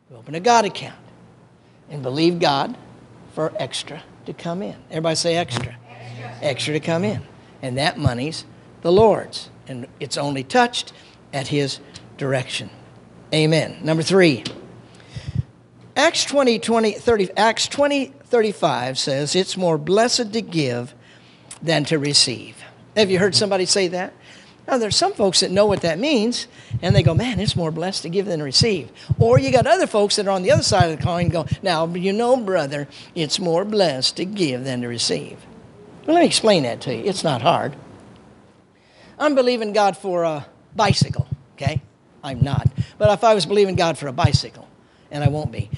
We 0.09 0.15
opened 0.15 0.37
a 0.37 0.39
God 0.39 0.63
account 0.63 0.95
and 1.89 2.01
believe 2.01 2.39
God 2.39 2.77
for 3.33 3.51
extra 3.57 4.01
to 4.25 4.31
come 4.31 4.61
in. 4.61 4.77
Everybody 4.89 5.15
say 5.17 5.35
extra. 5.35 5.75
Extra, 5.89 6.37
extra 6.41 6.73
to 6.75 6.79
come 6.79 7.03
in. 7.03 7.23
And 7.61 7.77
that 7.77 7.97
money's 7.97 8.45
the 8.83 8.91
Lord's. 8.93 9.49
And 9.67 9.87
it's 9.99 10.15
only 10.15 10.45
touched 10.45 10.93
at 11.33 11.49
His 11.49 11.81
direction. 12.15 12.69
Amen. 13.33 13.79
Number 13.83 14.01
three. 14.01 14.45
Acts 15.95 16.25
20, 16.25 16.59
20, 16.59 16.91
30, 16.91 17.29
Acts 17.37 17.67
20, 17.67 18.05
35 18.07 18.99
says, 18.99 19.35
It's 19.35 19.55
more 19.55 19.77
blessed 19.77 20.33
to 20.33 20.41
give 20.41 20.93
than 21.61 21.85
to 21.85 21.97
receive. 21.97 22.61
Have 22.95 23.09
you 23.09 23.19
heard 23.19 23.33
mm-hmm. 23.33 23.39
somebody 23.39 23.65
say 23.65 23.87
that? 23.89 24.13
Now, 24.67 24.77
there's 24.79 24.95
some 24.95 25.13
folks 25.13 25.41
that 25.41 25.51
know 25.51 25.67
what 25.67 25.81
that 25.81 25.99
means, 25.99 26.47
and 26.81 26.95
they 26.95 27.03
go, 27.03 27.13
man, 27.13 27.39
it's 27.39 27.55
more 27.55 27.69
blessed 27.69 28.01
to 28.01 28.09
give 28.09 28.25
than 28.25 28.39
to 28.39 28.45
receive. 28.45 28.91
Or 29.19 29.37
you 29.37 29.51
got 29.51 29.67
other 29.67 29.85
folks 29.85 30.15
that 30.15 30.27
are 30.27 30.31
on 30.31 30.41
the 30.41 30.51
other 30.51 30.63
side 30.63 30.89
of 30.89 30.97
the 30.97 31.03
coin 31.03 31.29
go, 31.29 31.45
now, 31.61 31.85
you 31.85 32.11
know, 32.11 32.35
brother, 32.35 32.87
it's 33.13 33.39
more 33.39 33.63
blessed 33.63 34.17
to 34.17 34.25
give 34.25 34.63
than 34.63 34.81
to 34.81 34.87
receive. 34.87 35.37
Well, 36.05 36.15
let 36.15 36.21
me 36.21 36.25
explain 36.25 36.63
that 36.63 36.81
to 36.81 36.95
you. 36.95 37.03
It's 37.03 37.23
not 37.23 37.43
hard. 37.43 37.75
I'm 39.19 39.35
believing 39.35 39.71
God 39.71 39.95
for 39.95 40.23
a 40.23 40.47
bicycle, 40.75 41.27
okay? 41.53 41.81
I'm 42.23 42.41
not. 42.41 42.67
But 42.97 43.11
if 43.11 43.23
I 43.23 43.35
was 43.35 43.45
believing 43.45 43.75
God 43.75 43.99
for 43.99 44.07
a 44.07 44.13
bicycle, 44.13 44.64
and 45.15 45.23
I 45.23 45.29
won't 45.29 45.51
be, 45.51 45.69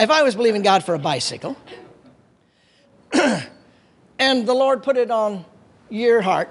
if 0.00 0.10
I 0.10 0.24
was 0.24 0.34
believing 0.34 0.62
God 0.62 0.82
for 0.82 0.94
a 0.94 0.98
bicycle, 0.98 1.56
and 3.12 4.46
the 4.46 4.52
Lord 4.52 4.82
put 4.82 4.96
it 4.96 5.12
on 5.12 5.44
your 5.88 6.20
heart 6.20 6.48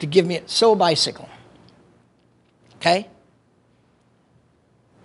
to 0.00 0.06
give 0.06 0.26
me 0.26 0.40
so 0.46 0.74
bicycle. 0.74 1.28
Okay? 2.76 3.06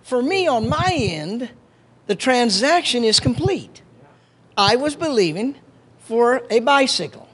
For 0.02 0.20
me, 0.20 0.48
on 0.48 0.68
my 0.68 0.92
end, 0.98 1.50
the 2.08 2.16
transaction 2.16 3.04
is 3.04 3.20
complete. 3.20 3.82
I 4.56 4.76
was 4.76 4.96
believing 4.96 5.54
for 6.00 6.42
a 6.50 6.60
bicycle. 6.60 7.28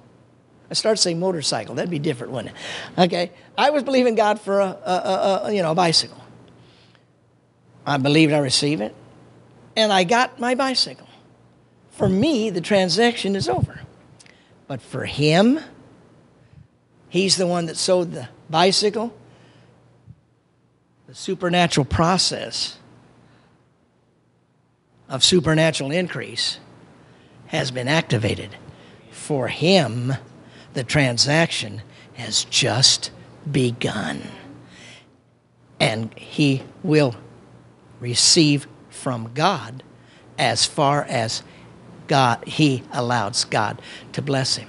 I 0.71 0.75
started 0.75 1.01
saying 1.01 1.21
motorcycle. 1.21 1.75
That'd 1.75 1.91
be 1.91 1.99
different, 1.99 2.33
wouldn't 2.33 2.55
it? 2.55 3.01
Okay. 3.01 3.33
I 3.57 3.71
was 3.71 3.83
believing 3.83 4.15
God 4.15 4.41
for 4.41 4.61
a, 4.61 4.77
a, 4.85 4.93
a, 4.93 5.41
a 5.45 5.53
you 5.53 5.63
know 5.63 5.73
a 5.73 5.75
bicycle. 5.75 6.21
I 7.87 7.97
believed 7.99 8.33
I 8.33 8.39
received 8.39 8.81
it, 8.81 8.95
and 9.77 9.93
I 9.93 10.05
got 10.05 10.39
my 10.39 10.55
bicycle. 10.55 11.09
For 11.91 12.09
me, 12.09 12.51
the 12.51 12.61
transaction 12.61 13.37
is 13.37 13.49
over. 13.49 13.81
But 14.67 14.81
for 14.81 15.05
him, 15.05 15.61
he's 17.09 17.37
the 17.37 17.47
one 17.47 17.67
that 17.67 17.77
sowed 17.77 18.13
the 18.13 18.29
bicycle. 18.49 19.15
The 21.07 21.15
supernatural 21.15 21.85
process 21.85 22.79
of 25.09 25.23
supernatural 25.23 25.91
increase 25.91 26.59
has 27.49 27.71
been 27.71 27.89
activated. 27.89 28.57
For 29.11 29.49
him, 29.49 30.15
the 30.73 30.85
transaction 30.85 31.83
has 32.15 32.45
just 32.45 33.11
begun. 33.51 34.23
And 35.79 36.15
he 36.15 36.63
will 36.83 37.15
receive 38.01 38.67
from 39.03 39.33
God 39.35 39.83
as 40.39 40.65
far 40.65 41.05
as 41.05 41.43
God 42.07 42.47
he 42.47 42.83
allows 42.93 43.45
God 43.45 43.83
to 44.13 44.23
bless 44.23 44.57
him. 44.57 44.69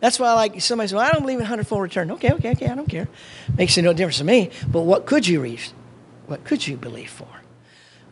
That's 0.00 0.18
why, 0.18 0.28
I 0.28 0.32
like 0.34 0.60
somebody 0.60 0.88
says, 0.88 0.94
well, 0.94 1.06
I 1.06 1.12
don't 1.12 1.22
believe 1.22 1.40
in 1.40 1.46
hundredfold 1.46 1.82
return. 1.82 2.10
Okay, 2.12 2.32
okay, 2.32 2.52
okay, 2.52 2.66
I 2.66 2.74
don't 2.74 2.88
care. 2.88 3.08
Makes 3.56 3.76
no 3.78 3.92
difference 3.92 4.18
to 4.18 4.24
me. 4.24 4.50
But 4.68 4.82
what 4.82 5.06
could 5.06 5.26
you 5.26 5.40
reach? 5.40 5.72
What 6.26 6.44
could 6.44 6.66
you 6.66 6.76
believe 6.76 7.10
for? 7.10 7.28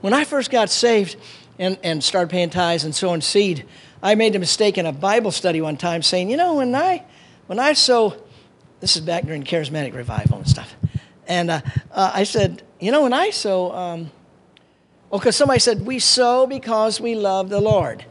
When 0.01 0.13
I 0.13 0.25
first 0.25 0.51
got 0.51 0.71
saved 0.71 1.17
and, 1.59 1.79
and 1.83 2.03
started 2.03 2.31
paying 2.31 2.51
tithes 2.51 2.85
and 2.85 2.95
sowing 2.95 3.21
seed, 3.21 3.65
I 4.03 4.15
made 4.15 4.37
a 4.37 4.39
mistake 4.39 4.79
in 4.79 4.87
a 4.87 4.93
Bible 4.93 5.31
study 5.31 5.61
one 5.61 5.77
time 5.77 6.03
saying, 6.03 6.31
you 6.31 6.37
know, 6.37 6.55
when 6.55 6.75
I 6.75 7.05
when 7.47 7.59
I 7.59 7.73
sow, 7.73 8.15
this 8.81 8.97
is 8.97 9.03
back 9.03 9.25
during 9.25 9.43
charismatic 9.43 9.95
revival 9.95 10.39
and 10.39 10.49
stuff, 10.49 10.77
and 11.27 11.51
uh, 11.51 11.61
uh, 11.91 12.13
I 12.15 12.25
said, 12.25 12.63
you 12.81 12.93
know, 12.93 13.03
when 13.03 13.13
I 13.13 13.31
sow, 13.31 13.73
um, 13.73 14.11
Oh, 15.09 15.13
well, 15.13 15.21
because 15.21 15.37
somebody 15.37 15.59
said 15.59 15.87
we 15.87 15.99
sow 15.99 16.47
because 16.47 17.01
we 17.01 17.15
love 17.15 17.49
the 17.49 17.61
Lord. 17.63 18.05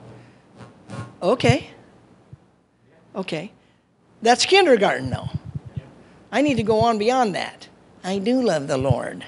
Okay. 1.22 1.70
Okay. 3.16 3.52
That's 4.24 4.46
kindergarten, 4.48 5.12
though. 5.12 5.30
I 6.32 6.42
need 6.42 6.58
to 6.58 6.64
go 6.64 6.80
on 6.80 6.98
beyond 6.98 7.36
that. 7.36 7.68
I 8.04 8.18
do 8.18 8.42
love 8.42 8.68
the 8.68 8.78
Lord. 8.78 9.24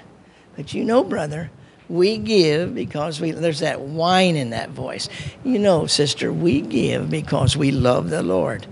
But 0.55 0.73
you 0.73 0.83
know, 0.83 1.03
brother, 1.03 1.51
we 1.87 2.17
give 2.17 2.73
because 2.73 3.21
we, 3.21 3.31
there's 3.31 3.59
that 3.59 3.81
whine 3.81 4.35
in 4.35 4.49
that 4.49 4.71
voice. 4.71 5.07
You 5.43 5.59
know, 5.59 5.85
sister, 5.85 6.33
we 6.33 6.61
give 6.61 7.11
because 7.11 7.55
we 7.55 7.69
love 7.69 8.09
the 8.09 8.23
Lord. 8.23 8.65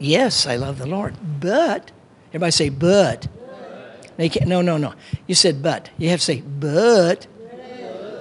Yes, 0.00 0.48
I 0.48 0.56
love 0.56 0.78
the 0.78 0.86
Lord. 0.86 1.14
But, 1.40 1.92
everybody 2.30 2.50
say, 2.50 2.70
but. 2.70 3.28
but. 4.18 4.46
No, 4.46 4.62
no, 4.62 4.78
no. 4.78 4.94
You 5.28 5.36
said 5.36 5.62
but. 5.62 5.90
You 5.96 6.08
have 6.08 6.18
to 6.18 6.24
say, 6.24 6.40
but. 6.40 7.28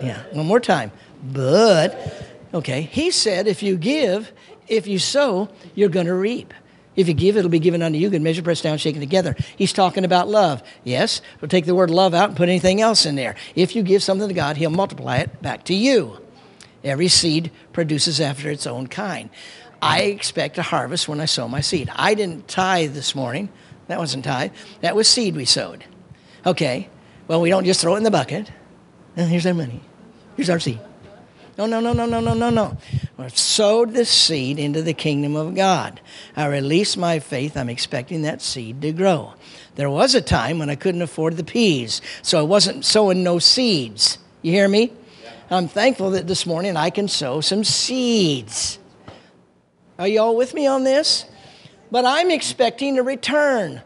Yeah, 0.03 0.23
one 0.31 0.45
more 0.45 0.59
time. 0.59 0.91
But, 1.23 2.33
okay, 2.53 2.81
he 2.81 3.11
said, 3.11 3.47
if 3.47 3.61
you 3.61 3.77
give, 3.77 4.31
if 4.67 4.87
you 4.87 4.99
sow, 4.99 5.49
you're 5.75 5.89
going 5.89 6.07
to 6.07 6.15
reap. 6.15 6.53
If 6.95 7.07
you 7.07 7.13
give, 7.13 7.37
it'll 7.37 7.49
be 7.49 7.59
given 7.59 7.81
unto 7.81 7.97
you, 7.97 8.09
good 8.09 8.21
measure, 8.21 8.41
pressed 8.41 8.63
down, 8.63 8.77
shaken 8.77 8.99
together. 8.99 9.35
He's 9.55 9.71
talking 9.71 10.03
about 10.03 10.27
love. 10.27 10.61
Yes, 10.83 11.21
we'll 11.39 11.49
take 11.49 11.65
the 11.65 11.75
word 11.75 11.89
love 11.89 12.13
out 12.13 12.29
and 12.29 12.37
put 12.37 12.49
anything 12.49 12.81
else 12.81 13.05
in 13.05 13.15
there. 13.15 13.35
If 13.55 13.75
you 13.75 13.83
give 13.83 14.03
something 14.03 14.27
to 14.27 14.33
God, 14.33 14.57
He'll 14.57 14.69
multiply 14.69 15.17
it 15.17 15.41
back 15.41 15.63
to 15.65 15.73
you. 15.73 16.19
Every 16.83 17.07
seed 17.07 17.51
produces 17.71 18.19
after 18.19 18.49
its 18.49 18.67
own 18.67 18.87
kind. 18.87 19.29
I 19.81 20.01
expect 20.01 20.57
a 20.57 20.63
harvest 20.63 21.07
when 21.07 21.21
I 21.21 21.25
sow 21.25 21.47
my 21.47 21.61
seed. 21.61 21.89
I 21.95 22.13
didn't 22.13 22.47
tithe 22.47 22.93
this 22.93 23.15
morning. 23.15 23.49
That 23.87 23.99
wasn't 23.99 24.25
tithe. 24.25 24.51
That 24.81 24.95
was 24.95 25.07
seed 25.07 25.35
we 25.35 25.45
sowed. 25.45 25.85
Okay, 26.45 26.89
well, 27.27 27.41
we 27.41 27.49
don't 27.49 27.65
just 27.65 27.81
throw 27.81 27.95
it 27.95 27.97
in 27.97 28.03
the 28.03 28.11
bucket. 28.11 28.51
And 29.15 29.29
here's 29.29 29.45
our 29.45 29.53
money. 29.53 29.81
Here's 30.35 30.49
our 30.49 30.59
seed. 30.59 30.79
No, 31.57 31.65
no, 31.65 31.79
no, 31.79 31.93
no, 31.93 32.05
no, 32.05 32.19
no, 32.19 32.33
no, 32.33 32.49
no. 32.49 32.77
I've 33.19 33.37
sowed 33.37 33.93
the 33.93 34.05
seed 34.05 34.57
into 34.57 34.81
the 34.81 34.93
kingdom 34.93 35.35
of 35.35 35.53
God. 35.53 36.01
I 36.35 36.47
release 36.47 36.97
my 36.97 37.19
faith. 37.19 37.55
I'm 37.55 37.69
expecting 37.69 38.23
that 38.23 38.41
seed 38.41 38.81
to 38.81 38.91
grow. 38.91 39.33
There 39.75 39.89
was 39.89 40.15
a 40.15 40.21
time 40.21 40.59
when 40.59 40.69
I 40.69 40.75
couldn't 40.75 41.01
afford 41.01 41.37
the 41.37 41.43
peas, 41.43 42.01
so 42.21 42.39
I 42.39 42.43
wasn't 42.43 42.85
sowing 42.85 43.23
no 43.23 43.37
seeds. 43.39 44.17
You 44.41 44.51
hear 44.51 44.67
me? 44.67 44.91
Yeah. 45.23 45.33
I'm 45.51 45.67
thankful 45.67 46.11
that 46.11 46.27
this 46.27 46.45
morning 46.45 46.77
I 46.77 46.89
can 46.89 47.07
sow 47.07 47.41
some 47.41 47.63
seeds. 47.63 48.79
Are 49.99 50.07
you 50.07 50.19
all 50.19 50.35
with 50.35 50.53
me 50.53 50.65
on 50.65 50.83
this? 50.83 51.25
But 51.91 52.05
I'm 52.05 52.31
expecting 52.31 52.97
a 52.97 53.03
return. 53.03 53.81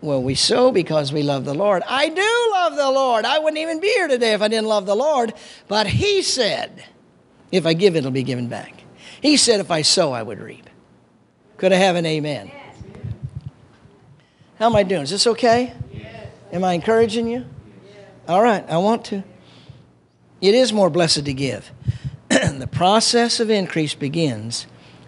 Well, 0.00 0.22
we 0.22 0.34
sow 0.34 0.70
because 0.70 1.12
we 1.12 1.22
love 1.22 1.44
the 1.44 1.54
Lord. 1.54 1.82
I 1.86 2.08
do 2.08 2.50
love 2.52 2.76
the 2.76 2.90
Lord. 2.90 3.24
I 3.24 3.38
wouldn't 3.38 3.58
even 3.58 3.80
be 3.80 3.88
here 3.88 4.06
today 4.06 4.32
if 4.32 4.42
I 4.42 4.48
didn't 4.48 4.68
love 4.68 4.86
the 4.86 4.94
Lord. 4.94 5.34
But 5.66 5.88
He 5.88 6.22
said, 6.22 6.84
if 7.50 7.66
I 7.66 7.72
give, 7.72 7.96
it'll 7.96 8.12
be 8.12 8.22
given 8.22 8.48
back. 8.48 8.74
He 9.20 9.36
said, 9.36 9.58
if 9.58 9.70
I 9.70 9.82
sow, 9.82 10.12
I 10.12 10.22
would 10.22 10.40
reap. 10.40 10.68
Could 11.56 11.72
I 11.72 11.76
have 11.76 11.96
an 11.96 12.06
amen? 12.06 12.52
How 14.58 14.66
am 14.66 14.76
I 14.76 14.84
doing? 14.84 15.02
Is 15.02 15.10
this 15.10 15.26
okay? 15.26 15.72
Am 16.52 16.62
I 16.62 16.74
encouraging 16.74 17.26
you? 17.26 17.44
All 18.28 18.42
right, 18.42 18.64
I 18.68 18.78
want 18.78 19.04
to. 19.06 19.24
It 20.40 20.54
is 20.54 20.72
more 20.72 20.90
blessed 20.90 21.24
to 21.24 21.32
give. 21.32 21.72
the 22.28 22.68
process 22.70 23.40
of 23.40 23.50
increase 23.50 23.94
begins 23.94 24.66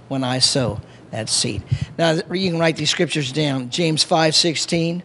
when 0.08 0.24
I 0.24 0.40
sow 0.40 0.80
that 1.10 1.28
seed. 1.28 1.62
Now 1.98 2.20
you 2.32 2.50
can 2.50 2.58
write 2.58 2.76
these 2.76 2.90
scriptures 2.90 3.32
down. 3.32 3.70
James 3.70 4.04
5:16, 4.04 5.02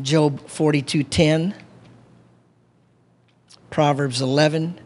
Job 0.00 0.40
42:10, 0.48 1.54
Proverbs 3.70 4.20
11, 4.20 4.80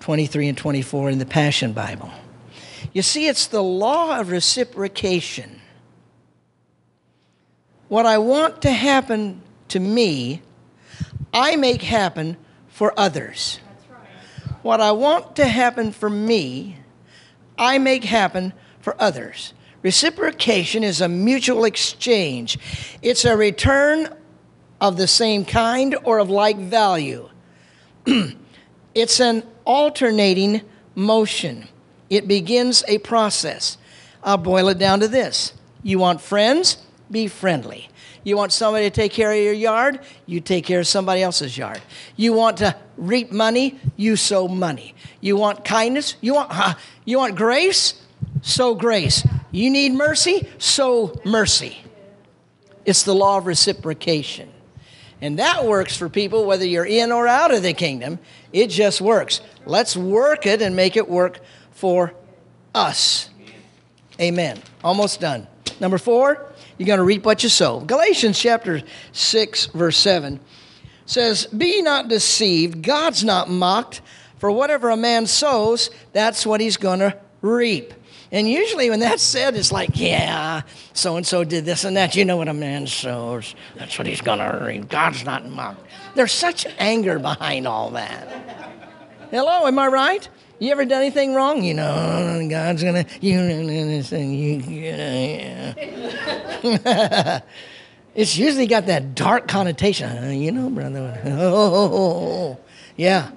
23 0.00 0.48
and 0.48 0.58
24 0.58 1.10
in 1.10 1.18
the 1.18 1.26
Passion 1.26 1.72
Bible. 1.72 2.10
You 2.92 3.02
see, 3.02 3.26
it's 3.26 3.46
the 3.46 3.62
law 3.62 4.18
of 4.18 4.30
reciprocation. 4.30 5.60
What 7.88 8.06
I 8.06 8.18
want 8.18 8.62
to 8.62 8.70
happen 8.70 9.42
to 9.68 9.80
me, 9.80 10.42
I 11.32 11.56
make 11.56 11.82
happen 11.82 12.36
for 12.68 12.92
others. 12.98 13.60
Right. 13.90 14.58
What 14.62 14.80
I 14.80 14.92
want 14.92 15.36
to 15.36 15.46
happen 15.46 15.92
for 15.92 16.10
me, 16.10 16.76
I 17.58 17.78
make 17.78 18.04
happen 18.04 18.52
for 18.84 18.94
others. 19.00 19.54
Reciprocation 19.82 20.84
is 20.84 21.00
a 21.00 21.08
mutual 21.08 21.64
exchange, 21.64 22.58
it's 23.02 23.24
a 23.24 23.36
return 23.36 24.14
of 24.80 24.96
the 24.98 25.06
same 25.06 25.44
kind 25.44 25.96
or 26.04 26.18
of 26.18 26.28
like 26.28 26.58
value. 26.58 27.28
it's 28.94 29.20
an 29.20 29.42
alternating 29.64 30.60
motion, 30.94 31.66
it 32.10 32.28
begins 32.28 32.84
a 32.86 32.98
process. 32.98 33.78
I'll 34.22 34.38
boil 34.38 34.68
it 34.68 34.78
down 34.78 35.00
to 35.00 35.08
this 35.08 35.54
you 35.82 35.98
want 35.98 36.20
friends? 36.20 36.78
Be 37.10 37.28
friendly. 37.28 37.88
You 38.24 38.38
want 38.38 38.52
somebody 38.52 38.88
to 38.88 38.90
take 38.90 39.12
care 39.12 39.30
of 39.30 39.38
your 39.38 39.52
yard? 39.52 40.00
You 40.24 40.40
take 40.40 40.64
care 40.64 40.80
of 40.80 40.86
somebody 40.86 41.22
else's 41.22 41.58
yard. 41.58 41.82
You 42.16 42.32
want 42.32 42.56
to 42.58 42.74
reap 42.96 43.30
money? 43.30 43.78
You 43.96 44.16
sow 44.16 44.48
money. 44.48 44.94
You 45.20 45.36
want 45.36 45.62
kindness? 45.62 46.16
You 46.22 46.34
want, 46.34 46.48
uh, 46.50 46.74
you 47.04 47.18
want 47.18 47.36
grace? 47.36 48.00
Sow 48.44 48.74
grace. 48.74 49.26
You 49.50 49.70
need 49.70 49.92
mercy, 49.92 50.46
sow 50.58 51.18
mercy. 51.24 51.78
It's 52.84 53.02
the 53.02 53.14
law 53.14 53.38
of 53.38 53.46
reciprocation. 53.46 54.50
And 55.20 55.38
that 55.38 55.64
works 55.64 55.96
for 55.96 56.08
people 56.08 56.44
whether 56.44 56.66
you're 56.66 56.84
in 56.84 57.10
or 57.10 57.26
out 57.26 57.52
of 57.52 57.62
the 57.62 57.72
kingdom. 57.72 58.18
It 58.52 58.68
just 58.68 59.00
works. 59.00 59.40
Let's 59.64 59.96
work 59.96 60.44
it 60.44 60.60
and 60.60 60.76
make 60.76 60.96
it 60.96 61.08
work 61.08 61.40
for 61.70 62.12
us. 62.74 63.30
Amen. 64.20 64.60
Almost 64.82 65.20
done. 65.20 65.46
Number 65.80 65.98
four, 65.98 66.52
you're 66.76 66.86
going 66.86 66.98
to 66.98 67.04
reap 67.04 67.24
what 67.24 67.42
you 67.42 67.48
sow. 67.48 67.80
Galatians 67.80 68.38
chapter 68.38 68.82
6, 69.12 69.66
verse 69.66 69.96
7 69.96 70.38
says, 71.06 71.46
Be 71.46 71.80
not 71.80 72.08
deceived, 72.08 72.82
God's 72.82 73.24
not 73.24 73.48
mocked, 73.48 74.02
for 74.38 74.50
whatever 74.50 74.90
a 74.90 74.96
man 74.96 75.26
sows, 75.26 75.90
that's 76.12 76.44
what 76.44 76.60
he's 76.60 76.76
going 76.76 76.98
to 76.98 77.18
reap. 77.40 77.94
And 78.34 78.50
usually 78.50 78.90
when 78.90 78.98
that's 78.98 79.22
said, 79.22 79.54
it's 79.54 79.70
like, 79.70 79.90
yeah, 79.94 80.62
so 80.92 81.16
and 81.16 81.24
so 81.24 81.44
did 81.44 81.64
this 81.64 81.84
and 81.84 81.96
that. 81.96 82.16
You 82.16 82.24
know 82.24 82.36
what 82.36 82.48
a 82.48 82.52
man 82.52 82.88
sows. 82.88 83.54
That's 83.76 83.96
what 83.96 84.08
he's 84.08 84.20
going 84.20 84.40
to 84.40 84.60
reap. 84.66 84.88
God's 84.88 85.24
not 85.24 85.48
mocked. 85.48 85.86
There's 86.16 86.32
such 86.32 86.66
anger 86.80 87.20
behind 87.20 87.68
all 87.68 87.90
that. 87.90 88.26
Hello, 89.30 89.68
am 89.68 89.78
I 89.78 89.86
right? 89.86 90.28
You 90.58 90.72
ever 90.72 90.84
done 90.84 91.02
anything 91.02 91.36
wrong? 91.36 91.62
You 91.62 91.74
know, 91.74 92.44
God's 92.50 92.82
going 92.82 93.04
to, 93.04 93.10
you 93.20 93.36
know, 93.36 93.54
and 93.54 94.36
you, 94.36 94.56
yeah, 94.66 95.74
yeah. 96.64 97.40
it's 98.16 98.36
usually 98.36 98.66
got 98.66 98.86
that 98.86 99.14
dark 99.14 99.46
connotation. 99.46 100.10
Uh, 100.10 100.30
you 100.30 100.50
know, 100.50 100.70
brother. 100.70 101.20
Oh, 101.24 102.58
yeah. 102.96 103.30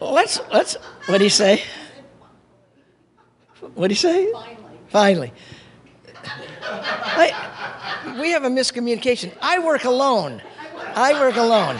Let's 0.00 0.40
let's 0.52 0.74
what 1.06 1.18
do 1.18 1.24
you 1.24 1.30
say? 1.30 1.62
What 3.74 3.88
do 3.88 3.92
you 3.92 3.96
say? 3.96 4.32
Finally. 4.32 4.52
Finally. 4.88 5.32
I, 6.68 8.18
we 8.20 8.30
have 8.30 8.44
a 8.44 8.48
miscommunication. 8.48 9.32
I 9.40 9.58
work 9.58 9.84
alone. 9.84 10.42
I 10.94 11.12
work 11.20 11.36
alone. 11.36 11.76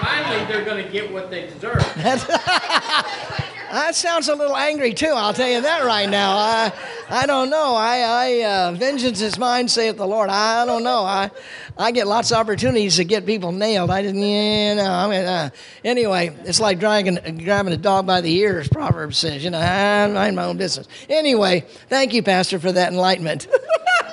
Finally, 0.00 0.44
they're 0.46 0.64
going 0.64 0.84
to 0.84 0.90
get 0.90 1.12
what 1.12 1.30
they 1.30 1.46
deserve. 1.46 1.78
that 1.96 3.92
sounds 3.92 4.28
a 4.28 4.34
little 4.34 4.56
angry 4.56 4.92
too. 4.92 5.12
I'll 5.14 5.34
tell 5.34 5.48
you 5.48 5.60
that 5.60 5.84
right 5.84 6.08
now. 6.08 6.36
I, 6.36 6.72
I 7.08 7.26
don't 7.26 7.50
know. 7.50 7.74
I, 7.74 7.98
I 7.98 8.44
uh, 8.44 8.72
vengeance 8.72 9.20
is 9.20 9.38
mine, 9.38 9.68
saith 9.68 9.96
the 9.96 10.06
Lord. 10.06 10.30
I 10.30 10.64
don't 10.64 10.82
know. 10.82 11.00
I, 11.02 11.30
I 11.76 11.90
get 11.90 12.06
lots 12.06 12.30
of 12.30 12.38
opportunities 12.38 12.96
to 12.96 13.04
get 13.04 13.26
people 13.26 13.52
nailed. 13.52 13.90
I 13.90 14.02
didn't, 14.02 14.22
you 14.22 14.74
know. 14.76 14.90
I 14.90 15.08
mean, 15.08 15.24
uh, 15.24 15.50
anyway, 15.84 16.36
it's 16.44 16.60
like 16.60 16.78
dragging, 16.78 17.42
grabbing 17.44 17.72
a 17.72 17.76
dog 17.76 18.06
by 18.06 18.20
the 18.20 18.32
ears. 18.32 18.68
Proverbs 18.68 19.18
says, 19.18 19.44
you 19.44 19.50
know, 19.50 19.58
I 19.58 20.06
mind 20.08 20.36
my 20.36 20.44
own 20.44 20.56
business. 20.56 20.88
Anyway, 21.08 21.66
thank 21.88 22.14
you, 22.14 22.22
Pastor, 22.22 22.58
for 22.58 22.72
that 22.72 22.92
enlightenment. 22.92 23.46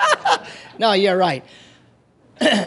no, 0.80 0.94
you're 0.94 1.18
right. 1.18 1.44
you're 2.42 2.64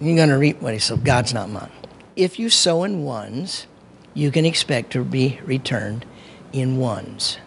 going 0.00 0.28
to 0.28 0.38
reap 0.38 0.60
what 0.60 0.72
he 0.72 0.78
sowed. 0.78 1.04
God's 1.04 1.32
not 1.32 1.50
mine. 1.50 1.70
If 2.16 2.38
you 2.38 2.50
sow 2.50 2.84
in 2.84 3.04
ones, 3.04 3.66
you 4.14 4.30
can 4.30 4.44
expect 4.44 4.92
to 4.92 5.04
be 5.04 5.40
returned 5.44 6.04
in 6.52 6.78
ones. 6.78 7.38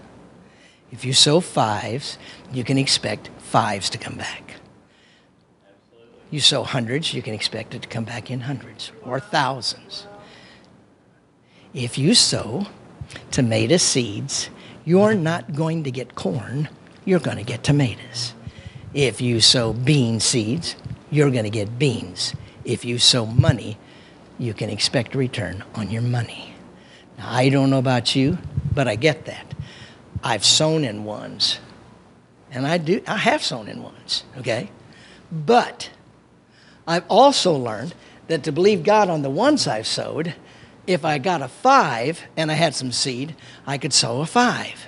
If 0.91 1.05
you 1.05 1.13
sow 1.13 1.39
fives, 1.39 2.17
you 2.51 2.63
can 2.63 2.77
expect 2.77 3.29
fives 3.37 3.89
to 3.91 3.97
come 3.97 4.15
back. 4.15 4.55
You 6.31 6.39
sow 6.39 6.63
hundreds, 6.63 7.13
you 7.13 7.21
can 7.21 7.33
expect 7.33 7.75
it 7.75 7.83
to 7.83 7.87
come 7.87 8.03
back 8.03 8.31
in 8.31 8.41
hundreds 8.41 8.91
or 9.03 9.19
thousands. 9.19 10.07
If 11.73 11.97
you 11.97 12.15
sow 12.15 12.67
tomato 13.31 13.77
seeds, 13.77 14.49
you're 14.85 15.13
not 15.13 15.53
going 15.53 15.83
to 15.83 15.91
get 15.91 16.15
corn, 16.15 16.69
you're 17.03 17.19
going 17.19 17.37
to 17.37 17.43
get 17.43 17.63
tomatoes. 17.63 18.33
If 18.93 19.21
you 19.21 19.41
sow 19.41 19.73
bean 19.73 20.19
seeds, 20.19 20.75
you're 21.11 21.31
going 21.31 21.43
to 21.43 21.49
get 21.49 21.77
beans. 21.77 22.33
If 22.63 22.85
you 22.85 22.97
sow 22.97 23.25
money, 23.25 23.77
you 24.39 24.53
can 24.53 24.69
expect 24.69 25.15
a 25.15 25.17
return 25.17 25.63
on 25.75 25.91
your 25.91 26.01
money. 26.01 26.54
Now, 27.17 27.31
I 27.31 27.49
don't 27.49 27.69
know 27.69 27.79
about 27.79 28.15
you, 28.15 28.37
but 28.73 28.87
I 28.87 28.95
get 28.95 29.25
that. 29.25 29.53
I've 30.23 30.45
sown 30.45 30.83
in 30.83 31.03
ones, 31.03 31.59
and 32.51 32.65
I 32.65 32.77
do. 32.77 33.01
I 33.07 33.17
have 33.17 33.43
sown 33.43 33.67
in 33.67 33.83
ones. 33.83 34.23
Okay, 34.37 34.71
but 35.31 35.89
I've 36.87 37.05
also 37.09 37.53
learned 37.53 37.93
that 38.27 38.43
to 38.43 38.51
believe 38.51 38.83
God 38.83 39.09
on 39.09 39.21
the 39.21 39.29
ones 39.29 39.67
I've 39.67 39.87
sowed, 39.87 40.35
if 40.87 41.05
I 41.05 41.17
got 41.17 41.41
a 41.41 41.47
five 41.47 42.21
and 42.37 42.51
I 42.51 42.55
had 42.55 42.75
some 42.75 42.91
seed, 42.91 43.35
I 43.65 43.77
could 43.77 43.93
sow 43.93 44.21
a 44.21 44.25
five. 44.25 44.87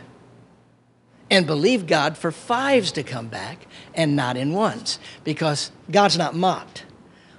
And 1.30 1.46
believe 1.46 1.88
God 1.88 2.18
for 2.18 2.32
fives 2.32 2.92
to 2.94 3.04
come 3.04 3.28
back 3.28 3.68
and 3.94 4.16
not 4.16 4.38
in 4.38 4.54
ones. 4.54 4.98
Because 5.24 5.72
God's 5.92 6.18
not 6.18 6.36
mocked 6.36 6.86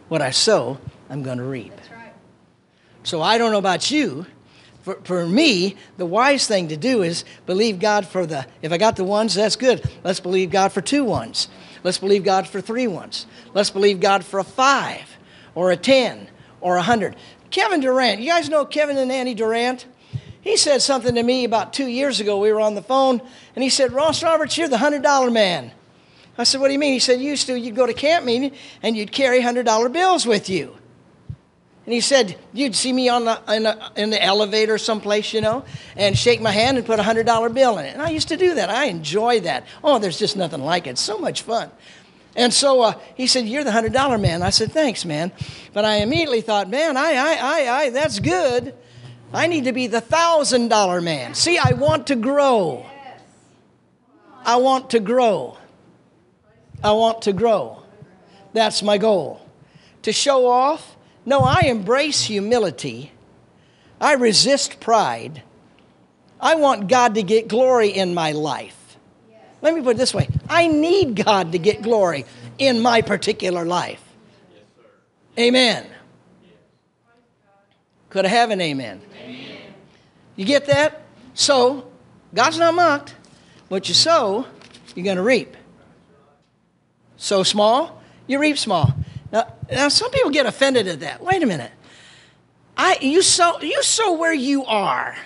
what 0.08 0.20
I 0.22 0.30
sow, 0.30 0.78
I'm 1.08 1.22
going 1.22 1.38
to 1.38 1.44
reap. 1.44 1.72
Right. 1.90 2.12
So 3.02 3.22
I 3.22 3.38
don't 3.38 3.52
know 3.52 3.58
about 3.58 3.90
you. 3.90 4.26
For, 4.88 4.98
for 5.04 5.26
me, 5.26 5.76
the 5.98 6.06
wise 6.06 6.46
thing 6.46 6.68
to 6.68 6.76
do 6.78 7.02
is 7.02 7.26
believe 7.44 7.78
God 7.78 8.06
for 8.06 8.24
the, 8.24 8.46
if 8.62 8.72
I 8.72 8.78
got 8.78 8.96
the 8.96 9.04
ones, 9.04 9.34
that's 9.34 9.54
good. 9.54 9.86
Let's 10.02 10.18
believe 10.18 10.50
God 10.50 10.72
for 10.72 10.80
two 10.80 11.04
ones. 11.04 11.48
Let's 11.84 11.98
believe 11.98 12.24
God 12.24 12.48
for 12.48 12.62
three 12.62 12.86
ones. 12.86 13.26
Let's 13.52 13.68
believe 13.68 14.00
God 14.00 14.24
for 14.24 14.40
a 14.40 14.44
five 14.44 15.18
or 15.54 15.70
a 15.72 15.76
10 15.76 16.30
or 16.62 16.76
a 16.76 16.78
100. 16.78 17.16
Kevin 17.50 17.80
Durant, 17.80 18.22
you 18.22 18.30
guys 18.30 18.48
know 18.48 18.64
Kevin 18.64 18.96
and 18.96 19.12
Annie 19.12 19.34
Durant? 19.34 19.84
He 20.40 20.56
said 20.56 20.80
something 20.80 21.16
to 21.16 21.22
me 21.22 21.44
about 21.44 21.74
two 21.74 21.88
years 21.88 22.18
ago. 22.18 22.38
We 22.38 22.50
were 22.50 22.60
on 22.62 22.74
the 22.74 22.80
phone, 22.80 23.20
and 23.54 23.62
he 23.62 23.68
said, 23.68 23.92
Ross 23.92 24.22
Roberts, 24.22 24.56
you're 24.56 24.68
the 24.68 24.76
$100 24.76 25.30
man. 25.30 25.70
I 26.38 26.44
said, 26.44 26.62
What 26.62 26.68
do 26.68 26.72
you 26.72 26.78
mean? 26.78 26.94
He 26.94 26.98
said, 26.98 27.20
Used 27.20 27.46
to, 27.48 27.58
you'd 27.58 27.76
go 27.76 27.84
to 27.84 27.92
camp 27.92 28.24
meeting 28.24 28.52
and 28.82 28.96
you'd 28.96 29.12
carry 29.12 29.40
$100 29.40 29.92
bills 29.92 30.24
with 30.24 30.48
you. 30.48 30.78
And 31.88 31.92
he 31.94 32.02
said, 32.02 32.36
You'd 32.52 32.76
see 32.76 32.92
me 32.92 33.08
on 33.08 33.24
the, 33.24 33.40
in, 33.48 33.62
the, 33.62 33.92
in 33.96 34.10
the 34.10 34.22
elevator 34.22 34.76
someplace, 34.76 35.32
you 35.32 35.40
know, 35.40 35.64
and 35.96 36.18
shake 36.18 36.38
my 36.38 36.50
hand 36.50 36.76
and 36.76 36.86
put 36.86 36.98
a 36.98 37.02
$100 37.02 37.54
bill 37.54 37.78
in 37.78 37.86
it. 37.86 37.94
And 37.94 38.02
I 38.02 38.10
used 38.10 38.28
to 38.28 38.36
do 38.36 38.56
that. 38.56 38.68
I 38.68 38.88
enjoy 38.88 39.40
that. 39.40 39.66
Oh, 39.82 39.98
there's 39.98 40.18
just 40.18 40.36
nothing 40.36 40.60
like 40.60 40.86
it. 40.86 40.98
so 40.98 41.16
much 41.16 41.40
fun. 41.40 41.70
And 42.36 42.52
so 42.52 42.82
uh, 42.82 43.00
he 43.14 43.26
said, 43.26 43.46
You're 43.46 43.64
the 43.64 43.70
$100 43.70 44.20
man. 44.20 44.42
I 44.42 44.50
said, 44.50 44.70
Thanks, 44.70 45.06
man. 45.06 45.32
But 45.72 45.86
I 45.86 46.02
immediately 46.02 46.42
thought, 46.42 46.68
Man, 46.68 46.98
I, 46.98 47.12
I, 47.12 47.38
I, 47.40 47.70
I, 47.70 47.88
that's 47.88 48.18
good. 48.18 48.74
I 49.32 49.46
need 49.46 49.64
to 49.64 49.72
be 49.72 49.86
the 49.86 50.02
$1,000 50.02 51.02
man. 51.02 51.32
See, 51.32 51.56
I 51.56 51.72
want 51.72 52.08
to 52.08 52.16
grow. 52.16 52.84
I 54.44 54.56
want 54.56 54.90
to 54.90 55.00
grow. 55.00 55.56
I 56.84 56.92
want 56.92 57.22
to 57.22 57.32
grow. 57.32 57.82
That's 58.52 58.82
my 58.82 58.98
goal. 58.98 59.40
To 60.02 60.12
show 60.12 60.46
off? 60.46 60.96
No, 61.28 61.44
I 61.44 61.64
embrace 61.64 62.22
humility. 62.22 63.12
I 64.00 64.14
resist 64.14 64.80
pride. 64.80 65.42
I 66.40 66.54
want 66.54 66.88
God 66.88 67.16
to 67.16 67.22
get 67.22 67.48
glory 67.48 67.90
in 67.90 68.14
my 68.14 68.32
life. 68.32 68.96
Let 69.60 69.74
me 69.74 69.82
put 69.82 69.96
it 69.96 69.98
this 69.98 70.14
way 70.14 70.26
I 70.48 70.68
need 70.68 71.22
God 71.22 71.52
to 71.52 71.58
get 71.58 71.82
glory 71.82 72.24
in 72.56 72.80
my 72.80 73.02
particular 73.02 73.66
life. 73.66 74.02
Amen. 75.38 75.86
Could 78.08 78.24
I 78.24 78.28
have 78.28 78.50
an 78.50 78.62
amen? 78.62 79.02
amen? 79.22 79.58
You 80.34 80.46
get 80.46 80.64
that? 80.68 81.02
So, 81.34 81.90
God's 82.32 82.58
not 82.58 82.72
mocked. 82.72 83.14
What 83.68 83.86
you 83.86 83.94
sow, 83.94 84.46
you're 84.94 85.04
going 85.04 85.18
to 85.18 85.22
reap 85.22 85.54
sow 87.18 87.42
small, 87.42 88.02
you 88.26 88.38
reap 88.38 88.56
small. 88.56 88.94
Now, 89.70 89.76
now 89.76 89.88
some 89.88 90.10
people 90.10 90.30
get 90.30 90.46
offended 90.46 90.86
at 90.88 91.00
that. 91.00 91.22
Wait 91.22 91.42
a 91.42 91.46
minute. 91.46 91.72
I, 92.76 92.98
you, 93.00 93.22
sow, 93.22 93.60
you 93.60 93.82
sow 93.82 94.14
where 94.14 94.32
you 94.32 94.64
are. 94.64 95.16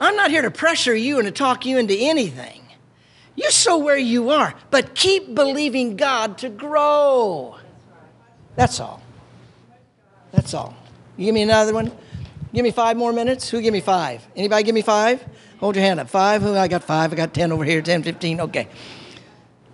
I'm 0.00 0.16
not 0.16 0.30
here 0.30 0.42
to 0.42 0.50
pressure 0.50 0.94
you 0.94 1.18
and 1.18 1.26
to 1.26 1.32
talk 1.32 1.64
you 1.64 1.78
into 1.78 1.94
anything. 1.94 2.62
You 3.36 3.50
sow 3.50 3.78
where 3.78 3.96
you 3.96 4.30
are, 4.30 4.54
but 4.70 4.94
keep 4.94 5.34
believing 5.34 5.96
God 5.96 6.38
to 6.38 6.48
grow. 6.48 7.56
That's 8.56 8.80
all. 8.80 9.02
That's 10.32 10.54
all. 10.54 10.74
You 11.16 11.26
give 11.26 11.34
me 11.34 11.42
another 11.42 11.72
one? 11.72 11.92
Give 12.52 12.62
me 12.62 12.70
five 12.70 12.96
more 12.96 13.12
minutes? 13.12 13.50
Who 13.50 13.60
give 13.60 13.72
me 13.72 13.80
five? 13.80 14.26
Anybody 14.34 14.62
give 14.64 14.74
me 14.74 14.82
five? 14.82 15.24
Hold 15.60 15.76
your 15.76 15.84
hand 15.84 16.00
up. 16.00 16.08
Five? 16.08 16.42
Who? 16.42 16.54
I 16.56 16.68
got 16.68 16.82
five. 16.84 17.12
I 17.12 17.16
got 17.16 17.32
10 17.32 17.52
over 17.52 17.64
here. 17.64 17.82
Ten, 17.82 18.02
fifteen. 18.02 18.40
Okay. 18.40 18.68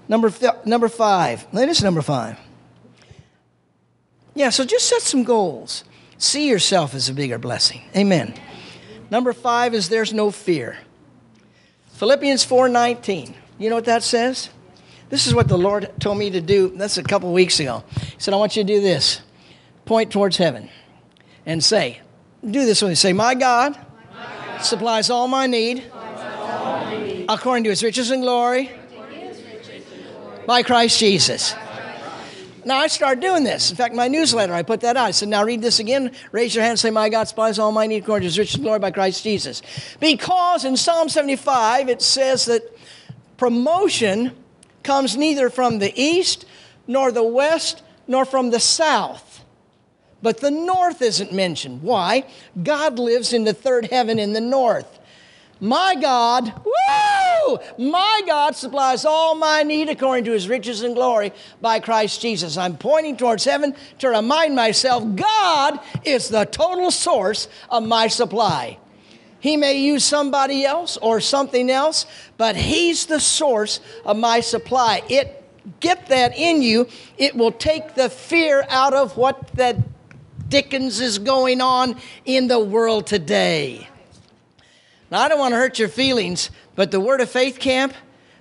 Number, 0.08 0.32
number 0.64 0.88
five. 0.88 1.46
Latest 1.52 1.82
number 1.82 2.02
five. 2.02 2.36
Yeah, 4.34 4.50
so 4.50 4.64
just 4.64 4.88
set 4.88 5.02
some 5.02 5.24
goals. 5.24 5.84
See 6.18 6.48
yourself 6.48 6.94
as 6.94 7.08
a 7.08 7.14
bigger 7.14 7.38
blessing. 7.38 7.82
Amen. 7.96 8.34
Number 9.10 9.32
five 9.32 9.74
is 9.74 9.88
there's 9.88 10.12
no 10.12 10.30
fear. 10.30 10.78
Philippians 11.94 12.44
4:19. 12.46 13.34
You 13.58 13.68
know 13.68 13.76
what 13.76 13.84
that 13.84 14.02
says? 14.02 14.50
This 15.10 15.26
is 15.26 15.34
what 15.34 15.48
the 15.48 15.58
Lord 15.58 15.90
told 16.00 16.16
me 16.18 16.30
to 16.30 16.40
do. 16.40 16.70
That's 16.74 16.96
a 16.96 17.02
couple 17.02 17.32
weeks 17.32 17.60
ago. 17.60 17.84
He 18.00 18.14
said, 18.18 18.32
I 18.32 18.38
want 18.38 18.56
you 18.56 18.64
to 18.64 18.66
do 18.66 18.80
this. 18.80 19.20
Point 19.84 20.10
towards 20.10 20.38
heaven 20.38 20.70
and 21.44 21.62
say, 21.62 22.00
do 22.42 22.64
this 22.64 22.80
when 22.80 22.90
you 22.90 22.96
say, 22.96 23.12
My 23.12 23.34
God, 23.34 23.76
my 23.76 24.24
God. 24.46 24.58
supplies 24.62 25.10
all 25.10 25.28
my 25.28 25.46
need, 25.46 25.84
all 25.92 26.76
my 26.80 26.98
need. 27.04 27.26
according 27.28 27.64
to 27.64 27.70
his 27.70 27.82
riches 27.84 28.10
and 28.10 28.22
glory 28.22 28.70
by 30.46 30.62
Christ 30.62 30.98
Jesus. 30.98 31.54
Now 32.64 32.78
I 32.78 32.86
started 32.86 33.20
doing 33.20 33.44
this. 33.44 33.70
In 33.70 33.76
fact, 33.76 33.94
my 33.94 34.08
newsletter, 34.08 34.54
I 34.54 34.62
put 34.62 34.80
that 34.82 34.96
out. 34.96 35.06
I 35.06 35.10
said, 35.10 35.28
now 35.28 35.44
read 35.44 35.62
this 35.62 35.78
again. 35.78 36.12
Raise 36.30 36.54
your 36.54 36.62
hand 36.62 36.72
and 36.72 36.78
say, 36.78 36.90
My 36.90 37.08
God 37.08 37.28
supplies 37.28 37.58
all 37.58 37.72
my 37.72 37.86
need 37.86 38.02
according 38.02 38.22
to 38.22 38.26
his 38.26 38.38
riches 38.38 38.56
glory 38.56 38.78
by 38.78 38.90
Christ 38.90 39.22
Jesus. 39.22 39.62
Because 40.00 40.64
in 40.64 40.76
Psalm 40.76 41.08
75, 41.08 41.88
it 41.88 42.02
says 42.02 42.46
that 42.46 42.62
promotion 43.36 44.32
comes 44.82 45.16
neither 45.16 45.50
from 45.50 45.78
the 45.78 45.92
east, 46.00 46.44
nor 46.86 47.12
the 47.12 47.22
west, 47.22 47.82
nor 48.06 48.24
from 48.24 48.50
the 48.50 48.60
south. 48.60 49.44
But 50.22 50.38
the 50.38 50.50
north 50.50 51.02
isn't 51.02 51.32
mentioned. 51.32 51.82
Why? 51.82 52.24
God 52.62 52.98
lives 52.98 53.32
in 53.32 53.44
the 53.44 53.52
third 53.52 53.86
heaven 53.86 54.18
in 54.18 54.32
the 54.32 54.40
north. 54.40 55.00
My 55.62 55.94
God, 55.94 56.52
woo! 56.64 57.58
My 57.78 58.22
God 58.26 58.56
supplies 58.56 59.04
all 59.04 59.36
my 59.36 59.62
need 59.62 59.88
according 59.88 60.24
to 60.24 60.32
his 60.32 60.48
riches 60.48 60.82
and 60.82 60.92
glory 60.92 61.32
by 61.60 61.78
Christ 61.78 62.20
Jesus. 62.20 62.56
I'm 62.56 62.76
pointing 62.76 63.16
towards 63.16 63.44
heaven 63.44 63.76
to 64.00 64.08
remind 64.08 64.56
myself 64.56 65.04
God 65.14 65.78
is 66.04 66.28
the 66.28 66.46
total 66.46 66.90
source 66.90 67.46
of 67.70 67.84
my 67.84 68.08
supply. 68.08 68.76
He 69.38 69.56
may 69.56 69.78
use 69.78 70.04
somebody 70.04 70.64
else 70.64 70.96
or 70.96 71.20
something 71.20 71.70
else, 71.70 72.06
but 72.36 72.56
he's 72.56 73.06
the 73.06 73.20
source 73.20 73.78
of 74.04 74.16
my 74.16 74.40
supply. 74.40 75.04
It 75.08 75.44
get 75.78 76.06
that 76.06 76.36
in 76.36 76.60
you, 76.60 76.88
it 77.18 77.36
will 77.36 77.52
take 77.52 77.94
the 77.94 78.10
fear 78.10 78.66
out 78.68 78.94
of 78.94 79.16
what 79.16 79.46
that 79.54 79.76
dickens 80.48 81.00
is 81.00 81.20
going 81.20 81.60
on 81.60 81.94
in 82.24 82.48
the 82.48 82.58
world 82.58 83.06
today. 83.06 83.86
Now, 85.12 85.20
I 85.20 85.28
don't 85.28 85.38
want 85.38 85.52
to 85.52 85.58
hurt 85.58 85.78
your 85.78 85.90
feelings, 85.90 86.50
but 86.74 86.90
the 86.90 86.98
Word 86.98 87.20
of 87.20 87.28
Faith 87.28 87.58
camp, 87.58 87.92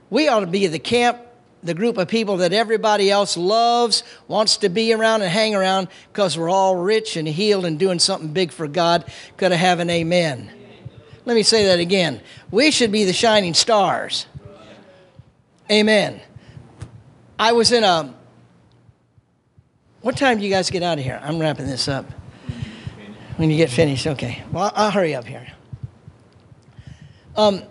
we 0.09 0.29
ought 0.29 0.39
to 0.39 0.47
be 0.47 0.67
the 0.67 0.79
camp, 0.79 1.19
the 1.61 1.73
group 1.73 1.97
of 1.97 2.07
people 2.07 2.37
that 2.37 2.53
everybody 2.53 3.11
else 3.11 3.35
loves, 3.35 4.05
wants 4.29 4.55
to 4.55 4.69
be 4.69 4.93
around 4.93 5.21
and 5.21 5.29
hang 5.29 5.53
around 5.53 5.89
because 6.13 6.37
we're 6.37 6.49
all 6.49 6.77
rich 6.77 7.17
and 7.17 7.27
healed 7.27 7.65
and 7.65 7.77
doing 7.77 7.99
something 7.99 8.29
big 8.29 8.53
for 8.53 8.69
God. 8.69 9.03
Could 9.35 9.51
I 9.51 9.55
have 9.55 9.81
an 9.81 9.89
amen? 9.89 10.49
Let 11.25 11.35
me 11.35 11.43
say 11.43 11.65
that 11.65 11.79
again. 11.79 12.21
We 12.51 12.71
should 12.71 12.93
be 12.93 13.03
the 13.03 13.11
shining 13.11 13.53
stars. 13.53 14.27
Amen. 15.69 16.21
I 17.37 17.51
was 17.51 17.73
in 17.73 17.83
a. 17.83 18.15
What 19.99 20.15
time 20.15 20.37
do 20.37 20.45
you 20.45 20.49
guys 20.49 20.69
get 20.69 20.83
out 20.83 20.99
of 20.99 21.03
here? 21.03 21.19
I'm 21.21 21.37
wrapping 21.37 21.67
this 21.67 21.89
up. 21.89 22.05
When 23.35 23.51
you 23.51 23.57
get 23.57 23.69
finished, 23.69 24.07
okay. 24.07 24.41
Well, 24.53 24.71
I'll, 24.73 24.85
I'll 24.85 24.91
hurry 24.91 25.13
up 25.13 25.25
here. 25.25 25.51
Um, 27.35 27.63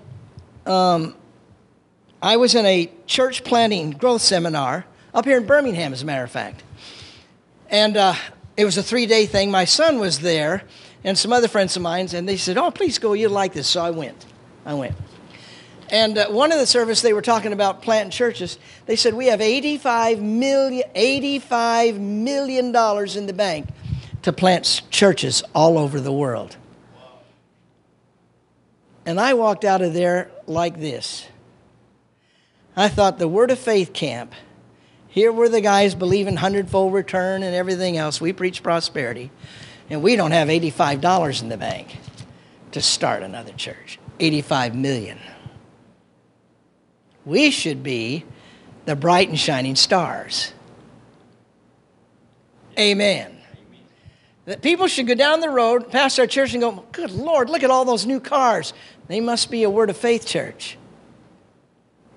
um, 0.67 1.15
I 2.23 2.37
was 2.37 2.55
in 2.55 2.65
a 2.67 2.91
church 3.07 3.45
planting 3.45 3.93
growth 3.93 4.23
seminar 4.23 4.87
up 5.13 5.25
here 5.25 5.39
in 5.39 5.47
Birmingham, 5.47 5.93
as 5.93 6.03
a 6.03 6.07
matter 6.07 6.25
of 6.25 6.31
fact. 6.31 6.63
And 7.69 7.97
uh, 7.97 8.15
it 8.57 8.65
was 8.65 8.79
a 8.79 8.83
three 8.83 9.07
day 9.07 9.27
thing. 9.27 9.51
My 9.51 9.65
son 9.65 9.99
was 9.99 10.21
there 10.21 10.63
and 11.05 11.17
some 11.17 11.33
other 11.33 11.49
friends 11.49 11.77
of 11.77 11.83
mine, 11.83 12.09
and 12.13 12.29
they 12.29 12.37
said, 12.37 12.59
Oh, 12.59 12.71
please 12.71 12.99
go, 12.99 13.13
you'll 13.13 13.33
like 13.33 13.53
this. 13.53 13.69
So 13.69 13.81
I 13.81 13.91
went. 13.91 14.27
I 14.65 14.75
went. 14.75 14.97
And 15.91 16.19
uh, 16.19 16.29
one 16.29 16.53
of 16.53 16.59
the 16.59 16.67
service, 16.67 17.03
they 17.03 17.13
were 17.13 17.23
talking 17.23 17.53
about 17.53 17.83
planting 17.83 18.11
churches. 18.11 18.59
They 18.87 18.97
said, 18.97 19.15
We 19.15 19.27
have 19.27 19.41
$85 19.41 20.21
million, 20.21 20.89
$85 20.95 21.99
million 21.99 22.67
in 22.67 23.27
the 23.27 23.33
bank 23.33 23.69
to 24.23 24.33
plant 24.33 24.83
churches 24.91 25.43
all 25.55 25.79
over 25.79 26.01
the 26.01 26.13
world. 26.13 26.57
And 29.07 29.19
I 29.19 29.35
walked 29.35 29.65
out 29.65 29.83
of 29.83 29.95
there 29.95 30.31
like 30.47 30.79
this. 30.79 31.27
I 32.77 32.89
thought 32.89 33.19
the 33.19 33.29
Word 33.29 33.51
of 33.51 33.59
Faith 33.59 33.93
camp, 33.93 34.33
here 35.09 35.33
were 35.33 35.49
the 35.49 35.61
guys 35.61 35.95
believing 35.95 36.37
hundredfold 36.37 36.93
return 36.93 37.43
and 37.43 37.55
everything 37.55 37.97
else. 37.97 38.21
We 38.21 38.33
preach 38.33 38.63
prosperity, 38.63 39.31
and 39.89 40.03
we 40.03 40.17
don't 40.17 40.31
have 40.31 40.49
$85 40.49 41.43
in 41.43 41.49
the 41.49 41.57
bank 41.57 41.99
to 42.73 42.81
start 42.81 43.23
another 43.23 43.53
church. 43.53 43.99
85 44.21 44.75
million. 44.77 45.19
We 47.25 47.51
should 47.51 47.83
be 47.83 48.25
the 48.85 48.97
bright 48.97 49.29
and 49.29 49.39
shining 49.39 49.77
stars. 49.77 50.53
Amen. 52.79 53.40
That 54.47 54.63
people 54.63 54.87
should 54.87 55.07
go 55.07 55.15
down 55.15 55.41
the 55.41 55.51
road 55.51 55.91
past 55.91 56.19
our 56.19 56.27
church 56.27 56.53
and 56.55 56.63
go, 56.63 56.85
Good 56.93 57.11
Lord, 57.11 57.51
look 57.51 57.63
at 57.63 57.71
all 57.71 57.85
those 57.85 58.07
new 58.07 58.21
cars. 58.21 58.73
They 59.07 59.21
must 59.21 59.51
be 59.51 59.63
a 59.63 59.71
Word 59.71 59.91
of 59.91 59.97
Faith 59.97 60.27
church. 60.27 60.79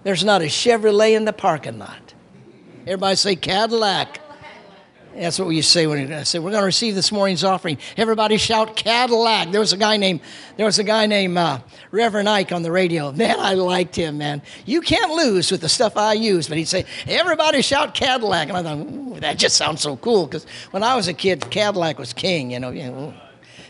There's 0.03 0.23
not 0.23 0.41
a 0.41 0.45
Chevrolet 0.45 1.15
in 1.15 1.25
the 1.25 1.33
parking 1.33 1.79
lot. 1.79 2.13
Everybody 2.81 3.15
say 3.15 3.35
Cadillac. 3.35 4.19
That's 5.15 5.37
what 5.37 5.47
we 5.47 5.61
say 5.61 5.85
when 5.85 6.11
I 6.11 6.23
say 6.23 6.39
we're 6.39 6.51
going 6.51 6.61
to 6.61 6.65
receive 6.65 6.95
this 6.95 7.11
morning's 7.11 7.43
offering. 7.43 7.77
Everybody 7.97 8.37
shout 8.37 8.75
Cadillac. 8.75 9.51
There 9.51 9.59
was 9.59 9.73
a 9.73 9.77
guy 9.77 9.97
named 9.97 10.21
there 10.57 10.65
was 10.65 10.79
a 10.79 10.83
guy 10.83 11.05
named 11.05 11.37
uh, 11.37 11.59
Reverend 11.91 12.27
Ike 12.27 12.51
on 12.51 12.63
the 12.63 12.71
radio. 12.71 13.11
Man, 13.23 13.39
I 13.39 13.53
liked 13.53 13.95
him. 13.95 14.17
Man, 14.17 14.41
you 14.65 14.81
can't 14.81 15.11
lose 15.13 15.51
with 15.51 15.61
the 15.61 15.69
stuff 15.69 15.97
I 15.97 16.13
use. 16.13 16.47
But 16.47 16.57
he'd 16.57 16.67
say, 16.67 16.85
"Everybody 17.07 17.61
shout 17.61 17.93
Cadillac," 17.93 18.49
and 18.49 18.57
I 18.57 18.63
thought 18.63 19.21
that 19.21 19.37
just 19.37 19.55
sounds 19.55 19.81
so 19.81 19.97
cool 19.97 20.25
because 20.25 20.45
when 20.71 20.83
I 20.83 20.95
was 20.95 21.07
a 21.07 21.13
kid, 21.13 21.49
Cadillac 21.51 21.99
was 21.99 22.13
king. 22.13 22.51
You 22.51 22.59
know, 22.59 22.71
you 22.71 22.83
know 22.83 23.13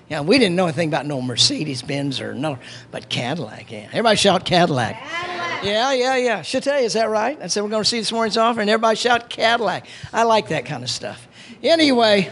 yeah, 0.10 0.22
we 0.22 0.38
didn't 0.38 0.56
know 0.56 0.66
anything 0.66 0.90
about 0.90 1.06
no 1.06 1.22
Mercedes 1.22 1.82
Benz 1.82 2.22
or 2.22 2.34
no, 2.34 2.60
but 2.92 3.10
Cadillac. 3.10 3.72
Yeah, 3.72 3.88
everybody 3.88 4.18
shout 4.18 4.46
Cadillac. 4.46 4.96
Cadillac. 4.96 5.64
Yeah, 5.64 5.94
yeah, 5.94 6.16
yeah. 6.18 6.44
You, 6.46 6.86
is 6.86 6.94
that 6.94 7.10
right? 7.10 7.42
I 7.42 7.48
said 7.48 7.64
we're 7.64 7.70
going 7.70 7.84
to 7.84 7.90
see 7.90 8.00
this 8.00 8.12
morning's 8.12 8.38
offering. 8.38 8.68
Everybody 8.68 8.98
shout 8.98 9.30
Cadillac. 9.30 9.88
I 10.12 10.24
like 10.24 10.50
that 10.50 10.66
kind 10.66 10.84
of 10.84 10.90
stuff. 10.90 11.28
Anyway, 11.64 12.30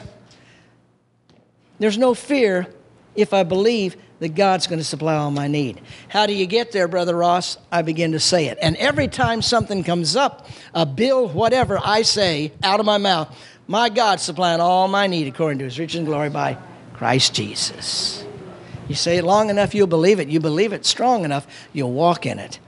there's 1.80 1.98
no 1.98 2.14
fear 2.14 2.68
if 3.16 3.34
I 3.34 3.44
believe 3.44 3.96
that 4.20 4.36
God's 4.36 4.68
going 4.68 4.80
to 4.80 4.86
supply 4.86 5.16
all 5.16 5.32
my 5.32 5.48
need. 5.48 5.82
How 6.10 6.28
do 6.28 6.34
you 6.34 6.46
get 6.46 6.72
there, 6.72 6.88
Brother 6.88 7.16
Ross? 7.16 7.58
I 7.72 7.82
begin 7.82 8.12
to 8.12 8.20
say 8.20 8.48
it. 8.48 8.60
And 8.62 8.76
every 8.76 9.08
time 9.08 9.42
something 9.42 9.84
comes 9.84 10.16
up, 10.16 10.48
a 10.76 10.86
bill, 10.86 11.28
whatever, 11.28 11.80
I 11.84 12.04
say 12.04 12.52
out 12.62 12.80
of 12.80 12.86
my 12.86 13.00
mouth, 13.00 13.36
my 13.68 13.90
God 13.90 14.20
supplying 14.20 14.62
all 14.62 14.88
my 14.88 15.08
need 15.08 15.28
according 15.28 15.60
to 15.60 15.66
his 15.66 15.80
riches 15.80 15.96
and 15.96 16.06
glory 16.06 16.30
by 16.30 16.58
Christ 16.94 17.34
Jesus. 17.34 18.24
You 18.88 18.96
say 18.96 19.18
it 19.18 19.24
long 19.24 19.50
enough, 19.50 19.74
you'll 19.74 19.88
believe 19.88 20.20
it. 20.20 20.28
You 20.28 20.40
believe 20.40 20.74
it 20.74 20.86
strong 20.86 21.24
enough, 21.24 21.48
you'll 21.74 21.94
walk 21.94 22.26
in 22.26 22.38
it. 22.38 22.60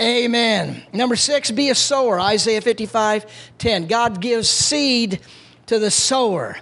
Amen. 0.00 0.82
Number 0.92 1.16
six, 1.16 1.50
be 1.50 1.68
a 1.68 1.74
sower. 1.74 2.20
Isaiah 2.20 2.60
55 2.60 3.26
10. 3.58 3.86
God 3.88 4.20
gives 4.20 4.48
seed 4.48 5.20
to 5.66 5.78
the 5.78 5.90
sower. 5.90 6.56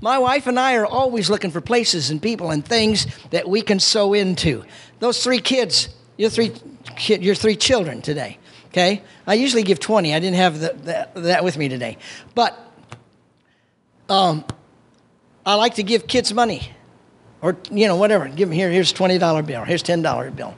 My 0.00 0.18
wife 0.18 0.46
and 0.46 0.58
I 0.58 0.76
are 0.76 0.86
always 0.86 1.30
looking 1.30 1.50
for 1.50 1.60
places 1.60 2.10
and 2.10 2.20
people 2.20 2.50
and 2.50 2.64
things 2.64 3.06
that 3.30 3.48
we 3.48 3.62
can 3.62 3.80
sow 3.80 4.14
into. 4.14 4.64
Those 5.00 5.22
three 5.22 5.40
kids, 5.40 5.88
your 6.16 6.30
three, 6.30 6.52
your 7.08 7.34
three 7.34 7.56
children 7.56 8.02
today, 8.02 8.38
okay? 8.68 9.02
I 9.26 9.34
usually 9.34 9.62
give 9.62 9.80
20. 9.80 10.14
I 10.14 10.18
didn't 10.18 10.36
have 10.36 10.60
the, 10.60 11.08
the, 11.14 11.20
that 11.22 11.44
with 11.44 11.56
me 11.56 11.68
today. 11.68 11.98
But 12.34 12.58
um, 14.08 14.44
I 15.44 15.54
like 15.54 15.74
to 15.74 15.82
give 15.82 16.06
kids 16.06 16.32
money 16.32 16.72
or, 17.40 17.56
you 17.70 17.86
know, 17.86 17.96
whatever. 17.96 18.28
Give 18.28 18.48
them 18.48 18.52
here, 18.52 18.70
here's 18.70 18.92
$20 18.92 19.46
bill, 19.46 19.64
here's 19.64 19.82
$10 19.82 20.36
bill. 20.36 20.54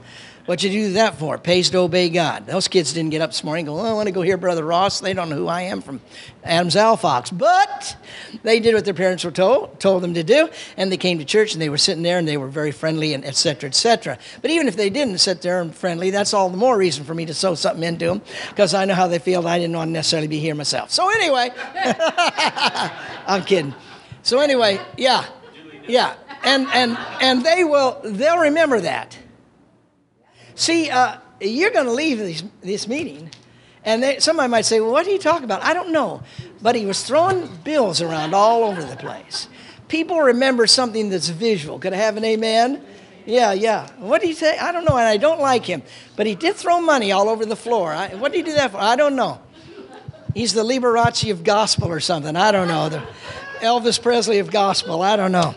What 0.51 0.65
you 0.65 0.71
do 0.71 0.93
that 0.95 1.17
for? 1.17 1.39
Pays 1.39 1.71
to 1.71 1.79
obey 1.79 2.09
God. 2.09 2.49
Those 2.49 2.67
kids 2.67 2.93
didn't 2.93 3.11
get 3.11 3.23
up 3.23 3.31
this 3.31 3.45
morning 3.45 3.69
and 3.69 3.77
go, 3.77 3.81
oh, 3.81 3.89
I 3.89 3.93
want 3.93 4.09
to 4.09 4.13
go 4.13 4.21
hear 4.21 4.37
Brother 4.37 4.65
Ross. 4.65 4.99
They 4.99 5.13
don't 5.13 5.31
know 5.31 5.37
who 5.37 5.47
I 5.47 5.63
am 5.63 5.81
from 5.81 6.01
Adams 6.43 6.75
Fox. 6.75 7.31
But 7.31 7.97
they 8.43 8.59
did 8.59 8.75
what 8.75 8.85
their 8.85 8.93
parents 8.93 9.23
were 9.23 9.31
told, 9.31 9.79
told 9.79 10.03
them 10.03 10.13
to 10.15 10.25
do, 10.25 10.49
and 10.77 10.91
they 10.91 10.97
came 10.97 11.21
to 11.21 11.25
church 11.25 11.53
and 11.53 11.63
they 11.63 11.69
were 11.69 11.79
sitting 11.79 12.03
there 12.03 12.19
and 12.19 12.27
they 12.27 12.37
were 12.37 12.49
very 12.49 12.73
friendly 12.73 13.15
and 13.15 13.25
et 13.25 13.37
cetera, 13.37 13.69
et 13.69 13.77
cetera. 13.77 14.19
But 14.43 14.51
even 14.51 14.67
if 14.67 14.75
they 14.75 14.91
didn't 14.91 15.19
sit 15.19 15.41
there 15.41 15.61
and 15.61 15.73
friendly, 15.73 16.11
that's 16.11 16.35
all 16.35 16.51
the 16.51 16.57
more 16.57 16.77
reason 16.77 17.05
for 17.05 17.15
me 17.15 17.27
to 17.27 17.33
sow 17.33 17.55
something 17.55 17.85
into 17.85 18.07
them 18.07 18.21
because 18.49 18.75
I 18.75 18.87
know 18.87 18.95
how 18.95 19.07
they 19.07 19.21
feel 19.21 19.47
I 19.47 19.57
didn't 19.57 19.77
want 19.77 19.91
to 19.91 19.93
necessarily 19.93 20.27
be 20.27 20.41
here 20.41 20.57
myself. 20.57 20.91
So 20.91 21.09
anyway, 21.11 21.53
I'm 23.25 23.45
kidding. 23.45 23.73
So 24.25 24.41
anyway, 24.41 24.81
yeah, 24.97 25.27
yeah, 25.87 26.17
and 26.43 26.67
and 26.75 26.99
and 27.21 27.47
they 27.47 27.63
will 27.63 28.01
they'll 28.03 28.39
remember 28.39 28.81
that. 28.81 29.17
See, 30.55 30.91
uh, 30.91 31.17
you're 31.41 31.71
going 31.71 31.87
to 31.87 31.93
leave 31.93 32.19
this, 32.19 32.45
this 32.61 32.89
meeting, 32.89 33.31
and 33.85 34.03
they, 34.03 34.19
somebody 34.19 34.51
might 34.51 34.67
say, 34.67 34.81
Well, 34.81 34.93
what 34.93 35.07
are 35.07 35.11
you 35.11 35.19
talking 35.19 35.45
about? 35.45 35.63
I 35.63 35.73
don't 35.73 35.93
know. 35.93 36.23
But 36.63 36.77
he 36.77 36.85
was 36.85 37.03
throwing 37.03 37.49
bills 37.65 38.03
around 38.03 38.35
all 38.35 38.65
over 38.65 38.83
the 38.83 38.97
place. 38.97 39.49
People 39.89 40.21
remember 40.21 40.67
something 40.67 41.09
that's 41.09 41.29
visual. 41.29 41.79
Could 41.79 41.95
I 41.95 41.97
have 41.97 42.17
an 42.17 42.25
amen? 42.25 42.85
Yeah, 43.27 43.53
yeah. 43.53 43.91
What 43.99 44.21
did 44.21 44.29
he 44.29 44.35
say? 44.35 44.59
I 44.59 44.73
don't 44.73 44.85
know, 44.85 44.97
and 44.97 45.07
I 45.07 45.17
don't 45.17 45.41
like 45.41 45.65
him. 45.65 45.83
But 46.17 46.27
he 46.27 46.35
did 46.35 46.57
throw 46.57 46.81
money 46.81 47.13
all 47.13 47.29
over 47.29 47.47
the 47.47 47.57
floor. 47.57 47.93
I, 47.93 48.15
what 48.15 48.33
did 48.33 48.39
he 48.39 48.45
do 48.45 48.55
that 48.55 48.73
for? 48.73 48.79
I 48.79 48.97
don't 48.97 49.17
know. 49.17 49.41
He's 50.35 50.53
the 50.53 50.63
Liberace 50.63 51.31
of 51.31 51.43
gospel 51.43 51.89
or 51.89 52.01
something. 52.01 52.37
I 52.37 52.53
don't 52.53 52.69
know. 52.69 52.89
The 52.89 53.03
Elvis 53.61 54.01
Presley 54.01 54.39
of 54.39 54.51
gospel. 54.51 55.03
I 55.03 55.17
don't 55.17 55.33
know. 55.33 55.55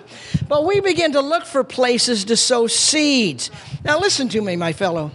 But 0.47 0.65
we 0.65 0.79
begin 0.79 1.13
to 1.13 1.21
look 1.21 1.45
for 1.45 1.63
places 1.63 2.25
to 2.25 2.37
sow 2.37 2.67
seeds. 2.67 3.49
Now, 3.83 3.99
listen 3.99 4.29
to 4.29 4.41
me, 4.41 4.55
my 4.55 4.73
fellow 4.73 5.11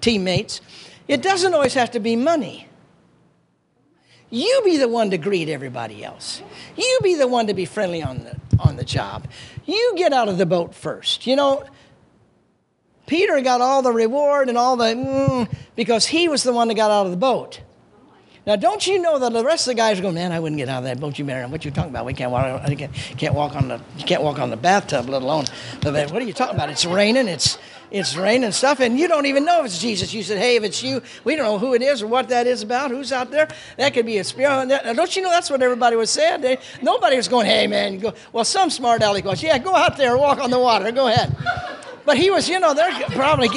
teammates. 0.00 0.60
It 1.06 1.22
doesn't 1.22 1.54
always 1.54 1.74
have 1.74 1.92
to 1.92 2.00
be 2.00 2.16
money. 2.16 2.68
You 4.30 4.60
be 4.64 4.76
the 4.76 4.88
one 4.88 5.10
to 5.10 5.18
greet 5.18 5.48
everybody 5.48 6.04
else. 6.04 6.42
You 6.76 6.98
be 7.02 7.14
the 7.14 7.26
one 7.26 7.46
to 7.46 7.54
be 7.54 7.64
friendly 7.64 8.02
on 8.02 8.18
the, 8.24 8.36
on 8.60 8.76
the 8.76 8.84
job. 8.84 9.26
You 9.64 9.94
get 9.96 10.12
out 10.12 10.28
of 10.28 10.36
the 10.36 10.44
boat 10.44 10.74
first. 10.74 11.26
You 11.26 11.36
know, 11.36 11.64
Peter 13.06 13.40
got 13.40 13.62
all 13.62 13.80
the 13.80 13.92
reward 13.92 14.50
and 14.50 14.58
all 14.58 14.76
the, 14.76 14.84
mm, 14.84 15.54
because 15.76 16.06
he 16.06 16.28
was 16.28 16.42
the 16.42 16.52
one 16.52 16.68
that 16.68 16.74
got 16.74 16.90
out 16.90 17.06
of 17.06 17.10
the 17.10 17.16
boat. 17.16 17.62
Now, 18.48 18.56
don't 18.56 18.86
you 18.86 18.98
know 18.98 19.18
that 19.18 19.34
the 19.34 19.44
rest 19.44 19.66
of 19.66 19.72
the 19.72 19.74
guys 19.74 19.98
are 19.98 20.02
going, 20.02 20.14
man, 20.14 20.32
I 20.32 20.40
wouldn't 20.40 20.56
get 20.56 20.70
out 20.70 20.78
of 20.78 20.84
that 20.84 20.98
boat. 20.98 21.18
You 21.18 21.26
him. 21.26 21.50
What 21.50 21.66
you 21.66 21.70
talking 21.70 21.90
about? 21.90 22.06
We 22.06 22.14
can't 22.14 22.30
walk. 22.30 22.64
Can't, 23.18 23.34
walk 23.34 23.54
on 23.54 23.68
the. 23.68 23.78
Can't 23.98 24.22
walk 24.22 24.38
on 24.38 24.48
the 24.48 24.56
bathtub, 24.56 25.06
let 25.10 25.20
alone. 25.20 25.44
What 25.82 25.94
are 26.14 26.20
you 26.22 26.32
talking 26.32 26.54
about? 26.54 26.70
It's 26.70 26.86
raining. 26.86 27.28
It's 27.28 27.58
it's 27.90 28.16
raining 28.16 28.52
stuff, 28.52 28.80
and 28.80 28.98
you 28.98 29.06
don't 29.06 29.26
even 29.26 29.44
know 29.44 29.60
if 29.60 29.66
it's 29.66 29.78
Jesus. 29.78 30.14
You 30.14 30.22
said, 30.22 30.38
hey, 30.38 30.56
if 30.56 30.64
it's 30.64 30.82
you, 30.82 31.02
we 31.24 31.36
don't 31.36 31.44
know 31.44 31.58
who 31.58 31.74
it 31.74 31.82
is 31.82 32.00
or 32.00 32.06
what 32.06 32.30
that 32.30 32.46
is 32.46 32.62
about. 32.62 32.90
Who's 32.90 33.12
out 33.12 33.30
there? 33.30 33.48
That 33.76 33.92
could 33.92 34.06
be 34.06 34.16
a 34.16 34.24
spirit. 34.24 34.64
Now, 34.64 34.94
don't 34.94 35.14
you 35.14 35.20
know 35.20 35.28
that's 35.28 35.50
what 35.50 35.60
everybody 35.60 35.96
was 35.96 36.08
saying? 36.08 36.40
They, 36.40 36.56
nobody 36.80 37.16
was 37.16 37.28
going, 37.28 37.44
hey, 37.44 37.66
man. 37.66 37.98
Go. 37.98 38.14
Well, 38.32 38.46
some 38.46 38.70
smart 38.70 39.02
aleck 39.02 39.24
goes, 39.24 39.42
yeah, 39.42 39.58
go 39.58 39.74
out 39.74 39.98
there 39.98 40.12
and 40.12 40.20
walk 40.20 40.38
on 40.38 40.50
the 40.50 40.58
water. 40.58 40.90
Go 40.90 41.08
ahead. 41.08 41.36
But 42.06 42.16
he 42.16 42.30
was, 42.30 42.48
you 42.48 42.60
know, 42.60 42.72
they're 42.72 42.92
probably 43.10 43.50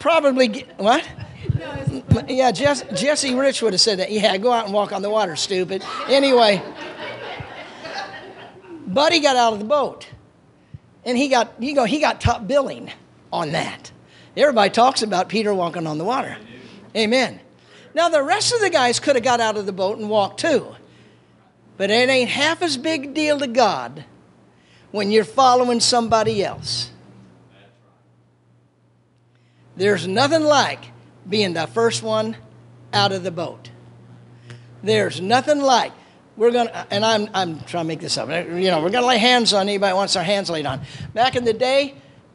probably 0.00 0.66
what? 0.78 1.06
Yeah, 2.28 2.50
Jesse, 2.50 2.86
Jesse 2.94 3.34
Rich 3.34 3.62
would 3.62 3.72
have 3.72 3.80
said 3.80 3.98
that. 3.98 4.10
Yeah, 4.10 4.36
go 4.36 4.52
out 4.52 4.64
and 4.66 4.74
walk 4.74 4.92
on 4.92 5.02
the 5.02 5.10
water, 5.10 5.36
stupid. 5.36 5.82
Anyway, 6.08 6.62
Buddy 8.86 9.20
got 9.20 9.36
out 9.36 9.52
of 9.52 9.58
the 9.58 9.64
boat. 9.64 10.08
And 11.04 11.18
he 11.18 11.28
got, 11.28 11.52
you 11.58 11.74
know, 11.74 11.84
he 11.84 12.00
got 12.00 12.20
top 12.20 12.46
billing 12.46 12.90
on 13.32 13.52
that. 13.52 13.92
Everybody 14.36 14.70
talks 14.70 15.02
about 15.02 15.28
Peter 15.28 15.52
walking 15.52 15.86
on 15.86 15.98
the 15.98 16.04
water. 16.04 16.36
Amen. 16.96 17.40
Now, 17.94 18.08
the 18.08 18.22
rest 18.22 18.52
of 18.52 18.60
the 18.60 18.70
guys 18.70 18.98
could 19.00 19.14
have 19.14 19.24
got 19.24 19.40
out 19.40 19.56
of 19.56 19.66
the 19.66 19.72
boat 19.72 19.98
and 19.98 20.08
walked 20.08 20.40
too. 20.40 20.74
But 21.76 21.90
it 21.90 22.08
ain't 22.08 22.30
half 22.30 22.62
as 22.62 22.76
big 22.76 23.14
deal 23.14 23.38
to 23.38 23.46
God 23.46 24.04
when 24.92 25.10
you're 25.10 25.24
following 25.24 25.80
somebody 25.80 26.44
else. 26.44 26.90
There's 29.76 30.06
nothing 30.06 30.44
like 30.44 30.84
being 31.28 31.54
the 31.54 31.66
first 31.66 32.02
one 32.02 32.36
out 32.92 33.12
of 33.12 33.22
the 33.22 33.30
boat. 33.30 33.70
There's 34.82 35.20
nothing 35.20 35.60
like 35.60 35.92
we're 36.36 36.50
going 36.50 36.66
to, 36.66 36.86
and 36.92 37.04
I'm, 37.04 37.28
I'm 37.32 37.60
trying 37.60 37.84
to 37.84 37.88
make 37.88 38.00
this 38.00 38.18
up. 38.18 38.28
You 38.28 38.70
know, 38.70 38.82
we're 38.82 38.90
going 38.90 39.02
to 39.02 39.08
lay 39.08 39.18
hands 39.18 39.52
on 39.52 39.62
anybody 39.62 39.94
wants 39.94 40.14
their 40.14 40.24
hands 40.24 40.50
laid 40.50 40.66
on. 40.66 40.80
Back 41.12 41.36
in 41.36 41.44
the 41.44 41.52
day, 41.52 41.94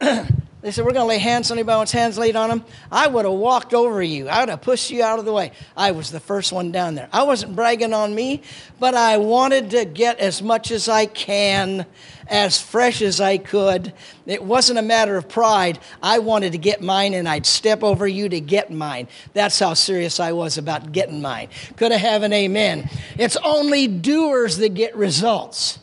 they 0.62 0.70
said, 0.70 0.84
We're 0.84 0.92
going 0.92 1.04
to 1.04 1.08
lay 1.08 1.18
hands 1.18 1.50
on 1.50 1.58
anybody 1.58 1.76
wants 1.76 1.92
hands 1.92 2.18
laid 2.18 2.36
on 2.36 2.50
them. 2.50 2.64
I 2.92 3.06
would 3.06 3.24
have 3.24 3.34
walked 3.34 3.72
over 3.72 4.02
you. 4.02 4.28
I 4.28 4.40
would 4.40 4.50
have 4.50 4.60
pushed 4.60 4.90
you 4.90 5.02
out 5.02 5.18
of 5.18 5.24
the 5.24 5.32
way. 5.32 5.52
I 5.76 5.92
was 5.92 6.10
the 6.10 6.20
first 6.20 6.52
one 6.52 6.70
down 6.70 6.94
there. 6.94 7.08
I 7.12 7.22
wasn't 7.22 7.56
bragging 7.56 7.94
on 7.94 8.14
me, 8.14 8.42
but 8.78 8.94
I 8.94 9.16
wanted 9.16 9.70
to 9.70 9.86
get 9.86 10.18
as 10.18 10.42
much 10.42 10.70
as 10.70 10.88
I 10.88 11.06
can 11.06 11.86
as 12.28 12.60
fresh 12.60 13.02
as 13.02 13.20
I 13.20 13.38
could. 13.38 13.92
It 14.26 14.44
wasn't 14.44 14.78
a 14.78 14.82
matter 14.82 15.16
of 15.16 15.28
pride. 15.28 15.78
I 16.02 16.20
wanted 16.20 16.52
to 16.52 16.58
get 16.58 16.80
mine, 16.80 17.14
and 17.14 17.28
I'd 17.28 17.46
step 17.46 17.82
over 17.82 18.06
you 18.06 18.28
to 18.28 18.40
get 18.40 18.70
mine. 18.70 19.08
That's 19.32 19.58
how 19.58 19.74
serious 19.74 20.20
I 20.20 20.32
was 20.32 20.58
about 20.58 20.92
getting 20.92 21.20
mine. 21.20 21.48
Could 21.76 21.90
I 21.90 21.96
have 21.96 22.22
an 22.22 22.32
amen? 22.32 22.88
It's 23.18 23.36
only 23.38 23.88
doers 23.88 24.58
that 24.58 24.74
get 24.74 24.94
results. 24.94 25.78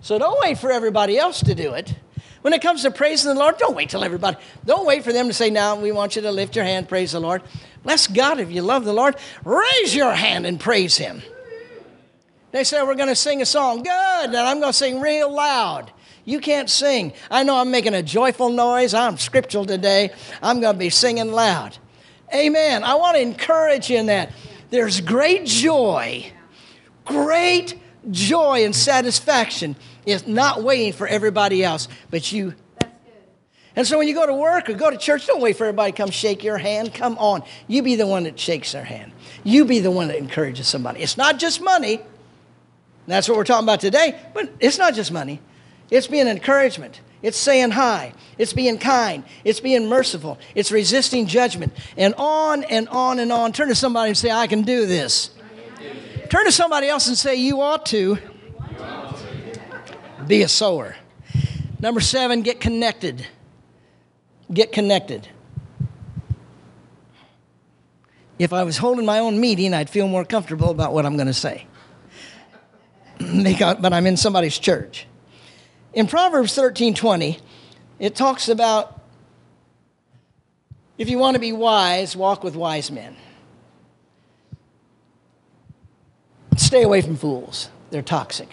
So 0.00 0.18
don't 0.18 0.40
wait 0.40 0.58
for 0.58 0.70
everybody 0.70 1.18
else 1.18 1.40
to 1.40 1.54
do 1.54 1.74
it. 1.74 1.94
When 2.44 2.52
it 2.52 2.60
comes 2.60 2.82
to 2.82 2.90
praising 2.90 3.32
the 3.32 3.40
Lord, 3.40 3.56
don't 3.56 3.74
wait 3.74 3.88
till 3.88 4.04
everybody, 4.04 4.36
don't 4.66 4.84
wait 4.84 5.02
for 5.02 5.14
them 5.14 5.28
to 5.28 5.32
say, 5.32 5.48
now 5.48 5.80
we 5.80 5.92
want 5.92 6.14
you 6.14 6.20
to 6.20 6.30
lift 6.30 6.54
your 6.54 6.66
hand, 6.66 6.90
praise 6.90 7.12
the 7.12 7.20
Lord. 7.20 7.40
Bless 7.82 8.06
God 8.06 8.38
if 8.38 8.52
you 8.52 8.60
love 8.60 8.84
the 8.84 8.92
Lord. 8.92 9.16
Raise 9.44 9.94
your 9.94 10.12
hand 10.12 10.44
and 10.44 10.60
praise 10.60 10.98
Him. 10.98 11.22
They 12.52 12.62
say, 12.62 12.82
We're 12.82 12.96
going 12.96 13.08
to 13.08 13.16
sing 13.16 13.40
a 13.40 13.46
song. 13.46 13.82
Good. 13.82 13.88
And 14.26 14.36
I'm 14.36 14.60
going 14.60 14.74
to 14.74 14.76
sing 14.78 15.00
real 15.00 15.32
loud. 15.32 15.90
You 16.26 16.38
can't 16.38 16.68
sing. 16.68 17.14
I 17.30 17.44
know 17.44 17.56
I'm 17.56 17.70
making 17.70 17.94
a 17.94 18.02
joyful 18.02 18.50
noise. 18.50 18.92
I'm 18.92 19.16
scriptural 19.16 19.64
today. 19.64 20.10
I'm 20.42 20.60
going 20.60 20.74
to 20.74 20.78
be 20.78 20.90
singing 20.90 21.32
loud. 21.32 21.78
Amen. 22.34 22.84
I 22.84 22.96
want 22.96 23.16
to 23.16 23.22
encourage 23.22 23.88
you 23.88 23.96
in 23.96 24.06
that. 24.06 24.32
There's 24.68 25.00
great 25.00 25.46
joy, 25.46 26.30
great 27.06 27.78
joy 28.10 28.66
and 28.66 28.76
satisfaction 28.76 29.76
is 30.06 30.26
not 30.26 30.62
waiting 30.62 30.92
for 30.92 31.06
everybody 31.06 31.64
else, 31.64 31.88
but 32.10 32.32
you. 32.32 32.54
And 33.76 33.86
so 33.86 33.98
when 33.98 34.06
you 34.06 34.14
go 34.14 34.26
to 34.26 34.34
work 34.34 34.68
or 34.70 34.74
go 34.74 34.90
to 34.90 34.96
church, 34.96 35.26
don't 35.26 35.40
wait 35.40 35.56
for 35.56 35.64
everybody 35.64 35.90
to 35.90 35.96
come 35.96 36.10
shake 36.10 36.44
your 36.44 36.58
hand. 36.58 36.94
Come 36.94 37.18
on. 37.18 37.42
You 37.66 37.82
be 37.82 37.96
the 37.96 38.06
one 38.06 38.24
that 38.24 38.38
shakes 38.38 38.72
their 38.72 38.84
hand. 38.84 39.12
You 39.42 39.64
be 39.64 39.80
the 39.80 39.90
one 39.90 40.08
that 40.08 40.18
encourages 40.18 40.68
somebody. 40.68 41.02
It's 41.02 41.16
not 41.16 41.38
just 41.38 41.60
money. 41.60 42.00
That's 43.06 43.28
what 43.28 43.36
we're 43.36 43.44
talking 43.44 43.64
about 43.64 43.80
today. 43.80 44.18
But 44.32 44.52
it's 44.60 44.78
not 44.78 44.94
just 44.94 45.12
money, 45.12 45.40
it's 45.90 46.06
being 46.06 46.28
encouragement. 46.28 47.00
It's 47.22 47.38
saying 47.38 47.70
hi. 47.70 48.12
It's 48.36 48.52
being 48.52 48.76
kind. 48.76 49.24
It's 49.44 49.58
being 49.58 49.88
merciful. 49.88 50.38
It's 50.54 50.70
resisting 50.70 51.26
judgment. 51.26 51.72
And 51.96 52.14
on 52.18 52.64
and 52.64 52.86
on 52.90 53.18
and 53.18 53.32
on. 53.32 53.54
Turn 53.54 53.68
to 53.68 53.74
somebody 53.74 54.10
and 54.10 54.18
say, 54.18 54.30
I 54.30 54.46
can 54.46 54.60
do 54.60 54.84
this. 54.84 55.30
Turn 56.28 56.44
to 56.44 56.52
somebody 56.52 56.86
else 56.86 57.08
and 57.08 57.16
say, 57.16 57.36
You 57.36 57.62
ought 57.62 57.86
to. 57.86 58.18
Be 60.26 60.42
a 60.42 60.48
sower. 60.48 60.96
Number 61.80 62.00
seven, 62.00 62.42
get 62.42 62.60
connected. 62.60 63.26
Get 64.52 64.72
connected. 64.72 65.28
If 68.38 68.52
I 68.52 68.62
was 68.64 68.78
holding 68.78 69.06
my 69.06 69.18
own 69.18 69.40
meeting, 69.40 69.74
I'd 69.74 69.90
feel 69.90 70.08
more 70.08 70.24
comfortable 70.24 70.70
about 70.70 70.92
what 70.92 71.06
I'm 71.06 71.16
going 71.16 71.28
to 71.28 71.32
say 71.32 71.66
but 73.18 73.92
I'm 73.92 74.06
in 74.06 74.16
somebody's 74.16 74.58
church. 74.58 75.06
In 75.92 76.06
Proverbs 76.06 76.54
13 76.54 76.94
20, 76.94 77.38
it 77.98 78.14
talks 78.14 78.48
about 78.48 79.00
if 80.98 81.08
you 81.08 81.18
want 81.18 81.34
to 81.34 81.40
be 81.40 81.52
wise, 81.52 82.16
walk 82.16 82.44
with 82.44 82.56
wise 82.56 82.90
men. 82.90 83.16
Stay 86.56 86.82
away 86.82 87.00
from 87.00 87.16
fools, 87.16 87.68
they're 87.90 88.02
toxic. 88.02 88.48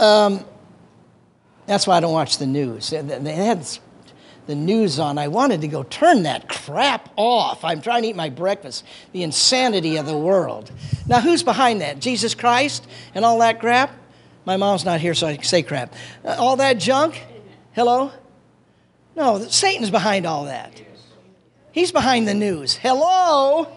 Um, 0.00 0.44
that's 1.66 1.86
why 1.86 1.98
I 1.98 2.00
don't 2.00 2.12
watch 2.12 2.38
the 2.38 2.46
news. 2.46 2.90
They 2.90 2.96
had 3.34 3.68
the 4.46 4.54
news 4.56 4.98
on. 4.98 5.18
I 5.18 5.28
wanted 5.28 5.60
to 5.60 5.68
go 5.68 5.84
turn 5.84 6.24
that 6.24 6.48
crap 6.48 7.10
off. 7.16 7.62
I'm 7.64 7.80
trying 7.80 8.02
to 8.02 8.08
eat 8.08 8.16
my 8.16 8.30
breakfast. 8.30 8.84
The 9.12 9.22
insanity 9.22 9.96
of 9.96 10.06
the 10.06 10.16
world. 10.16 10.72
Now, 11.06 11.20
who's 11.20 11.44
behind 11.44 11.82
that? 11.82 12.00
Jesus 12.00 12.34
Christ 12.34 12.88
and 13.14 13.24
all 13.24 13.38
that 13.38 13.60
crap? 13.60 13.92
My 14.46 14.56
mom's 14.56 14.84
not 14.84 15.00
here, 15.00 15.14
so 15.14 15.28
I 15.28 15.36
say 15.36 15.62
crap. 15.62 15.94
Uh, 16.24 16.34
all 16.38 16.56
that 16.56 16.78
junk? 16.78 17.22
Hello? 17.72 18.10
No, 19.14 19.38
Satan's 19.38 19.90
behind 19.90 20.26
all 20.26 20.46
that. 20.46 20.82
He's 21.72 21.92
behind 21.92 22.26
the 22.26 22.34
news. 22.34 22.74
Hello? 22.74 23.72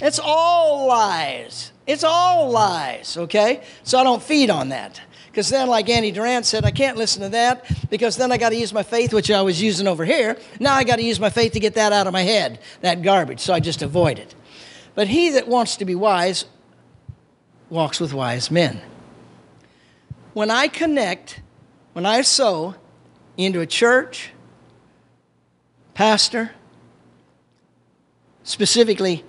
It's 0.00 0.20
all 0.22 0.86
lies. 0.86 1.72
It's 1.86 2.04
all 2.04 2.50
lies, 2.50 3.16
okay? 3.16 3.64
So 3.82 3.98
I 3.98 4.04
don't 4.04 4.22
feed 4.22 4.50
on 4.50 4.68
that. 4.68 5.00
Because 5.34 5.48
then, 5.48 5.66
like 5.66 5.88
Andy 5.88 6.12
Durant 6.12 6.46
said, 6.46 6.64
I 6.64 6.70
can't 6.70 6.96
listen 6.96 7.22
to 7.22 7.28
that 7.30 7.66
because 7.90 8.16
then 8.16 8.30
I 8.30 8.36
got 8.36 8.50
to 8.50 8.56
use 8.56 8.72
my 8.72 8.84
faith, 8.84 9.12
which 9.12 9.32
I 9.32 9.42
was 9.42 9.60
using 9.60 9.88
over 9.88 10.04
here. 10.04 10.38
Now 10.60 10.74
I 10.74 10.84
got 10.84 10.94
to 10.96 11.02
use 11.02 11.18
my 11.18 11.28
faith 11.28 11.54
to 11.54 11.58
get 11.58 11.74
that 11.74 11.92
out 11.92 12.06
of 12.06 12.12
my 12.12 12.20
head, 12.20 12.60
that 12.82 13.02
garbage. 13.02 13.40
So 13.40 13.52
I 13.52 13.58
just 13.58 13.82
avoid 13.82 14.20
it. 14.20 14.32
But 14.94 15.08
he 15.08 15.30
that 15.30 15.48
wants 15.48 15.76
to 15.78 15.84
be 15.84 15.96
wise 15.96 16.44
walks 17.68 17.98
with 17.98 18.14
wise 18.14 18.48
men. 18.48 18.80
When 20.34 20.52
I 20.52 20.68
connect, 20.68 21.40
when 21.94 22.06
I 22.06 22.22
sow 22.22 22.76
into 23.36 23.60
a 23.60 23.66
church, 23.66 24.30
pastor, 25.94 26.52
specifically 28.44 29.24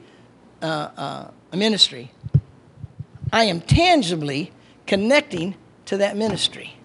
uh, 0.62 0.66
uh, 0.96 1.32
a 1.52 1.58
ministry, 1.58 2.12
I 3.34 3.46
am 3.46 3.60
tangibly 3.60 4.52
connecting 4.86 5.56
to 5.86 5.98
that 5.98 6.18
ministry. 6.18 6.76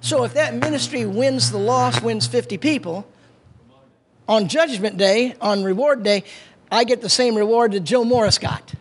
So 0.00 0.24
if 0.24 0.34
that 0.34 0.54
ministry 0.54 1.04
wins 1.04 1.50
the 1.50 1.58
loss, 1.58 2.00
wins 2.00 2.26
50 2.26 2.56
people, 2.58 3.06
on 4.28 4.48
Judgment 4.48 4.96
Day, 4.96 5.34
on 5.40 5.64
Reward 5.64 6.02
Day, 6.02 6.24
I 6.70 6.84
get 6.84 7.00
the 7.00 7.08
same 7.08 7.34
reward 7.34 7.72
that 7.72 7.80
Joe 7.80 8.04
Morris 8.04 8.38
got. 8.38 8.72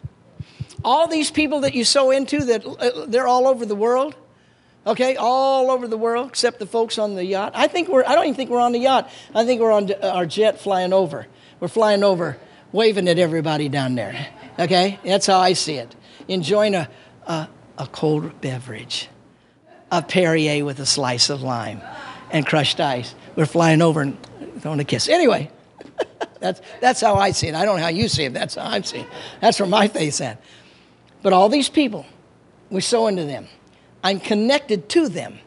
All 0.84 1.08
these 1.08 1.32
people 1.32 1.62
that 1.62 1.74
you 1.74 1.84
sow 1.84 2.12
into, 2.12 2.44
that 2.46 2.66
uh, 2.66 3.06
they're 3.08 3.28
all 3.28 3.48
over 3.48 3.66
the 3.66 3.76
world, 3.76 4.16
okay, 4.86 5.16
all 5.16 5.72
over 5.72 5.88
the 5.88 5.98
world, 5.98 6.30
except 6.30 6.60
the 6.60 6.66
folks 6.66 6.98
on 6.98 7.16
the 7.16 7.26
yacht. 7.26 7.54
I 7.56 7.68
think 7.68 7.88
we're, 7.88 8.06
I 8.06 8.14
don't 8.16 8.26
even 8.26 8.36
think 8.36 8.50
we're 8.50 8.60
on 8.60 8.74
the 8.74 8.80
yacht. 8.80 9.10
I 9.34 9.46
think 9.46 9.62
we're 9.62 9.72
on 9.72 9.92
our 10.04 10.26
jet 10.26 10.60
flying 10.62 10.94
over. 10.94 11.28
We're 11.60 11.68
flying 11.68 12.04
over, 12.04 12.38
waving 12.72 13.08
at 13.08 13.18
everybody 13.18 13.70
down 13.70 13.96
there, 13.96 14.28
okay? 14.60 15.00
That's 15.04 15.26
how 15.26 15.40
I 15.40 15.54
see 15.54 15.76
it. 15.76 15.96
Enjoying 16.28 16.76
a, 16.76 16.90
a, 17.28 17.48
a 17.78 17.88
cold 17.88 18.42
beverage, 18.42 19.10
a 19.92 20.02
Perrier 20.02 20.66
with 20.66 20.80
a 20.80 20.86
slice 20.86 21.30
of 21.30 21.42
lime 21.42 21.82
and 22.32 22.46
crushed 22.46 22.80
ice. 22.80 23.14
We're 23.36 23.46
flying 23.46 23.82
over 23.82 24.02
and 24.02 24.18
throwing 24.60 24.80
a 24.80 24.84
kiss. 24.84 25.08
Anyway, 25.08 25.52
that's, 26.40 26.62
that's 26.82 27.02
how 27.02 27.16
I 27.16 27.32
see 27.32 27.48
it. 27.48 27.56
I 27.56 27.66
don't 27.66 27.78
know 27.78 27.84
how 27.84 27.90
you 27.90 28.08
see 28.08 28.24
it. 28.24 28.34
That's 28.34 28.56
how 28.56 28.66
I'm 28.66 28.84
seeing 28.84 29.04
it. 29.04 29.10
That's 29.42 29.60
where 29.60 29.70
my 29.70 29.88
faith's 29.88 30.22
at. 30.22 30.42
But 31.22 31.34
all 31.34 31.50
these 31.50 31.70
people, 31.70 32.06
we 32.70 32.82
sow 32.82 33.08
into 33.08 33.26
them. 33.26 33.48
I'm 34.04 34.20
connected 34.20 34.90
to 34.90 35.10
them. 35.10 35.40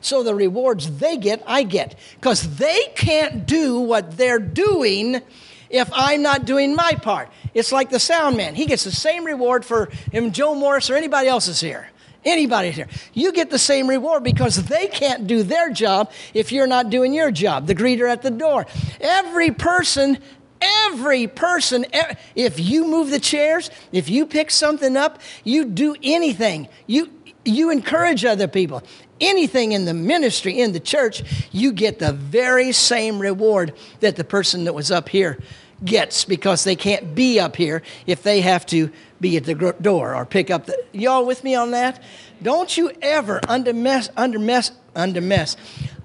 So 0.00 0.22
the 0.22 0.34
rewards 0.34 0.98
they 0.98 1.16
get, 1.16 1.42
I 1.46 1.64
get. 1.64 1.98
Because 2.14 2.56
they 2.56 2.92
can't 2.94 3.46
do 3.46 3.80
what 3.80 4.16
they're 4.16 4.38
doing 4.38 5.22
if 5.70 5.90
I'm 5.92 6.22
not 6.22 6.44
doing 6.44 6.74
my 6.74 6.92
part. 6.92 7.28
It's 7.54 7.72
like 7.72 7.90
the 7.90 8.00
sound 8.00 8.36
man. 8.36 8.54
He 8.54 8.66
gets 8.66 8.84
the 8.84 8.92
same 8.92 9.24
reward 9.24 9.64
for 9.64 9.86
him, 10.12 10.32
Joe 10.32 10.54
Morris, 10.54 10.90
or 10.90 10.96
anybody 10.96 11.28
else 11.28 11.48
is 11.48 11.60
here. 11.60 11.88
Anybody 12.24 12.72
here. 12.72 12.88
You 13.14 13.32
get 13.32 13.50
the 13.50 13.58
same 13.58 13.88
reward 13.88 14.24
because 14.24 14.64
they 14.64 14.88
can't 14.88 15.26
do 15.26 15.42
their 15.42 15.70
job 15.70 16.10
if 16.34 16.50
you're 16.50 16.66
not 16.66 16.90
doing 16.90 17.14
your 17.14 17.30
job. 17.30 17.66
The 17.66 17.74
greeter 17.74 18.10
at 18.10 18.22
the 18.22 18.30
door. 18.30 18.66
Every 19.00 19.50
person 19.50 20.18
Every 20.60 21.26
person, 21.26 21.86
if 22.34 22.58
you 22.58 22.86
move 22.86 23.10
the 23.10 23.20
chairs, 23.20 23.70
if 23.92 24.08
you 24.08 24.26
pick 24.26 24.50
something 24.50 24.96
up, 24.96 25.20
you 25.44 25.64
do 25.64 25.94
anything, 26.02 26.68
you, 26.86 27.10
you 27.44 27.70
encourage 27.70 28.24
other 28.24 28.48
people. 28.48 28.82
Anything 29.20 29.72
in 29.72 29.84
the 29.84 29.94
ministry, 29.94 30.60
in 30.60 30.72
the 30.72 30.80
church, 30.80 31.22
you 31.52 31.72
get 31.72 31.98
the 31.98 32.12
very 32.12 32.72
same 32.72 33.18
reward 33.18 33.74
that 34.00 34.16
the 34.16 34.24
person 34.24 34.64
that 34.64 34.74
was 34.74 34.90
up 34.90 35.08
here 35.08 35.38
gets 35.84 36.24
because 36.24 36.64
they 36.64 36.76
can't 36.76 37.14
be 37.14 37.38
up 37.38 37.56
here 37.56 37.82
if 38.06 38.22
they 38.22 38.40
have 38.40 38.66
to 38.66 38.90
be 39.20 39.36
at 39.36 39.44
the 39.44 39.54
door 39.80 40.14
or 40.14 40.24
pick 40.24 40.50
up 40.50 40.66
the. 40.66 40.84
Y'all 40.92 41.24
with 41.24 41.44
me 41.44 41.54
on 41.54 41.72
that? 41.72 42.02
Don't 42.42 42.76
you 42.76 42.92
ever 43.02 43.40
undermess, 43.40 44.10
undermess, 44.12 44.70
undermess, 44.94 45.56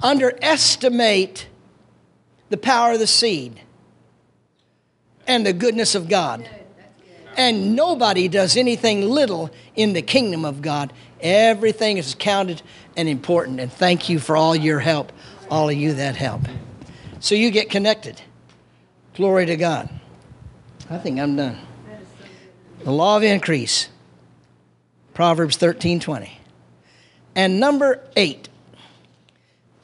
underestimate 0.02 1.48
the 2.50 2.58
power 2.58 2.94
of 2.94 3.00
the 3.00 3.08
seed 3.08 3.60
and 5.28 5.46
the 5.46 5.54
goodness 5.54 5.96
of 5.96 6.10
God. 6.10 6.48
And 7.36 7.76
nobody 7.76 8.28
does 8.28 8.56
anything 8.58 9.10
little 9.10 9.50
in 9.76 9.94
the 9.94 10.04
kingdom 10.04 10.46
of 10.46 10.62
God. 10.62 10.94
Everything 11.20 11.98
is 11.98 12.16
counted 12.18 12.62
and 12.96 13.10
important. 13.10 13.60
And 13.60 13.72
thank 13.72 14.10
you 14.10 14.20
for 14.20 14.36
all 14.36 14.56
your 14.56 14.80
help, 14.80 15.12
all 15.50 15.70
of 15.70 15.76
you 15.76 15.94
that 15.94 16.16
help. 16.16 16.42
So 17.20 17.36
you 17.36 17.52
get 17.52 17.70
connected. 17.70 18.22
Glory 19.16 19.46
to 19.46 19.56
God. 19.56 19.90
I 20.90 20.98
think 20.98 21.20
I'm 21.20 21.36
done. 21.36 21.58
The 22.84 22.92
law 22.92 23.18
of 23.18 23.24
increase. 23.24 23.90
Proverbs 25.14 25.58
13 25.58 26.00
20. 26.00 26.40
And 27.36 27.60
number 27.60 28.02
eight. 28.16 28.50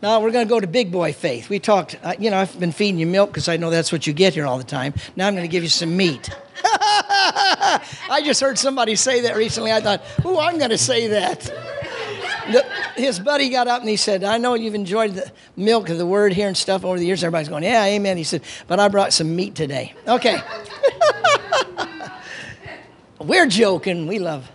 Now 0.02 0.22
we're 0.22 0.32
going 0.32 0.48
to 0.48 0.50
go 0.50 0.60
to 0.60 0.68
big 0.68 0.92
boy 0.92 1.14
faith. 1.14 1.50
We 1.50 1.60
talked, 1.60 1.98
uh, 2.04 2.14
you 2.18 2.30
know, 2.30 2.38
I've 2.38 2.58
been 2.60 2.72
feeding 2.72 3.00
you 3.00 3.06
milk 3.06 3.32
because 3.32 3.50
I 3.50 3.58
know 3.58 3.70
that's 3.70 3.92
what 3.92 4.08
you 4.08 4.14
get 4.14 4.34
here 4.34 4.46
all 4.46 4.58
the 4.58 4.64
time. 4.64 4.94
Now 5.16 5.28
I'm 5.28 5.36
going 5.36 5.48
to 5.48 5.52
give 5.52 5.64
you 5.64 5.70
some 5.70 5.96
meat. 5.96 6.30
I 6.64 8.22
just 8.24 8.40
heard 8.40 8.58
somebody 8.58 8.96
say 8.96 9.22
that 9.22 9.36
recently. 9.36 9.72
I 9.72 9.82
thought, 9.82 10.02
oh, 10.24 10.40
I'm 10.40 10.58
going 10.58 10.70
to 10.70 10.78
say 10.78 11.08
that. 11.08 11.52
His 12.96 13.20
buddy 13.20 13.50
got 13.50 13.68
up 13.68 13.82
and 13.82 13.90
he 13.90 13.96
said, 13.96 14.24
I 14.24 14.38
know 14.38 14.56
you've 14.56 14.76
enjoyed 14.76 15.16
the 15.16 15.32
milk 15.56 15.90
of 15.90 15.98
the 15.98 16.06
word 16.06 16.34
here 16.34 16.48
and 16.48 16.58
stuff 16.58 16.84
over 16.84 16.98
the 16.98 17.06
years. 17.06 17.24
Everybody's 17.24 17.50
going, 17.50 17.64
yeah, 17.64 17.86
amen. 17.86 18.18
He 18.18 18.24
said, 18.24 18.42
but 18.68 18.80
I 18.80 18.88
brought 18.88 19.14
some 19.14 19.36
meat 19.36 19.56
today. 19.56 19.94
Okay. 20.08 20.42
We're 23.20 23.48
joking. 23.48 24.08
We 24.08 24.20
love, 24.20 24.50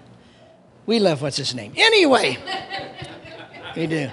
we 0.87 0.99
love 0.99 1.23
what's 1.23 1.37
his 1.37 1.55
name. 1.55 1.73
Anyway, 1.77 2.39
we 3.77 3.87
do. 3.87 4.11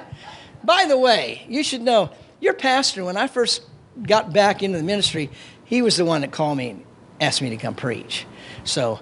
By 0.64 0.86
the 0.86 0.98
way, 0.98 1.46
you 1.48 1.64
should 1.64 1.82
know 1.82 2.12
your 2.42 2.54
pastor, 2.54 3.06
when 3.06 3.18
I 3.18 3.28
first 3.28 3.64
got 4.02 4.34
back 4.34 4.64
into 4.64 4.78
the 4.78 4.84
ministry, 4.84 5.30
he 5.64 5.82
was 5.82 5.96
the 5.96 6.06
one 6.06 6.22
that 6.22 6.32
called 6.32 6.58
me 6.58 6.72
and 6.72 6.86
asked 7.22 7.42
me 7.42 7.52
to 7.52 7.58
come 7.58 7.76
preach. 7.76 8.26
So 8.64 9.00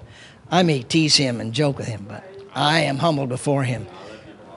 I 0.52 0.64
may 0.64 0.84
tease 0.84 1.16
him 1.16 1.42
and 1.42 1.54
joke 1.54 1.78
with 1.78 1.88
him, 1.88 2.06
but 2.08 2.24
I 2.54 2.82
am 2.82 2.98
humbled 2.98 3.30
before 3.30 3.64
him. 3.64 3.88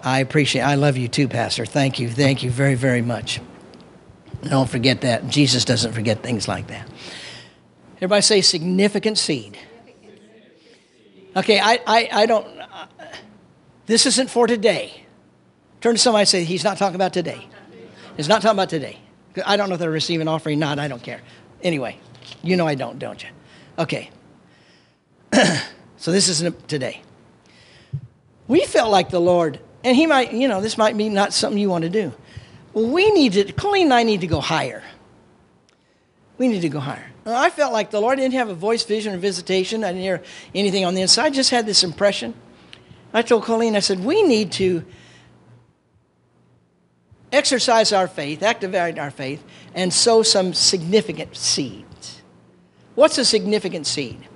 I 0.02 0.20
appreciate 0.20 0.62
I 0.62 0.74
love 0.74 0.96
you 0.96 1.08
too, 1.08 1.28
Pastor. 1.28 1.64
Thank 1.64 1.98
you. 1.98 2.08
Thank 2.08 2.42
you 2.42 2.50
very, 2.50 2.74
very 2.74 3.02
much. 3.02 3.40
Don't 4.42 4.68
forget 4.68 5.02
that. 5.02 5.28
Jesus 5.28 5.64
doesn't 5.64 5.92
forget 5.92 6.22
things 6.22 6.48
like 6.48 6.66
that. 6.68 6.88
Everybody 7.96 8.22
say 8.22 8.40
significant 8.40 9.16
seed. 9.16 9.56
Okay, 11.36 11.60
I, 11.60 11.80
I, 11.86 12.08
I 12.12 12.26
don't, 12.26 12.46
uh, 12.60 12.86
this 13.86 14.06
isn't 14.06 14.28
for 14.28 14.46
today. 14.46 15.04
Turn 15.80 15.94
to 15.94 15.98
somebody 15.98 16.22
and 16.22 16.28
say, 16.28 16.44
He's 16.44 16.64
not 16.64 16.78
talking 16.78 16.96
about 16.96 17.12
today. 17.12 17.46
He's 18.16 18.28
not 18.28 18.42
talking 18.42 18.56
about 18.56 18.68
today. 18.68 18.98
I 19.46 19.56
don't 19.56 19.68
know 19.68 19.74
if 19.74 19.80
they're 19.80 19.90
receiving 19.90 20.28
offering 20.28 20.58
or 20.58 20.60
not. 20.60 20.78
I 20.78 20.88
don't 20.88 21.02
care. 21.02 21.20
Anyway, 21.62 21.98
you 22.42 22.56
know 22.56 22.66
I 22.66 22.74
don't, 22.74 22.98
don't 22.98 23.22
you? 23.22 23.28
Okay. 23.78 24.10
so 25.96 26.12
this 26.12 26.28
isn't 26.28 26.68
today. 26.68 27.02
We 28.48 28.64
felt 28.66 28.90
like 28.90 29.10
the 29.10 29.20
Lord, 29.20 29.60
and 29.84 29.96
He 29.96 30.06
might, 30.06 30.32
you 30.32 30.48
know, 30.48 30.60
this 30.60 30.78
might 30.78 30.96
be 30.96 31.08
not 31.08 31.32
something 31.32 31.58
you 31.58 31.70
want 31.70 31.82
to 31.82 31.90
do. 31.90 32.12
Well, 32.72 32.88
we 32.88 33.10
need 33.10 33.34
to, 33.34 33.52
Colleen 33.52 33.86
and 33.86 33.94
I 33.94 34.02
need 34.02 34.22
to 34.22 34.26
go 34.26 34.40
higher. 34.40 34.82
We 36.38 36.48
need 36.48 36.62
to 36.62 36.68
go 36.68 36.80
higher. 36.80 37.06
I 37.24 37.50
felt 37.50 37.72
like 37.72 37.90
the 37.90 38.00
Lord 38.00 38.18
didn't 38.18 38.34
have 38.34 38.48
a 38.48 38.54
voice, 38.54 38.84
vision, 38.84 39.14
or 39.14 39.18
visitation. 39.18 39.84
I 39.84 39.88
didn't 39.88 40.02
hear 40.02 40.22
anything 40.54 40.84
on 40.84 40.94
the 40.94 41.02
inside. 41.02 41.26
I 41.26 41.30
just 41.30 41.50
had 41.50 41.66
this 41.66 41.84
impression. 41.84 42.34
I 43.14 43.22
told 43.22 43.44
Colleen, 43.44 43.76
I 43.76 43.80
said, 43.80 44.00
we 44.00 44.22
need 44.22 44.52
to 44.52 44.84
exercise 47.30 47.92
our 47.92 48.08
faith, 48.08 48.42
activate 48.42 48.98
our 48.98 49.10
faith, 49.10 49.44
and 49.74 49.92
sow 49.92 50.22
some 50.22 50.52
significant 50.52 51.36
seeds. 51.36 52.22
What's 52.94 53.18
a 53.18 53.24
significant 53.24 53.86
seed? 53.86 54.28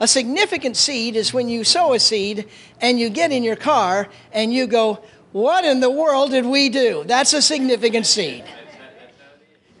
A 0.00 0.06
significant 0.06 0.76
seed 0.76 1.16
is 1.16 1.32
when 1.32 1.48
you 1.48 1.64
sow 1.64 1.92
a 1.92 1.98
seed 1.98 2.48
and 2.80 3.00
you 3.00 3.10
get 3.10 3.32
in 3.32 3.42
your 3.42 3.56
car 3.56 4.08
and 4.32 4.52
you 4.52 4.66
go, 4.66 5.02
What 5.32 5.64
in 5.64 5.80
the 5.80 5.90
world 5.90 6.30
did 6.30 6.46
we 6.46 6.68
do? 6.68 7.04
That's 7.04 7.32
a 7.32 7.42
significant 7.42 8.06
seed. 8.06 8.44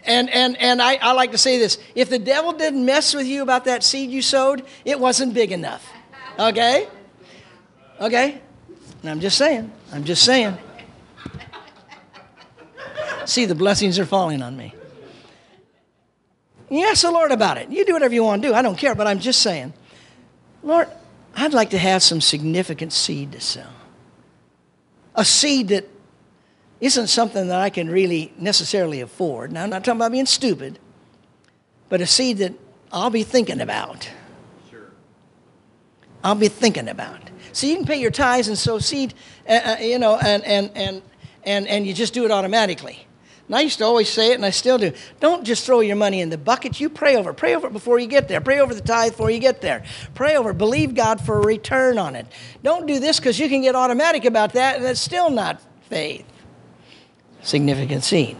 And, 0.04 0.30
and, 0.30 0.56
and 0.56 0.80
I, 0.80 0.96
I 0.96 1.12
like 1.12 1.32
to 1.32 1.38
say 1.38 1.58
this 1.58 1.78
if 1.94 2.08
the 2.08 2.18
devil 2.18 2.52
didn't 2.52 2.84
mess 2.84 3.14
with 3.14 3.26
you 3.26 3.42
about 3.42 3.66
that 3.66 3.84
seed 3.84 4.10
you 4.10 4.22
sowed, 4.22 4.64
it 4.84 4.98
wasn't 4.98 5.34
big 5.34 5.52
enough. 5.52 5.86
Okay? 6.38 6.88
Okay? 8.00 8.40
And 9.02 9.10
I'm 9.10 9.20
just 9.20 9.36
saying. 9.36 9.70
I'm 9.92 10.04
just 10.04 10.24
saying. 10.24 10.56
See, 13.26 13.44
the 13.44 13.54
blessings 13.54 13.98
are 13.98 14.06
falling 14.06 14.40
on 14.40 14.56
me. 14.56 14.74
You 16.70 16.86
ask 16.86 17.02
the 17.02 17.10
Lord 17.10 17.30
about 17.30 17.58
it. 17.58 17.70
You 17.70 17.84
do 17.84 17.92
whatever 17.92 18.14
you 18.14 18.24
want 18.24 18.42
to 18.42 18.48
do. 18.48 18.54
I 18.54 18.62
don't 18.62 18.76
care, 18.76 18.94
but 18.94 19.06
I'm 19.06 19.20
just 19.20 19.42
saying, 19.42 19.72
Lord, 20.62 20.88
I'd 21.34 21.54
like 21.54 21.70
to 21.70 21.78
have 21.78 22.02
some 22.02 22.20
significant 22.20 22.92
seed 22.92 23.32
to 23.32 23.40
sow. 23.40 23.66
A 25.14 25.24
seed 25.24 25.68
that 25.68 25.88
isn't 26.80 27.08
something 27.08 27.48
that 27.48 27.60
I 27.60 27.70
can 27.70 27.90
really 27.90 28.32
necessarily 28.38 29.00
afford. 29.00 29.52
Now, 29.52 29.64
I'm 29.64 29.70
not 29.70 29.84
talking 29.84 29.98
about 29.98 30.12
being 30.12 30.26
stupid, 30.26 30.78
but 31.88 32.00
a 32.00 32.06
seed 32.06 32.38
that 32.38 32.54
I'll 32.92 33.10
be 33.10 33.24
thinking 33.24 33.60
about. 33.60 34.08
Sure. 34.70 34.90
I'll 36.22 36.34
be 36.36 36.48
thinking 36.48 36.88
about. 36.88 37.20
So 37.52 37.66
you 37.66 37.76
can 37.76 37.84
pay 37.84 38.00
your 38.00 38.12
tithes 38.12 38.46
and 38.48 38.56
sow 38.56 38.78
seed, 38.78 39.14
uh, 39.48 39.52
uh, 39.52 39.76
you 39.80 39.98
know, 39.98 40.16
and, 40.16 40.44
and, 40.44 40.70
and, 40.76 41.02
and, 41.42 41.66
and 41.66 41.86
you 41.86 41.94
just 41.94 42.14
do 42.14 42.24
it 42.24 42.30
automatically. 42.30 43.07
And 43.48 43.56
I 43.56 43.62
used 43.62 43.78
to 43.78 43.84
always 43.84 44.10
say 44.10 44.32
it, 44.32 44.34
and 44.34 44.44
I 44.44 44.50
still 44.50 44.76
do. 44.76 44.92
Don't 45.20 45.42
just 45.42 45.64
throw 45.64 45.80
your 45.80 45.96
money 45.96 46.20
in 46.20 46.28
the 46.28 46.36
bucket. 46.36 46.78
You 46.80 46.90
pray 46.90 47.16
over 47.16 47.30
it. 47.30 47.34
Pray 47.34 47.56
over 47.56 47.66
it 47.66 47.72
before 47.72 47.98
you 47.98 48.06
get 48.06 48.28
there. 48.28 48.42
Pray 48.42 48.60
over 48.60 48.74
the 48.74 48.82
tithe 48.82 49.12
before 49.12 49.30
you 49.30 49.38
get 49.38 49.62
there. 49.62 49.84
Pray 50.14 50.36
over 50.36 50.50
it. 50.50 50.58
Believe 50.58 50.94
God 50.94 51.18
for 51.18 51.38
a 51.38 51.40
return 51.40 51.96
on 51.96 52.14
it. 52.14 52.26
Don't 52.62 52.86
do 52.86 53.00
this 53.00 53.18
because 53.18 53.38
you 53.38 53.48
can 53.48 53.62
get 53.62 53.74
automatic 53.74 54.26
about 54.26 54.52
that, 54.52 54.76
and 54.76 54.84
it's 54.84 55.00
still 55.00 55.30
not 55.30 55.62
faith. 55.88 56.26
Significant 57.40 58.04
seed. 58.04 58.36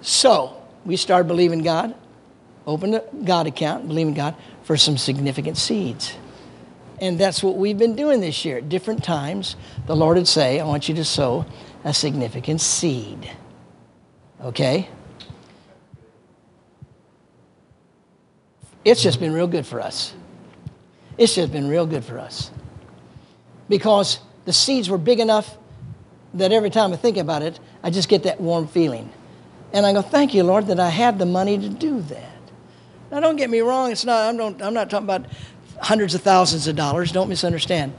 So 0.00 0.62
we 0.86 0.96
started 0.96 1.28
believing 1.28 1.62
God, 1.62 1.94
opened 2.66 2.94
a 2.94 3.04
God 3.24 3.46
account, 3.46 3.88
believing 3.88 4.14
God 4.14 4.36
for 4.62 4.78
some 4.78 4.96
significant 4.96 5.58
seeds. 5.58 6.16
And 6.98 7.18
that's 7.18 7.42
what 7.42 7.56
we've 7.56 7.76
been 7.76 7.94
doing 7.94 8.20
this 8.20 8.42
year. 8.42 8.56
At 8.56 8.70
different 8.70 9.04
times, 9.04 9.56
the 9.86 9.94
Lord 9.94 10.16
would 10.16 10.26
say, 10.26 10.60
I 10.60 10.64
want 10.64 10.88
you 10.88 10.94
to 10.94 11.04
sow 11.04 11.44
a 11.84 11.92
significant 11.92 12.62
seed. 12.62 13.30
Okay? 14.42 14.88
It's 18.84 19.02
just 19.02 19.18
been 19.18 19.32
real 19.32 19.48
good 19.48 19.66
for 19.66 19.80
us. 19.80 20.14
It's 21.18 21.34
just 21.34 21.50
been 21.50 21.68
real 21.68 21.86
good 21.86 22.04
for 22.04 22.18
us. 22.18 22.50
Because 23.68 24.20
the 24.44 24.52
seeds 24.52 24.88
were 24.88 24.98
big 24.98 25.18
enough 25.18 25.56
that 26.34 26.52
every 26.52 26.70
time 26.70 26.92
I 26.92 26.96
think 26.96 27.16
about 27.16 27.42
it, 27.42 27.58
I 27.82 27.90
just 27.90 28.08
get 28.08 28.22
that 28.24 28.40
warm 28.40 28.68
feeling. 28.68 29.10
And 29.72 29.84
I 29.84 29.92
go, 29.92 30.02
thank 30.02 30.34
you, 30.34 30.44
Lord, 30.44 30.68
that 30.68 30.78
I 30.78 30.90
had 30.90 31.18
the 31.18 31.26
money 31.26 31.58
to 31.58 31.68
do 31.68 32.00
that. 32.02 32.32
Now, 33.10 33.20
don't 33.20 33.36
get 33.36 33.50
me 33.50 33.60
wrong. 33.60 33.90
It's 33.90 34.04
not, 34.04 34.28
I'm, 34.28 34.36
don't, 34.36 34.62
I'm 34.62 34.74
not 34.74 34.90
talking 34.90 35.06
about 35.06 35.26
hundreds 35.80 36.14
of 36.14 36.22
thousands 36.22 36.68
of 36.68 36.76
dollars. 36.76 37.12
Don't 37.12 37.28
misunderstand. 37.28 37.92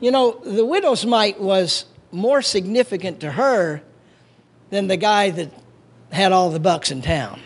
You 0.00 0.10
know, 0.10 0.32
the 0.44 0.64
widow's 0.64 1.06
mite 1.06 1.40
was 1.40 1.84
more 2.10 2.42
significant 2.42 3.20
to 3.20 3.32
her 3.32 3.82
than 4.70 4.88
the 4.88 4.96
guy 4.96 5.30
that 5.30 5.52
had 6.12 6.32
all 6.32 6.50
the 6.50 6.60
bucks 6.60 6.90
in 6.90 7.02
town. 7.02 7.40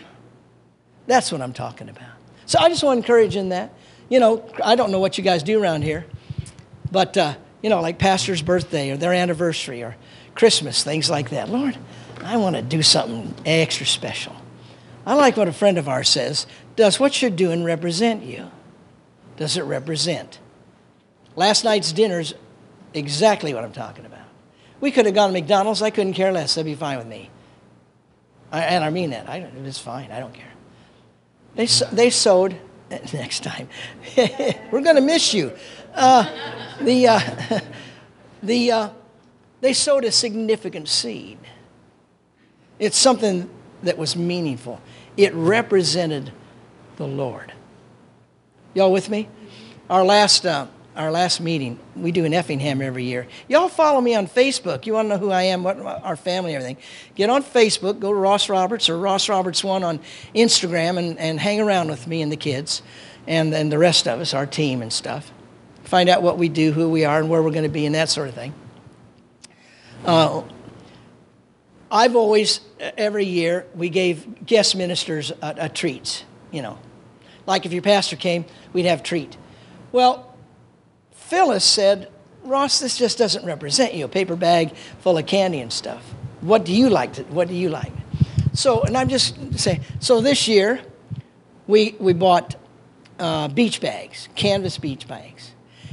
That's 1.07 1.31
what 1.31 1.41
I'm 1.41 1.53
talking 1.53 1.89
about. 1.89 2.09
So 2.45 2.59
I 2.59 2.69
just 2.69 2.83
want 2.83 2.97
to 2.97 3.03
encourage 3.03 3.35
in 3.35 3.49
that. 3.49 3.73
You 4.09 4.19
know, 4.19 4.49
I 4.63 4.75
don't 4.75 4.91
know 4.91 4.99
what 4.99 5.17
you 5.17 5.23
guys 5.23 5.43
do 5.43 5.61
around 5.61 5.83
here, 5.83 6.05
but, 6.91 7.17
uh, 7.17 7.35
you 7.61 7.69
know, 7.69 7.81
like 7.81 7.97
pastor's 7.97 8.41
birthday 8.41 8.91
or 8.91 8.97
their 8.97 9.13
anniversary 9.13 9.83
or 9.83 9.95
Christmas, 10.35 10.83
things 10.83 11.09
like 11.09 11.31
that. 11.31 11.49
Lord, 11.49 11.77
I 12.23 12.37
want 12.37 12.55
to 12.55 12.61
do 12.61 12.81
something 12.83 13.33
extra 13.45 13.85
special. 13.85 14.35
I 15.05 15.15
like 15.15 15.37
what 15.37 15.47
a 15.47 15.53
friend 15.53 15.77
of 15.77 15.87
ours 15.87 16.09
says 16.09 16.45
Does 16.75 16.99
what 16.99 17.21
you're 17.21 17.31
doing 17.31 17.63
represent 17.63 18.23
you? 18.23 18.51
Does 19.37 19.57
it 19.57 19.63
represent? 19.63 20.39
Last 21.35 21.63
night's 21.63 21.91
dinner's 21.91 22.33
exactly 22.93 23.53
what 23.53 23.63
I'm 23.63 23.71
talking 23.71 24.05
about. 24.05 24.25
We 24.79 24.91
could 24.91 25.05
have 25.05 25.15
gone 25.15 25.29
to 25.29 25.33
McDonald's. 25.33 25.81
I 25.81 25.89
couldn't 25.89 26.13
care 26.13 26.31
less. 26.31 26.55
That'd 26.55 26.65
be 26.65 26.75
fine 26.75 26.97
with 26.97 27.07
me. 27.07 27.29
I, 28.51 28.61
and 28.61 28.83
I 28.83 28.89
mean 28.89 29.11
that. 29.11 29.29
I, 29.29 29.37
it's 29.65 29.79
fine. 29.79 30.11
I 30.11 30.19
don't 30.19 30.33
care. 30.33 30.51
They, 31.55 31.65
they 31.91 32.09
sowed, 32.09 32.59
next 32.89 33.43
time, 33.43 33.69
we're 34.17 34.81
going 34.81 34.95
to 34.95 35.01
miss 35.01 35.33
you. 35.33 35.53
Uh, 35.93 36.25
the, 36.81 37.07
uh, 37.07 37.19
the, 38.43 38.71
uh, 38.71 38.89
they 39.61 39.73
sowed 39.73 40.05
a 40.05 40.11
significant 40.11 40.87
seed. 40.87 41.37
It's 42.79 42.97
something 42.97 43.49
that 43.83 43.97
was 43.97 44.15
meaningful. 44.15 44.81
It 45.17 45.33
represented 45.33 46.31
the 46.97 47.07
Lord. 47.07 47.53
Y'all 48.73 48.91
with 48.91 49.09
me? 49.09 49.27
our 49.89 50.03
last 50.03 50.45
uh, 50.45 50.67
our 50.97 51.11
last 51.11 51.39
meeting, 51.39 51.79
we 51.95 52.11
do 52.11 52.25
in 52.25 52.33
Effingham 52.33 52.81
every 52.81 53.03
year. 53.03 53.27
Y'all 53.47 53.69
follow 53.69 54.01
me 54.01 54.15
on 54.15 54.27
Facebook. 54.27 54.85
You 54.85 54.93
want 54.93 55.05
to 55.05 55.09
know 55.09 55.17
who 55.17 55.31
I 55.31 55.43
am, 55.43 55.63
what 55.63 55.79
our 55.79 56.15
family, 56.15 56.55
everything. 56.55 56.77
Get 57.15 57.29
on 57.29 57.43
Facebook, 57.43 57.99
go 57.99 58.11
to 58.11 58.17
Ross 58.17 58.49
Roberts 58.49 58.89
or 58.89 58.97
Ross 58.97 59.29
Roberts 59.29 59.63
One 59.63 59.83
on 59.83 59.99
Instagram, 60.35 60.97
and, 60.97 61.19
and 61.19 61.39
hang 61.39 61.61
around 61.61 61.89
with 61.89 62.07
me 62.07 62.21
and 62.21 62.31
the 62.31 62.37
kids, 62.37 62.81
and 63.27 63.53
then 63.53 63.69
the 63.69 63.77
rest 63.77 64.07
of 64.07 64.19
us, 64.19 64.33
our 64.33 64.45
team 64.45 64.81
and 64.81 64.91
stuff. 64.91 65.31
Find 65.83 66.09
out 66.09 66.21
what 66.21 66.37
we 66.37 66.49
do, 66.49 66.71
who 66.71 66.89
we 66.89 67.05
are, 67.05 67.19
and 67.19 67.29
where 67.29 67.41
we're 67.41 67.51
going 67.51 67.63
to 67.63 67.69
be, 67.69 67.85
and 67.85 67.95
that 67.95 68.09
sort 68.09 68.27
of 68.27 68.35
thing. 68.35 68.53
Uh, 70.03 70.43
I've 71.89 72.15
always, 72.15 72.59
every 72.79 73.25
year, 73.25 73.65
we 73.75 73.89
gave 73.89 74.45
guest 74.45 74.75
ministers 74.75 75.31
a, 75.31 75.55
a 75.57 75.69
treat, 75.69 76.25
you 76.51 76.61
know. 76.61 76.79
Like 77.45 77.65
if 77.65 77.71
your 77.71 77.81
pastor 77.81 78.17
came, 78.17 78.45
we'd 78.73 78.85
have 78.85 79.03
treat. 79.03 79.37
Well, 79.93 80.26
Phyllis 81.27 81.65
said, 81.65 82.09
Ross, 82.45 82.79
this 82.79 82.97
just 82.97 83.17
doesn't 83.17 83.45
represent 83.45 83.93
you, 83.93 84.05
a 84.05 84.07
paper 84.07 84.37
bag 84.37 84.73
full 84.99 85.17
of 85.17 85.25
candy 85.25 85.59
and 85.59 85.73
stuff. 85.73 86.01
What 86.39 86.63
do 86.63 86.73
you 86.73 86.89
like? 86.89 87.13
To, 87.13 87.23
what 87.23 87.49
do 87.49 87.53
you 87.53 87.67
like? 87.67 87.91
So, 88.53 88.83
and 88.83 88.95
I'm 88.95 89.09
just 89.09 89.59
saying, 89.59 89.81
so 89.99 90.21
this 90.21 90.47
year, 90.47 90.79
we, 91.67 91.97
we 91.99 92.13
bought 92.13 92.55
uh, 93.19 93.49
beach 93.49 93.81
bags, 93.81 94.29
canvas 94.35 94.77
beach 94.77 95.05
bags. 95.05 95.51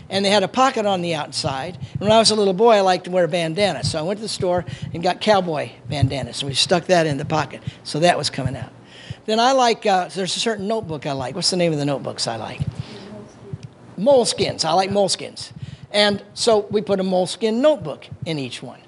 And 0.09 0.25
they 0.25 0.31
had 0.31 0.45
a 0.45 0.49
pocket 0.49 0.87
on 0.87 1.03
the 1.03 1.17
outside. 1.17 1.79
And 1.95 2.03
when 2.03 2.13
I 2.13 2.19
was 2.21 2.31
a 2.31 2.37
little 2.37 2.55
boy, 2.55 2.75
I 2.75 2.83
liked 2.83 3.07
to 3.07 3.11
wear 3.11 3.25
a 3.25 3.29
bandanas. 3.29 3.91
So 3.91 3.99
I 3.99 4.03
went 4.03 4.19
to 4.19 4.23
the 4.23 4.29
store 4.29 4.65
and 4.93 5.03
got 5.03 5.21
cowboy 5.21 5.73
bandanas. 5.89 6.37
So 6.37 6.47
we 6.47 6.55
stuck 6.55 6.85
that 6.87 7.09
in 7.09 7.17
the 7.17 7.25
pocket. 7.25 7.61
So 7.83 7.99
that 8.01 8.17
was 8.17 8.31
coming 8.31 8.55
out. 8.55 8.71
Then 9.25 9.41
I 9.41 9.51
like, 9.51 9.85
uh, 9.85 10.09
there's 10.09 10.37
a 10.37 10.41
certain 10.41 10.69
notebook 10.69 11.07
I 11.07 11.13
like. 11.13 11.35
What's 11.35 11.51
the 11.51 11.57
name 11.57 11.73
of 11.73 11.79
the 11.79 11.87
notebooks 11.87 12.29
I 12.29 12.37
like? 12.37 12.61
Moleskins. 13.97 14.65
I 14.65 14.73
like 14.73 14.91
moleskins. 14.91 15.53
And 15.91 16.23
so 16.35 16.67
we 16.71 16.83
put 16.83 17.01
a 17.01 17.05
moleskin 17.05 17.61
notebook 17.61 18.07
in 18.27 18.39
each 18.39 18.63
one. 18.63 18.81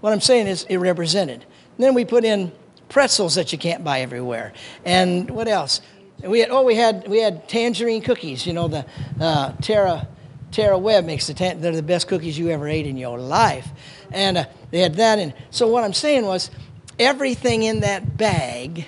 What 0.00 0.12
I'm 0.12 0.20
saying 0.20 0.46
is 0.46 0.64
it 0.68 0.76
represented. 0.76 1.42
And 1.42 1.84
then 1.84 1.94
we 1.94 2.04
put 2.04 2.24
in 2.24 2.52
pretzels 2.88 3.34
that 3.34 3.52
you 3.52 3.58
can't 3.58 3.82
buy 3.82 4.00
everywhere. 4.00 4.52
And 4.84 5.30
what 5.30 5.48
else? 5.48 5.80
We 6.22 6.40
had, 6.40 6.50
oh, 6.50 6.64
we 6.64 6.74
had, 6.74 7.06
we 7.08 7.20
had 7.20 7.48
tangerine 7.48 8.02
cookies. 8.02 8.46
You 8.46 8.52
know, 8.52 8.68
the 8.68 8.84
uh, 9.20 9.52
Tara, 9.62 10.08
Tara 10.50 10.78
Webb 10.78 11.04
makes 11.04 11.26
the, 11.26 11.34
tan- 11.34 11.60
they're 11.60 11.72
the 11.72 11.82
best 11.82 12.08
cookies 12.08 12.38
you 12.38 12.50
ever 12.50 12.68
ate 12.68 12.86
in 12.86 12.96
your 12.96 13.18
life. 13.18 13.68
And 14.10 14.38
uh, 14.38 14.44
they 14.70 14.80
had 14.80 14.96
that 14.96 15.18
in. 15.18 15.32
So 15.50 15.68
what 15.68 15.84
I'm 15.84 15.94
saying 15.94 16.24
was 16.26 16.50
everything 16.98 17.62
in 17.62 17.80
that 17.80 18.16
bag 18.16 18.86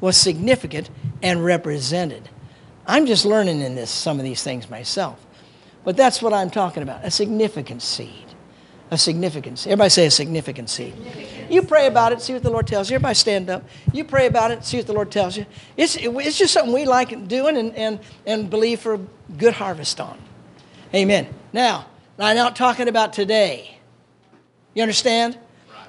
was 0.00 0.16
significant 0.16 0.90
and 1.22 1.44
represented. 1.44 2.28
I'm 2.86 3.06
just 3.06 3.24
learning 3.24 3.60
in 3.60 3.74
this 3.74 3.90
some 3.90 4.18
of 4.18 4.24
these 4.24 4.42
things 4.42 4.70
myself. 4.70 5.24
But 5.84 5.96
that's 5.96 6.22
what 6.22 6.32
I'm 6.32 6.50
talking 6.50 6.82
about 6.82 7.04
a 7.04 7.10
significant 7.10 7.82
seed. 7.82 8.24
A 8.90 8.98
significant 8.98 9.58
seed. 9.58 9.72
Everybody 9.72 9.90
say 9.90 10.06
a 10.06 10.10
significant 10.10 10.70
seed. 10.70 10.94
You 11.50 11.62
pray 11.62 11.86
about 11.88 12.12
it, 12.12 12.20
see 12.20 12.32
what 12.32 12.44
the 12.44 12.50
Lord 12.50 12.68
tells 12.68 12.88
you. 12.88 12.94
Everybody 12.94 13.14
stand 13.14 13.50
up. 13.50 13.64
You 13.92 14.04
pray 14.04 14.26
about 14.26 14.52
it, 14.52 14.64
see 14.64 14.76
what 14.76 14.86
the 14.86 14.92
Lord 14.92 15.10
tells 15.10 15.36
you. 15.36 15.44
It's, 15.76 15.96
it's 15.96 16.38
just 16.38 16.52
something 16.52 16.72
we 16.72 16.84
like 16.84 17.26
doing 17.26 17.56
and, 17.56 17.74
and, 17.74 17.98
and 18.26 18.48
believe 18.48 18.80
for 18.80 18.94
a 18.94 19.00
good 19.36 19.54
harvest 19.54 20.00
on. 20.00 20.18
Amen. 20.94 21.26
Now, 21.52 21.86
I'm 22.18 22.36
not 22.36 22.54
talking 22.54 22.86
about 22.86 23.12
today. 23.12 23.78
You 24.74 24.82
understand? 24.82 25.36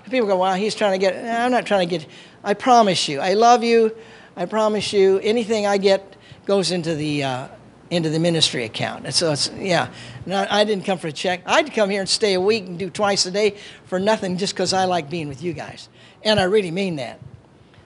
People 0.09 0.27
go, 0.27 0.37
wow, 0.37 0.53
he's 0.55 0.73
trying 0.73 0.93
to 0.93 0.97
get, 0.97 1.15
I'm 1.15 1.51
not 1.51 1.65
trying 1.67 1.87
to 1.87 1.97
get, 1.97 2.07
I 2.43 2.55
promise 2.55 3.07
you, 3.07 3.19
I 3.19 3.33
love 3.33 3.63
you. 3.63 3.95
I 4.35 4.45
promise 4.45 4.93
you, 4.93 5.19
anything 5.19 5.65
I 5.65 5.77
get 5.77 6.16
goes 6.47 6.71
into 6.71 6.95
the 6.95 7.23
uh, 7.23 7.47
into 7.91 8.09
the 8.09 8.19
ministry 8.19 8.63
account. 8.63 9.05
And 9.05 9.13
so 9.13 9.31
it's 9.31 9.51
yeah. 9.57 9.89
I 10.27 10.63
didn't 10.63 10.85
come 10.85 10.97
for 10.97 11.07
a 11.07 11.11
check. 11.11 11.41
I'd 11.45 11.73
come 11.73 11.89
here 11.89 11.99
and 11.99 12.09
stay 12.09 12.33
a 12.33 12.41
week 12.41 12.65
and 12.65 12.79
do 12.79 12.89
twice 12.89 13.25
a 13.25 13.31
day 13.31 13.57
for 13.85 13.99
nothing 13.99 14.37
just 14.37 14.53
because 14.53 14.73
I 14.73 14.85
like 14.85 15.09
being 15.09 15.27
with 15.27 15.43
you 15.43 15.53
guys, 15.53 15.89
and 16.23 16.39
I 16.39 16.43
really 16.43 16.71
mean 16.71 16.95
that. 16.95 17.19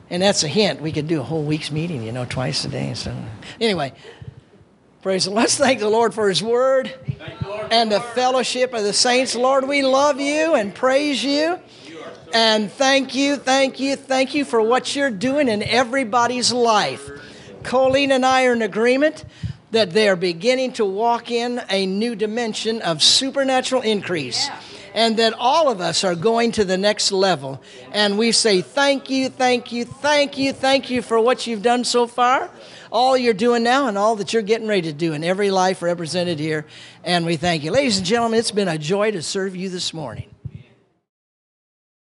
And 0.10 0.22
that's 0.22 0.44
a 0.44 0.48
hint. 0.48 0.82
We 0.82 0.92
could 0.92 1.08
do 1.08 1.22
a 1.22 1.24
whole 1.24 1.44
week's 1.44 1.72
meeting, 1.72 2.04
you 2.04 2.12
know, 2.12 2.26
twice 2.26 2.66
a 2.66 2.68
day. 2.68 2.94
So 2.96 3.16
anyway, 3.62 3.94
praise 5.02 5.24
the 5.26 5.32
Lord. 5.32 5.42
Let's 5.42 5.58
thank 5.58 5.80
the 5.80 5.90
Lord 5.90 6.14
for 6.14 6.30
His 6.30 6.44
Word 6.44 6.94
and 7.72 7.92
the 7.92 8.02
fellowship 8.02 8.74
of 8.74 8.84
the 8.84 8.94
saints. 8.94 9.36
Lord, 9.36 9.68
we 9.68 9.84
love 9.84 10.20
you 10.20 10.56
and 10.56 10.76
praise 10.76 11.24
you. 11.24 11.60
And 12.34 12.72
thank 12.72 13.14
you, 13.14 13.36
thank 13.36 13.80
you, 13.80 13.96
thank 13.98 14.34
you 14.34 14.46
for 14.46 14.62
what 14.62 14.96
you're 14.96 15.12
doing 15.12 15.50
in 15.50 15.62
everybody's 15.64 16.52
life. 16.52 17.10
Colleen 17.64 18.12
and 18.12 18.26
I 18.26 18.46
are 18.46 18.54
in 18.54 18.62
agreement 18.62 19.26
that 19.72 19.92
they 19.92 20.08
are 20.10 20.16
beginning 20.16 20.74
to 20.74 20.86
walk 20.86 21.32
in 21.32 21.62
a 21.70 21.86
new 21.86 22.16
dimension 22.16 22.82
of 22.82 23.02
supernatural 23.02 23.82
increase. 23.82 24.50
And 24.94 25.16
that 25.18 25.34
all 25.38 25.70
of 25.70 25.80
us 25.80 26.04
are 26.04 26.16
going 26.16 26.52
to 26.54 26.66
the 26.66 26.78
next 26.78 27.14
level. 27.14 27.62
And 27.94 28.18
we 28.18 28.34
say, 28.34 28.62
Thank 28.62 29.10
you, 29.10 29.30
thank 29.30 29.72
you, 29.72 29.86
thank 29.86 30.38
you, 30.38 30.52
thank 30.52 30.90
you 30.90 31.02
for 31.02 31.18
what 31.18 31.48
you've 31.48 31.62
done 31.62 31.86
so 31.86 32.08
far, 32.08 32.50
all 32.92 33.16
you're 33.16 33.34
doing 33.34 33.64
now, 33.64 33.88
and 33.88 33.98
all 33.98 34.18
that 34.18 34.34
you're 34.34 34.42
getting 34.42 34.68
ready 34.68 34.82
to 34.82 34.94
do 34.94 35.14
in 35.14 35.24
every 35.24 35.50
life 35.50 35.82
represented 35.82 36.40
here. 36.40 36.66
And 37.06 37.26
we 37.26 37.38
thank 37.38 37.64
you. 37.64 37.72
Ladies 37.72 38.00
and 38.00 38.06
gentlemen, 38.06 38.40
it's 38.40 38.52
been 38.52 38.68
a 38.68 38.78
joy 38.78 39.12
to 39.12 39.22
serve 39.22 39.56
you 39.56 39.70
this 39.70 39.94
morning. 39.94 40.31